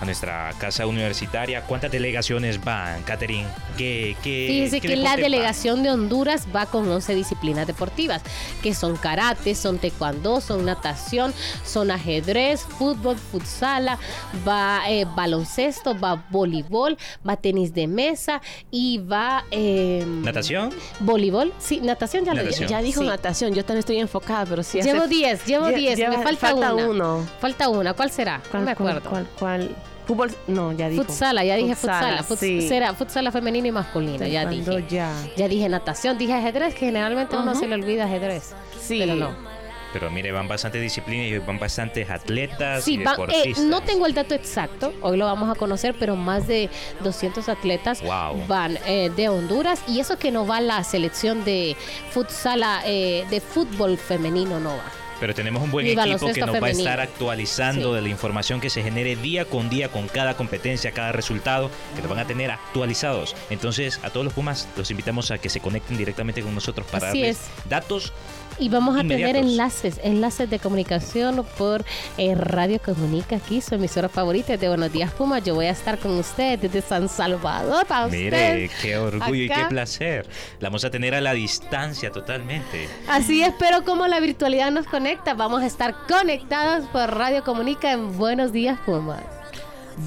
a 0.00 0.04
nuestra 0.04 0.52
casa 0.58 0.86
universitaria. 0.86 1.62
¿Cuántas 1.62 1.90
delegaciones 1.90 2.62
van, 2.64 3.02
Catherine? 3.02 3.48
¿Qué, 3.76 4.16
qué, 4.22 4.46
Fíjese 4.48 4.80
qué 4.80 4.88
que 4.88 4.96
la 4.96 5.16
delegación 5.16 5.82
de 5.82 5.90
Honduras 5.90 6.46
va 6.54 6.66
con 6.66 6.88
11 6.88 7.14
disciplinas 7.14 7.66
deportivas, 7.66 8.22
que 8.62 8.74
son 8.74 8.96
karate, 8.96 9.54
son 9.54 9.78
taekwondo, 9.78 10.40
son 10.40 10.64
natación, 10.64 11.32
son 11.64 11.90
ajedrez, 11.90 12.62
fútbol, 12.62 13.16
futsala, 13.16 13.98
va 14.46 14.82
eh, 14.88 15.04
baloncesto, 15.16 15.98
va 15.98 16.24
voleibol, 16.30 16.96
va 17.28 17.36
tenis 17.36 17.74
de 17.74 17.86
mesa 17.88 18.40
y 18.70 18.98
va... 18.98 19.44
eh? 19.50 20.04
¿Natación? 20.06 20.70
Voleibol, 21.00 21.52
sí, 21.58 21.80
natación 21.80 22.24
ya 22.24 22.34
lo 22.34 22.40
dije. 22.42 22.52
Natación. 22.52 22.68
Ya 22.70 22.82
dijo 22.82 23.00
Sí. 23.02 23.06
natación, 23.06 23.54
yo 23.54 23.64
también 23.64 23.80
estoy 23.80 23.98
enfocada, 23.98 24.44
pero 24.46 24.62
sí. 24.62 24.80
hace- 24.80 24.92
Llevo 24.92 25.06
10, 25.06 25.44
llevo 25.46 25.66
Lle- 25.68 25.94
10, 25.96 26.08
me 26.10 26.18
falta, 26.22 26.54
una. 26.54 26.74
uno. 26.74 27.26
Falta 27.40 27.68
una, 27.68 27.94
¿cuál 27.94 28.10
será? 28.10 28.40
¿Cuál, 28.50 28.64
no 28.64 28.70
me 28.70 28.76
cuál, 28.76 28.88
acuerdo. 28.98 29.10
cuál, 29.10 29.26
cuál? 29.38 29.76
Fútbol, 30.06 30.34
no, 30.46 30.72
ya 30.72 30.88
dijo. 30.88 31.04
Futsala, 31.04 31.44
ya 31.44 31.56
dije 31.56 31.74
futsala. 31.74 32.22
Futs- 32.24 32.38
sí. 32.38 32.66
Será 32.66 32.94
futsala 32.94 33.30
femenina 33.30 33.68
y 33.68 33.72
masculina, 33.72 34.26
ya 34.26 34.46
dije. 34.46 34.84
ya. 34.88 35.12
Ya 35.36 35.48
dije 35.48 35.68
natación, 35.68 36.16
dije 36.16 36.32
ajedrez, 36.32 36.72
que 36.74 36.86
generalmente 36.86 37.36
a 37.36 37.40
uno 37.40 37.54
se 37.54 37.66
le 37.66 37.74
olvida 37.74 38.04
ajedrez. 38.04 38.54
Sí. 38.80 38.98
Pero 39.00 39.16
no. 39.16 39.48
Pero 39.92 40.10
mire, 40.10 40.32
van 40.32 40.46
bastantes 40.48 40.82
disciplinas 40.82 41.26
y 41.28 41.38
van 41.38 41.58
bastantes 41.58 42.10
atletas 42.10 42.84
Sí, 42.84 42.94
y 42.94 42.96
van- 42.98 43.06
eh, 43.06 43.10
deportistas. 43.26 43.64
no 43.64 43.80
tengo 43.80 44.04
el 44.06 44.12
dato 44.12 44.34
exacto, 44.34 44.92
hoy 45.00 45.16
lo 45.16 45.24
vamos 45.24 45.50
a 45.50 45.54
conocer, 45.58 45.94
pero 45.98 46.14
más 46.14 46.46
de 46.46 46.68
200 47.00 47.48
atletas 47.48 48.02
Wow. 48.02 48.46
van 48.46 48.78
eh, 48.86 49.10
de 49.16 49.30
Honduras 49.30 49.80
y 49.88 50.00
eso 50.00 50.18
que 50.18 50.30
no 50.30 50.46
va 50.46 50.60
la 50.60 50.84
selección 50.84 51.42
de 51.42 51.74
futsala, 52.10 52.82
eh, 52.84 53.24
de 53.30 53.40
fútbol 53.40 53.96
femenino, 53.96 54.60
no 54.60 54.70
va. 54.70 54.84
Pero 55.20 55.34
tenemos 55.34 55.62
un 55.62 55.70
buen 55.70 55.86
Y 55.86 55.90
equipo 55.90 56.32
que 56.32 56.40
nos 56.40 56.62
va 56.62 56.66
a 56.68 56.70
estar 56.70 57.00
actualizando 57.00 57.90
Sí. 57.90 57.94
de 57.96 58.02
la 58.02 58.08
información 58.08 58.60
que 58.60 58.70
se 58.70 58.82
genere 58.82 59.16
día 59.16 59.44
con 59.44 59.68
día 59.68 59.88
con 59.90 60.06
cada 60.08 60.36
competencia, 60.36 60.92
cada 60.92 61.12
resultado, 61.12 61.70
que 61.96 62.02
nos 62.02 62.10
van 62.10 62.20
a 62.20 62.26
tener 62.26 62.50
actualizados. 62.50 63.34
Entonces, 63.50 63.98
a 64.02 64.10
todos 64.10 64.24
los 64.24 64.32
Pumas 64.32 64.68
los 64.76 64.90
invitamos 64.90 65.30
a 65.30 65.38
que 65.38 65.48
se 65.48 65.60
conecten 65.60 65.96
directamente 65.96 66.42
con 66.42 66.54
nosotros 66.54 66.86
para 66.90 67.08
Así 67.08 67.20
darles 67.20 67.38
es. 67.38 67.68
datos. 67.68 68.12
Y 68.60 68.68
vamos 68.68 68.98
a 68.98 69.02
tener 69.02 69.36
enlaces, 69.36 70.00
enlaces 70.02 70.50
de 70.50 70.58
comunicación 70.58 71.46
por 71.56 71.84
eh, 72.16 72.34
Radio 72.34 72.80
Comunica 72.80 73.36
aquí, 73.36 73.60
su 73.60 73.76
emisora 73.76 74.08
favorita 74.08 74.56
de 74.56 74.68
Buenos 74.68 74.92
Días 74.92 75.12
Puma. 75.12 75.38
Yo 75.38 75.54
voy 75.54 75.66
a 75.66 75.70
estar 75.70 75.98
con 75.98 76.18
ustedes 76.18 76.60
desde 76.60 76.82
San 76.82 77.08
Salvador. 77.08 77.86
para 77.86 78.08
Mire, 78.08 78.66
usted. 78.66 78.78
qué 78.82 78.96
orgullo 78.96 79.44
y 79.44 79.48
qué 79.48 79.64
placer. 79.68 80.26
La 80.58 80.68
vamos 80.70 80.84
a 80.84 80.90
tener 80.90 81.14
a 81.14 81.20
la 81.20 81.34
distancia 81.34 82.10
totalmente. 82.10 82.88
Así 83.08 83.42
es, 83.42 83.52
pero 83.58 83.84
como 83.84 84.06
la 84.08 84.18
virtualidad 84.18 84.72
nos 84.72 84.86
conecta, 84.86 85.34
vamos 85.34 85.62
a 85.62 85.66
estar 85.66 85.94
conectados 86.08 86.84
por 86.88 87.14
Radio 87.14 87.44
Comunica 87.44 87.92
en 87.92 88.18
Buenos 88.18 88.52
Días 88.52 88.78
Puma. 88.84 89.22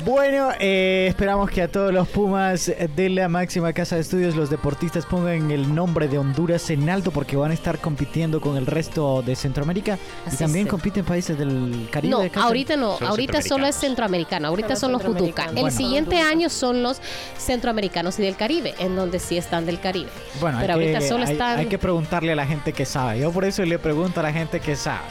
Bueno, 0.05 0.51
eh, 0.59 1.07
esperamos 1.09 1.49
que 1.51 1.61
a 1.61 1.67
todos 1.67 1.93
los 1.93 2.07
Pumas 2.07 2.71
de 2.95 3.09
la 3.09 3.27
máxima 3.27 3.73
casa 3.73 3.95
de 3.95 4.01
estudios, 4.01 4.37
los 4.37 4.49
deportistas 4.49 5.05
pongan 5.05 5.51
el 5.51 5.75
nombre 5.75 6.07
de 6.07 6.17
Honduras 6.17 6.69
en 6.69 6.89
alto 6.89 7.11
porque 7.11 7.35
van 7.35 7.51
a 7.51 7.53
estar 7.53 7.77
compitiendo 7.79 8.39
con 8.39 8.55
el 8.55 8.65
resto 8.65 9.21
de 9.21 9.35
Centroamérica 9.35 9.99
y 10.31 10.35
también 10.37 10.65
es. 10.67 10.71
compiten 10.71 11.03
países 11.03 11.37
del 11.37 11.89
Caribe. 11.91 12.31
No, 12.33 12.41
ahorita 12.41 12.77
no, 12.77 12.97
Son 12.97 13.07
ahorita 13.09 13.41
solo 13.41 13.65
es 13.67 13.75
centroamericano, 13.75 14.47
ahorita 14.47 14.75
Solo 14.77 14.79
son 14.79 14.91
los 14.93 15.01
Jutuca. 15.01 15.43
centroamericanos. 15.43 15.73
El 15.73 15.77
siguiente 15.77 16.19
año 16.21 16.49
son 16.49 16.83
los 16.83 17.01
centroamericanos 17.37 18.17
y 18.19 18.23
del 18.23 18.35
Caribe, 18.37 18.73
en 18.79 18.95
donde 18.95 19.19
sí 19.19 19.37
están 19.37 19.65
del 19.65 19.79
Caribe. 19.81 20.09
Bueno, 20.39 20.57
hay 20.59 20.63
pero 20.63 20.73
ahorita 20.75 20.99
que, 20.99 21.07
solo 21.07 21.25
hay- 21.25 21.33
están... 21.33 21.59
hay 21.59 21.65
que 21.67 21.77
preguntarle 21.77 22.31
a 22.31 22.35
la 22.37 22.47
gente 22.47 22.71
que 22.71 22.85
sabe. 22.85 23.19
Yo 23.19 23.31
por 23.31 23.43
eso 23.43 23.63
le 23.65 23.77
pregunto 23.77 24.21
a 24.21 24.23
la 24.23 24.31
gente 24.31 24.61
que 24.61 24.75
sabe. 24.77 25.01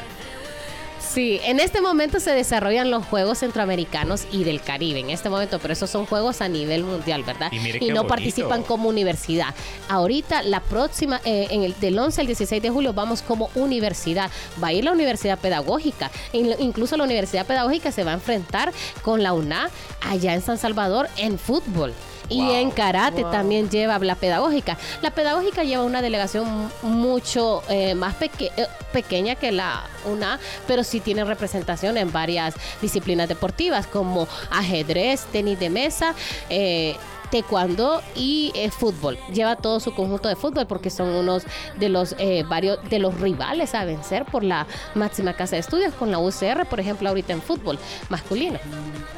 Sí, 1.12 1.40
en 1.42 1.58
este 1.58 1.80
momento 1.80 2.20
se 2.20 2.30
desarrollan 2.30 2.88
los 2.92 3.04
Juegos 3.04 3.38
Centroamericanos 3.38 4.26
y 4.30 4.44
del 4.44 4.60
Caribe, 4.62 5.00
en 5.00 5.10
este 5.10 5.28
momento, 5.28 5.58
pero 5.58 5.72
esos 5.72 5.90
son 5.90 6.06
juegos 6.06 6.40
a 6.40 6.48
nivel 6.48 6.84
mundial, 6.84 7.24
¿verdad? 7.24 7.50
Y 7.52 7.88
no 7.88 8.02
bonito. 8.02 8.06
participan 8.06 8.62
como 8.62 8.88
universidad. 8.88 9.52
Ahorita, 9.88 10.42
la 10.44 10.60
próxima, 10.60 11.20
eh, 11.24 11.48
en 11.50 11.64
el, 11.64 11.74
del 11.80 11.98
11 11.98 12.20
al 12.20 12.26
16 12.28 12.62
de 12.62 12.70
julio, 12.70 12.92
vamos 12.92 13.22
como 13.22 13.50
universidad. 13.56 14.30
Va 14.62 14.68
a 14.68 14.72
ir 14.72 14.84
la 14.84 14.92
Universidad 14.92 15.38
Pedagógica. 15.40 16.12
In- 16.32 16.54
Incluso 16.60 16.96
la 16.96 17.02
Universidad 17.04 17.44
Pedagógica 17.44 17.90
se 17.90 18.04
va 18.04 18.12
a 18.12 18.14
enfrentar 18.14 18.72
con 19.02 19.24
la 19.24 19.32
UNA 19.32 19.68
allá 20.02 20.34
en 20.34 20.42
San 20.42 20.58
Salvador 20.58 21.08
en 21.16 21.40
fútbol. 21.40 21.92
Y 22.30 22.40
Wow. 22.40 22.54
en 22.54 22.70
karate 22.70 23.24
también 23.24 23.68
lleva 23.68 23.98
la 23.98 24.14
pedagógica. 24.14 24.78
La 25.02 25.10
pedagógica 25.10 25.64
lleva 25.64 25.82
una 25.84 26.00
delegación 26.00 26.70
mucho 26.82 27.62
eh, 27.68 27.94
más 27.94 28.14
peque- 28.14 28.50
eh, 28.56 28.66
pequeña 28.92 29.34
que 29.34 29.52
la 29.52 29.84
UNA, 30.06 30.38
pero 30.66 30.82
sí 30.84 31.00
tiene 31.00 31.24
representación 31.24 31.96
en 31.98 32.10
varias 32.12 32.54
disciplinas 32.80 33.28
deportivas 33.28 33.86
como 33.86 34.26
ajedrez, 34.50 35.24
tenis 35.32 35.58
de 35.58 35.70
mesa. 35.70 36.14
eh, 36.48 36.96
taekwondo 37.30 38.02
y 38.14 38.52
eh, 38.54 38.70
fútbol. 38.70 39.18
Lleva 39.32 39.56
todo 39.56 39.80
su 39.80 39.94
conjunto 39.94 40.28
de 40.28 40.36
fútbol 40.36 40.66
porque 40.66 40.90
son 40.90 41.08
unos 41.08 41.44
de 41.78 41.88
los 41.88 42.14
eh, 42.18 42.44
varios 42.48 42.78
de 42.88 42.98
los 42.98 43.18
rivales 43.20 43.74
a 43.74 43.84
vencer 43.84 44.24
por 44.24 44.42
la 44.44 44.66
máxima 44.94 45.34
casa 45.34 45.56
de 45.56 45.60
estudios 45.60 45.94
con 45.94 46.10
la 46.10 46.18
UCR, 46.18 46.66
por 46.66 46.80
ejemplo, 46.80 47.08
ahorita 47.08 47.32
en 47.32 47.42
fútbol 47.42 47.78
masculino. 48.08 48.58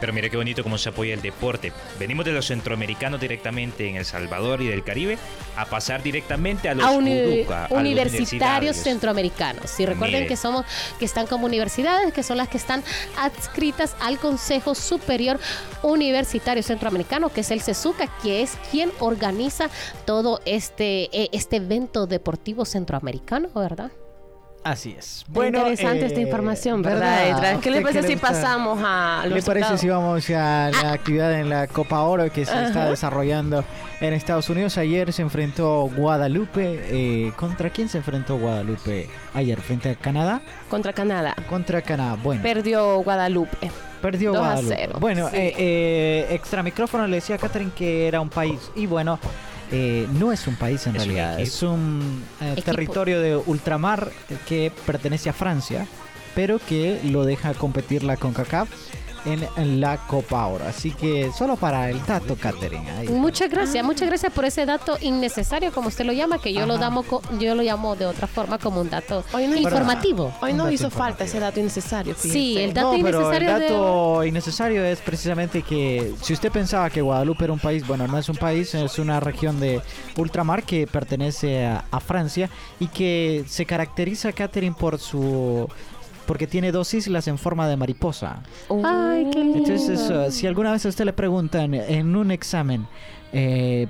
Pero 0.00 0.12
mire 0.12 0.30
qué 0.30 0.36
bonito 0.36 0.62
cómo 0.62 0.78
se 0.78 0.88
apoya 0.88 1.14
el 1.14 1.22
deporte. 1.22 1.72
Venimos 1.98 2.24
de 2.24 2.32
los 2.32 2.46
centroamericanos 2.46 3.20
directamente 3.20 3.88
en 3.88 3.96
El 3.96 4.04
Salvador 4.04 4.60
y 4.62 4.66
del 4.68 4.82
Caribe 4.84 5.18
a 5.56 5.64
pasar 5.66 6.02
directamente 6.02 6.68
a 6.68 6.74
los 6.74 6.84
a 6.84 6.90
uni- 6.90 7.12
UDUCA, 7.42 7.66
a 7.66 7.68
los 7.68 7.78
universitarios 7.80 8.76
centroamericanos. 8.76 9.70
Si 9.70 9.86
recuerden 9.86 10.26
que 10.26 10.36
somos 10.36 10.64
que 10.98 11.04
están 11.04 11.26
como 11.26 11.46
universidades, 11.46 12.12
que 12.12 12.22
son 12.22 12.36
las 12.38 12.48
que 12.48 12.56
están 12.56 12.82
adscritas 13.18 13.94
al 14.00 14.18
Consejo 14.18 14.74
Superior 14.74 15.38
Universitario 15.82 16.62
Centroamericano, 16.62 17.28
que 17.28 17.40
es 17.42 17.50
el 17.50 17.60
CESUCA, 17.62 18.01
que 18.22 18.42
es 18.42 18.56
quien 18.70 18.90
organiza 19.00 19.68
todo 20.04 20.40
este 20.44 21.04
eh, 21.12 21.28
este 21.32 21.56
evento 21.56 22.06
deportivo 22.06 22.64
centroamericano, 22.64 23.48
¿verdad? 23.54 23.90
Así 24.64 24.94
es. 24.96 25.24
interesante 25.34 26.06
esta 26.06 26.20
eh, 26.20 26.22
información, 26.22 26.82
¿verdad, 26.82 27.26
Edra? 27.28 27.60
¿Qué 27.60 27.68
le 27.68 27.78
¿Usted 27.78 27.92
parece 27.94 28.12
si 28.12 28.16
pasamos 28.16 28.78
a 28.84 29.22
los 29.24 29.34
¿Le 29.34 29.42
parece 29.42 29.72
resultados? 29.72 29.80
si 29.80 29.88
vamos 29.88 30.30
a 30.30 30.70
la 30.70 30.92
actividad 30.92 31.32
en 31.32 31.48
la 31.48 31.66
Copa 31.66 32.00
Oro 32.02 32.30
que 32.30 32.44
se 32.44 32.62
está 32.66 32.88
desarrollando 32.88 33.64
en 34.00 34.14
Estados 34.14 34.48
Unidos? 34.50 34.78
Ayer 34.78 35.12
se 35.12 35.22
enfrentó 35.22 35.90
Guadalupe. 35.96 36.80
eh, 36.84 37.32
¿Contra 37.34 37.70
quién 37.70 37.88
se 37.88 37.98
enfrentó 37.98 38.38
Guadalupe 38.38 39.08
ayer? 39.34 39.60
¿Frente 39.60 39.90
a 39.90 39.94
Canadá? 39.96 40.40
Contra 40.70 40.92
Canadá. 40.92 41.34
Contra 41.48 41.82
Canadá. 41.82 42.16
Bueno, 42.22 42.40
Perdió 42.40 43.02
Guadalupe. 43.02 43.68
Perdió 44.02 44.32
2 44.32 44.36
a 44.38 44.40
Guadalupe. 44.46 44.76
0. 44.78 44.96
Bueno, 45.00 45.30
Sí. 45.30 45.36
eh, 45.36 45.54
eh, 45.56 46.26
extra 46.30 46.62
micrófono 46.62 47.06
le 47.06 47.16
decía 47.16 47.36
a 47.36 47.38
Catherine 47.38 47.70
que 47.74 48.06
era 48.08 48.20
un 48.20 48.28
país. 48.28 48.58
Y 48.76 48.84
bueno, 48.86 49.18
eh, 49.70 50.06
no 50.12 50.32
es 50.32 50.46
un 50.46 50.56
país 50.56 50.86
en 50.86 50.96
Es 50.96 51.06
realidad. 51.06 51.40
es 51.40 51.62
un 51.62 52.22
eh, 52.42 52.60
territorio 52.62 53.20
de 53.20 53.36
ultramar 53.36 54.10
que 54.46 54.70
pertenece 54.84 55.30
a 55.30 55.32
Francia, 55.32 55.86
pero 56.34 56.58
que 56.58 57.00
lo 57.04 57.24
deja 57.24 57.54
competir 57.54 58.02
la 58.04 58.16
CONCACAF 58.18 58.68
en, 59.24 59.80
la 59.80 59.96
Copa 60.06 60.46
Oro. 60.46 60.64
Así 60.66 60.90
que 60.90 61.30
solo 61.36 61.56
para 61.56 61.88
el 61.90 62.04
dato, 62.06 62.36
Catherine. 62.36 62.90
ahí. 62.90 63.08
Muchas 63.08 63.50
gracias, 63.50 63.84
muchas 63.84 64.08
gracias 64.08 64.32
por 64.32 64.44
ese 64.44 64.66
dato 64.66 64.96
innecesario, 65.00 65.72
como 65.72 65.88
usted 65.88 66.04
lo 66.04 66.12
llama, 66.12 66.38
que 66.40 66.52
yo 66.52 66.66
lo 66.66 66.74
Ajá. 66.74 66.82
damo, 66.84 67.02
co- 67.02 67.22
yo 67.38 67.54
lo 67.54 67.62
llamo 67.62 67.96
de 67.96 68.06
otra 68.06 68.26
forma 68.26 68.58
como 68.58 68.80
un 68.80 68.90
dato 68.90 69.24
Hoy 69.32 69.46
no- 69.46 69.56
informativo. 69.56 70.32
Hoy 70.40 70.52
no 70.52 70.64
dato 70.64 70.74
hizo 70.74 70.90
falta 70.90 71.24
ese 71.24 71.38
dato 71.40 71.60
innecesario. 71.60 72.14
Sí, 72.18 72.30
fíjese. 72.30 72.64
el 72.64 72.74
dato 72.74 72.96
no, 72.98 73.04
pero 73.04 73.18
el 73.32 73.42
innecesario 73.42 73.54
de- 73.58 73.64
dato 73.74 74.24
innecesario 74.24 74.84
es 74.84 74.98
precisamente 75.00 75.62
que 75.62 76.14
si 76.22 76.32
usted 76.32 76.50
pensaba 76.50 76.90
que 76.90 77.00
Guadalupe 77.00 77.44
era 77.44 77.52
un 77.52 77.58
país, 77.60 77.86
bueno, 77.86 78.06
no 78.06 78.18
es 78.18 78.28
un 78.28 78.36
país, 78.36 78.74
es 78.74 78.98
una 78.98 79.20
región 79.20 79.60
de 79.60 79.80
ultramar 80.16 80.62
que 80.64 80.86
pertenece 80.86 81.64
a, 81.64 81.84
a 81.90 82.00
Francia 82.00 82.50
y 82.80 82.88
que 82.88 83.44
se 83.46 83.66
caracteriza, 83.66 84.32
Catherine, 84.32 84.74
por 84.78 84.98
su... 84.98 85.68
porque 86.32 86.46
tiene 86.46 86.72
dos 86.72 86.94
islas 86.94 87.28
en 87.28 87.36
forma 87.36 87.68
de 87.68 87.76
mariposa. 87.76 88.42
Ay, 88.82 89.28
qué 89.30 89.40
lindo. 89.40 89.58
Entonces, 89.58 90.00
eso, 90.00 90.30
si 90.30 90.46
alguna 90.46 90.72
vez 90.72 90.86
a 90.86 90.88
usted 90.88 91.04
le 91.04 91.12
preguntan 91.12 91.74
en 91.74 92.16
un 92.16 92.30
examen, 92.30 92.86
eh, 93.34 93.86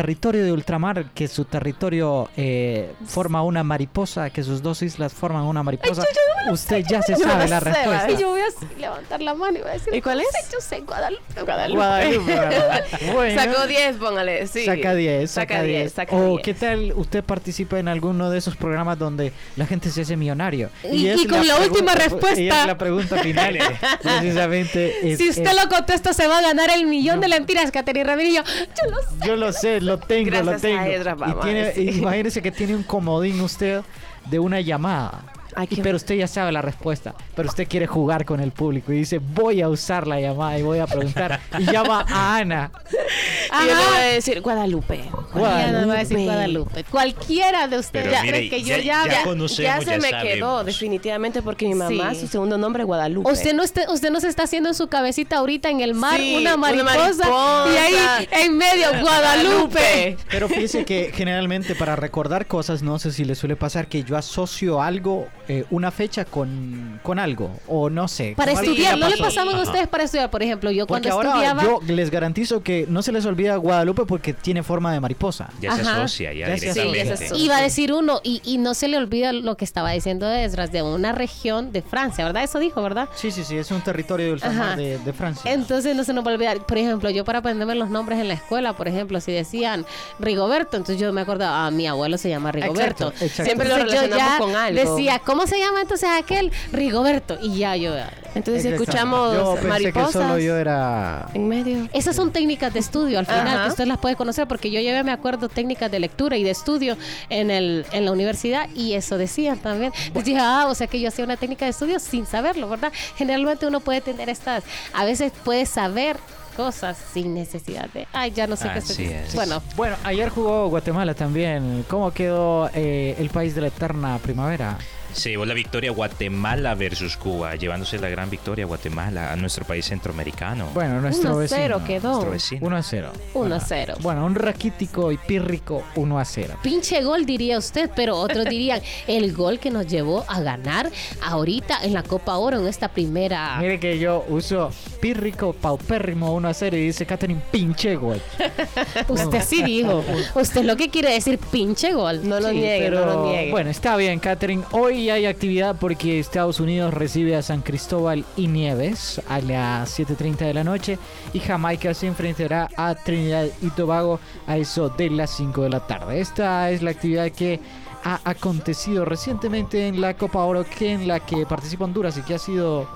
territorio 0.00 0.44
de 0.44 0.52
ultramar, 0.52 1.06
que 1.14 1.26
su 1.26 1.46
territorio 1.46 2.28
eh, 2.36 2.92
forma 3.06 3.42
una 3.42 3.62
mariposa, 3.64 4.28
que 4.28 4.42
sus 4.42 4.60
dos 4.62 4.82
islas 4.82 5.14
forman 5.14 5.44
una 5.44 5.62
mariposa, 5.62 6.02
usted 6.50 6.84
ya 6.86 7.00
se 7.00 7.12
yo 7.14 7.20
sabe 7.20 7.48
la 7.48 7.58
la 7.58 7.60
sé, 7.60 7.64
respuesta. 7.70 8.10
Y 8.10 8.16
yo 8.18 8.28
voy 8.28 8.40
a 8.42 8.78
levantar 8.78 9.22
la 9.22 9.32
mano 9.32 9.56
y 9.56 9.62
voy 9.62 9.70
a 9.70 9.72
decir, 9.72 9.94
¿Y 9.94 10.02
cuál 10.02 10.20
es? 10.20 10.26
Yo 10.52 10.60
sé, 10.60 10.80
Guadalupe. 10.80 11.22
Guadalupe, 11.42 12.34
¿verdad? 12.34 12.84
Bueno, 13.14 13.40
Sacó 13.42 13.66
10, 13.66 13.96
póngale. 13.96 14.46
Sí. 14.48 14.66
Saca 14.66 14.94
10, 14.94 15.30
saca 15.30 15.54
Saca 15.54 15.62
10. 15.62 15.78
10, 15.80 15.92
saca 15.94 16.14
O 16.16 16.28
10. 16.32 16.42
qué 16.42 16.52
tal 16.52 16.92
usted 16.94 17.24
participa 17.24 17.78
en 17.78 17.88
alguno 17.88 18.28
de 18.28 18.36
esos 18.36 18.54
programas 18.54 18.98
donde 18.98 19.32
la 19.56 19.64
gente 19.64 19.88
se 19.88 20.02
hace 20.02 20.14
millonario. 20.14 20.68
Y- 20.92 21.06
es 21.06 21.22
y 21.22 21.26
con 21.26 21.46
la 21.46 21.56
última 21.56 21.92
pregunta- 21.92 21.94
respuesta. 21.94 22.40
Y 22.42 22.48
es 22.50 22.66
la 22.66 22.76
pregunta 22.76 23.16
final. 23.22 23.58
precisamente. 24.02 25.10
es- 25.12 25.18
Si 25.18 25.30
usted 25.30 25.46
es- 25.46 25.62
lo 25.64 25.70
contesta, 25.70 26.12
se 26.12 26.26
va 26.26 26.40
a 26.40 26.42
ganar 26.42 26.68
el 26.68 26.84
millón 26.86 27.20
de 27.22 27.28
lempiras, 27.28 27.70
Caterina 27.70 28.08
Ramírez. 28.08 28.26
Yo 28.44 28.90
lo 28.90 28.98
sé. 28.98 29.26
Yo 29.26 29.36
lo 29.36 29.52
sé, 29.54 29.80
lo 29.86 29.98
tengo, 29.98 30.42
lo 30.42 30.50
a 30.52 30.56
tengo. 30.56 30.82
Edra, 30.82 31.16
y 31.18 31.30
a 31.30 31.40
tiene, 31.40 31.92
imagínese 31.92 32.42
que 32.42 32.50
tiene 32.50 32.74
un 32.76 32.82
comodín 32.82 33.40
usted 33.40 33.82
de 34.28 34.38
una 34.38 34.60
llamada. 34.60 35.24
Ay, 35.56 35.66
Y- 35.70 35.76
qué- 35.76 35.82
pero 35.82 35.96
usted 35.96 36.14
ya 36.16 36.26
sabe 36.28 36.52
la 36.52 36.62
respuesta. 36.62 37.14
Pero 37.34 37.48
usted 37.48 37.66
quiere 37.66 37.86
jugar 37.86 38.24
con 38.24 38.40
el 38.40 38.52
público 38.52 38.92
y 38.92 38.96
dice, 38.98 39.18
voy 39.18 39.62
a 39.62 39.68
usar 39.68 40.06
la 40.06 40.20
llamada 40.20 40.58
y 40.58 40.62
voy 40.62 40.78
a 40.78 40.86
preguntar. 40.86 41.40
y 41.58 41.64
llama 41.64 42.04
a 42.08 42.36
Ana. 42.36 42.70
Y 42.90 43.68
yo 43.68 43.74
le 43.74 43.86
voy 43.86 43.96
a 43.96 44.00
decir 44.00 44.40
Guadalupe. 44.42 45.04
Me 45.34 45.40
va 45.40 45.56
a 45.94 45.98
decir 45.98 46.18
Guadalupe. 46.18 46.24
Guadalupe. 46.24 46.84
Cualquiera 46.90 47.68
de 47.68 47.78
ustedes. 47.78 48.06
Pero 48.08 48.20
cree 48.20 48.32
mire, 48.32 48.48
que 48.50 48.62
yo 48.62 48.76
ya- 48.76 48.82
ya, 48.82 49.04
ya 49.06 49.10
Ya, 49.12 49.24
conocemos, 49.24 49.84
se 49.84 49.90
ya 49.90 49.98
me 49.98 50.10
quedó, 50.22 50.62
definitivamente, 50.64 51.40
porque 51.42 51.66
mi 51.68 51.74
mamá, 51.74 52.14
Sí. 52.14 52.20
su 52.20 52.26
segundo 52.28 52.58
nombre 52.58 52.82
es 52.82 52.86
Guadalupe. 52.86 53.30
Usted 53.32 53.54
no, 53.54 53.62
usted 53.62 54.10
no 54.10 54.20
se 54.20 54.28
está 54.28 54.42
haciendo 54.44 54.68
en 54.68 54.74
su 54.74 54.88
cabecita 54.88 55.38
ahorita 55.38 55.70
en 55.70 55.80
el 55.80 55.94
mar 55.94 56.20
Sí, 56.20 56.36
una, 56.36 56.54
una 56.54 56.56
mariposa, 56.56 56.94
mariposa. 57.28 57.72
y 57.72 57.76
ahí 57.76 58.28
en 58.44 58.56
medio 58.58 58.88
Guadalupe. 59.00 60.16
Pero 60.30 60.48
fíjese 60.48 60.84
que 60.84 61.12
generalmente 61.14 61.74
para 61.74 61.96
recordar 61.96 62.46
cosas, 62.46 62.82
no 62.82 62.98
sé 62.98 63.12
si 63.12 63.24
le 63.24 63.34
suele 63.34 63.56
pasar 63.56 63.86
que 63.88 64.02
yo 64.02 64.16
asocio 64.16 64.82
algo, 64.82 65.28
eh, 65.48 65.64
una 65.70 65.90
fecha 65.90 66.24
con, 66.24 67.00
con 67.02 67.18
algo. 67.18 67.50
O 67.68 67.90
no 67.90 68.08
sé. 68.08 68.34
Para 68.36 68.52
estudiar, 68.52 68.94
ya 68.94 68.96
¿no 68.96 69.08
le 69.08 69.16
pasaban 69.16 69.54
a 69.56 69.62
ustedes 69.62 69.88
para 69.88 70.04
estudiar? 70.04 70.30
Por 70.30 70.42
ejemplo, 70.42 70.70
yo 70.70 70.86
Porque 70.86 71.08
cuando 71.08 71.28
ahora 71.28 71.48
estudiaba... 71.48 71.80
yo 71.86 71.94
les 71.94 72.10
garantizo 72.10 72.62
que 72.62 72.86
no 72.88 73.02
se 73.02 73.12
les 73.12 73.24
olvida 73.26 73.56
Guadalupe 73.56 74.04
porque 74.06 74.32
tiene 74.32 74.62
forma 74.62 74.92
de 74.92 75.00
mariposa. 75.00 75.48
Ya 75.60 75.74
se 75.74 75.82
Ajá. 75.82 76.02
asocia, 76.02 76.32
ya, 76.32 76.48
Ya 76.48 76.58
se 76.58 76.70
asocia. 76.70 76.82
directamente. 76.84 76.98
Sí, 77.06 77.08
ya 77.10 77.16
se 77.16 77.24
asocia. 77.26 77.44
Iba 77.44 77.56
a 77.58 77.62
decir 77.62 77.92
uno, 77.92 78.20
y, 78.22 78.40
y 78.44 78.58
no 78.58 78.74
se 78.74 78.88
le 78.88 78.96
olvida 78.96 79.32
lo 79.32 79.56
que 79.56 79.64
estaba 79.64 79.90
diciendo 79.92 80.30
Esdras, 80.30 80.72
de 80.72 80.82
una 80.82 81.12
región 81.12 81.72
de 81.72 81.82
Francia, 81.82 82.24
¿verdad? 82.24 82.44
Eso 82.44 82.58
dijo, 82.58 82.82
¿verdad? 82.82 83.08
Sí, 83.14 83.30
sí, 83.30 83.44
sí, 83.44 83.56
es 83.56 83.70
un 83.70 83.80
territorio 83.82 84.26
de 84.26 84.32
ultramar 84.32 84.68
Ajá. 84.70 84.76
de, 84.76 84.98
de 84.98 85.12
Francia. 85.12 85.52
Entonces 85.52 85.94
no 85.96 86.04
se 86.04 86.12
nos 86.12 86.24
va 86.26 86.30
a 86.30 86.34
olvidar. 86.34 86.58
Por 86.66 86.78
ejemplo, 86.78 87.10
yo 87.10 87.24
para 87.24 87.38
aprenderme 87.38 87.74
los 87.74 87.88
nombres 87.90 88.18
en 88.18 88.28
la 88.28 88.34
escuela, 88.34 88.72
por 88.74 88.88
ejemplo, 88.88 89.20
si 89.20 89.32
decían 89.32 89.84
Rigoberto, 90.18 90.76
entonces 90.76 91.00
yo 91.00 91.12
me 91.12 91.20
acordaba, 91.20 91.66
ah, 91.66 91.70
mi 91.70 91.86
abuelo 91.86 92.18
se 92.18 92.28
llama 92.28 92.52
Rigoberto. 92.52 93.08
Exacto, 93.08 93.24
exacto. 93.24 93.44
Siempre 93.44 93.68
lo 93.68 93.74
Entonces 93.76 94.00
yo 94.00 94.06
relacionamos 94.06 94.38
ya 94.38 94.44
con 94.44 94.56
algo. 94.56 94.96
Decía, 94.96 95.18
¿cómo 95.24 95.35
se 95.46 95.58
llama 95.58 95.80
entonces 95.82 96.08
aquel? 96.08 96.52
Rigoberto. 96.72 97.38
Y 97.42 97.58
ya 97.58 97.76
yo... 97.76 97.92
Entonces, 98.34 98.66
escuchamos 98.66 99.34
Yo 99.34 99.54
pensé 99.54 99.68
mariposas 99.68 100.06
que 100.08 100.12
solo 100.12 100.38
yo 100.38 100.56
era... 100.56 101.26
en 101.32 101.48
medio. 101.48 101.88
Esas 101.94 102.14
son 102.14 102.32
técnicas 102.32 102.72
de 102.72 102.80
estudio 102.80 103.18
al 103.18 103.24
final, 103.24 103.48
Ajá. 103.48 103.64
que 103.64 103.70
usted 103.70 103.86
las 103.86 103.96
puede 103.98 104.14
conocer, 104.14 104.46
porque 104.46 104.70
yo 104.70 104.78
llevé, 104.80 105.02
me 105.04 105.12
acuerdo, 105.12 105.48
técnicas 105.48 105.90
de 105.90 106.00
lectura 106.00 106.36
y 106.36 106.44
de 106.44 106.50
estudio 106.50 106.98
en, 107.30 107.50
el, 107.50 107.86
en 107.92 108.04
la 108.04 108.12
universidad 108.12 108.68
y 108.74 108.92
eso 108.92 109.16
decían 109.16 109.58
también. 109.58 109.92
Entonces 109.96 110.24
dije, 110.26 110.40
ah, 110.40 110.66
o 110.68 110.74
sea 110.74 110.86
que 110.86 111.00
yo 111.00 111.08
hacía 111.08 111.24
una 111.24 111.38
técnica 111.38 111.64
de 111.64 111.70
estudio 111.70 111.98
sin 111.98 112.26
saberlo, 112.26 112.68
¿verdad? 112.68 112.92
Generalmente 113.16 113.66
uno 113.66 113.80
puede 113.80 114.02
tener 114.02 114.28
estas, 114.28 114.64
a 114.92 115.04
veces 115.06 115.32
puede 115.42 115.64
saber 115.64 116.18
cosas 116.56 116.96
sin 117.12 117.34
necesidad 117.34 117.88
de, 117.90 118.06
ay, 118.12 118.32
ya 118.32 118.46
no 118.46 118.56
sé 118.56 118.70
qué 118.72 118.80
se. 118.80 119.24
Bueno, 119.34 119.62
Bueno, 119.76 119.96
ayer 120.04 120.28
jugó 120.28 120.68
Guatemala 120.68 121.14
también. 121.14 121.84
¿Cómo 121.88 122.10
quedó 122.12 122.70
eh, 122.74 123.14
el 123.18 123.28
país 123.30 123.54
de 123.54 123.60
la 123.62 123.66
eterna 123.68 124.18
primavera? 124.18 124.78
Se 125.16 125.30
llevó 125.30 125.46
la 125.46 125.54
victoria 125.54 125.90
Guatemala 125.92 126.74
versus 126.74 127.16
Cuba, 127.16 127.54
llevándose 127.56 127.98
la 127.98 128.10
gran 128.10 128.28
victoria 128.28 128.66
Guatemala 128.66 129.32
a 129.32 129.36
nuestro 129.36 129.64
país 129.64 129.86
centroamericano. 129.86 130.68
Bueno, 130.74 131.00
nuestro 131.00 131.30
1 131.30 131.38
a 131.38 131.40
vecino. 131.40 131.60
0 131.62 131.82
quedó. 131.86 132.08
nuestro 132.10 132.30
vecino. 132.32 132.66
1 132.66 132.76
a 132.76 132.82
0. 132.82 133.12
1 133.32 133.54
a 133.54 133.60
0. 133.60 133.94
Bueno, 134.02 134.26
un 134.26 134.34
raquítico 134.34 135.10
y 135.10 135.16
pírrico 135.16 135.82
1 135.94 136.18
a 136.18 136.24
0. 136.24 136.58
Pinche 136.62 137.02
gol 137.02 137.24
diría 137.24 137.56
usted, 137.56 137.90
pero 137.96 138.16
otros 138.16 138.44
dirían 138.44 138.82
el 139.06 139.32
gol 139.32 139.58
que 139.58 139.70
nos 139.70 139.86
llevó 139.86 140.22
a 140.28 140.42
ganar 140.42 140.90
ahorita 141.22 141.78
en 141.82 141.94
la 141.94 142.02
Copa 142.02 142.36
Oro 142.36 142.60
en 142.60 142.66
esta 142.66 142.88
primera. 142.88 143.56
Mire 143.58 143.80
que 143.80 143.98
yo 143.98 144.22
uso 144.28 144.70
pírrico, 145.00 145.54
paupérrimo 145.54 146.34
1 146.34 146.46
a 146.46 146.52
0 146.52 146.76
y 146.76 146.80
dice 146.80 147.06
Catherine 147.06 147.40
pinche 147.50 147.96
gol. 147.96 148.20
Usted 149.08 149.42
sí 149.42 149.62
dijo. 149.62 150.04
Usted 150.34 150.62
lo 150.62 150.76
que 150.76 150.90
quiere 150.90 151.10
decir 151.14 151.38
pinche 151.38 151.94
gol. 151.94 152.28
No 152.28 152.38
lo 152.38 152.50
Sí, 152.50 152.56
niegue, 152.56 152.90
no 152.90 153.06
lo 153.06 153.26
niegue. 153.30 153.50
Bueno, 153.50 153.70
está 153.70 153.96
bien, 153.96 154.18
Catherine. 154.18 154.62
Hoy 154.72 155.05
hay 155.10 155.26
actividad 155.26 155.76
porque 155.78 156.18
Estados 156.18 156.60
Unidos 156.60 156.92
recibe 156.92 157.36
a 157.36 157.42
San 157.42 157.62
Cristóbal 157.62 158.24
y 158.36 158.48
Nieves 158.48 159.20
a 159.28 159.40
las 159.40 159.98
7.30 159.98 160.38
de 160.38 160.54
la 160.54 160.64
noche 160.64 160.98
y 161.32 161.40
Jamaica 161.40 161.92
se 161.94 162.06
enfrentará 162.06 162.68
a 162.76 162.94
Trinidad 162.94 163.46
y 163.62 163.70
Tobago 163.70 164.20
a 164.46 164.56
eso 164.56 164.88
de 164.88 165.10
las 165.10 165.30
5 165.30 165.62
de 165.62 165.70
la 165.70 165.86
tarde. 165.86 166.20
Esta 166.20 166.70
es 166.70 166.82
la 166.82 166.90
actividad 166.90 167.30
que 167.30 167.60
ha 168.04 168.20
acontecido 168.24 169.04
recientemente 169.04 169.88
en 169.88 170.00
la 170.00 170.16
Copa 170.16 170.44
Oro, 170.44 170.64
que 170.64 170.92
en 170.92 171.08
la 171.08 171.20
que 171.20 171.44
participa 171.46 171.84
Honduras 171.84 172.16
y 172.18 172.22
que 172.22 172.34
ha 172.34 172.38
sido 172.38 172.88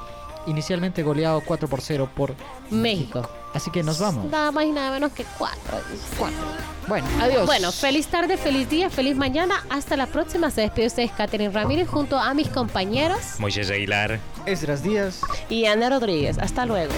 inicialmente 0.46 1.02
goleado 1.02 1.42
4 1.44 1.68
por 1.68 1.80
0 1.80 2.08
por 2.14 2.34
México. 2.70 3.28
Así 3.54 3.70
que 3.70 3.82
nos 3.82 3.98
vamos. 3.98 4.30
Nada 4.30 4.52
más 4.52 4.64
y 4.64 4.70
nada 4.70 4.92
menos 4.92 5.12
que 5.12 5.24
cuatro. 5.38 5.78
Cuatro. 6.18 6.38
Bueno, 6.86 7.06
adiós. 7.20 7.46
Bueno, 7.46 7.72
feliz 7.72 8.06
tarde, 8.06 8.36
feliz 8.36 8.68
día, 8.68 8.90
feliz 8.90 9.16
mañana. 9.16 9.64
Hasta 9.70 9.96
la 9.96 10.06
próxima. 10.06 10.50
Se 10.50 10.62
despide 10.62 10.86
ustedes, 10.86 11.10
Catherine 11.12 11.52
Ramírez, 11.52 11.88
junto 11.88 12.18
a 12.18 12.32
mis 12.34 12.48
compañeros 12.48 13.18
Moisés 13.38 13.70
Aguilar, 13.70 14.20
Esdras 14.46 14.82
Díaz 14.82 15.20
y 15.48 15.66
Ana 15.66 15.90
Rodríguez. 15.90 16.38
Hasta 16.38 16.66
luego. 16.66 16.92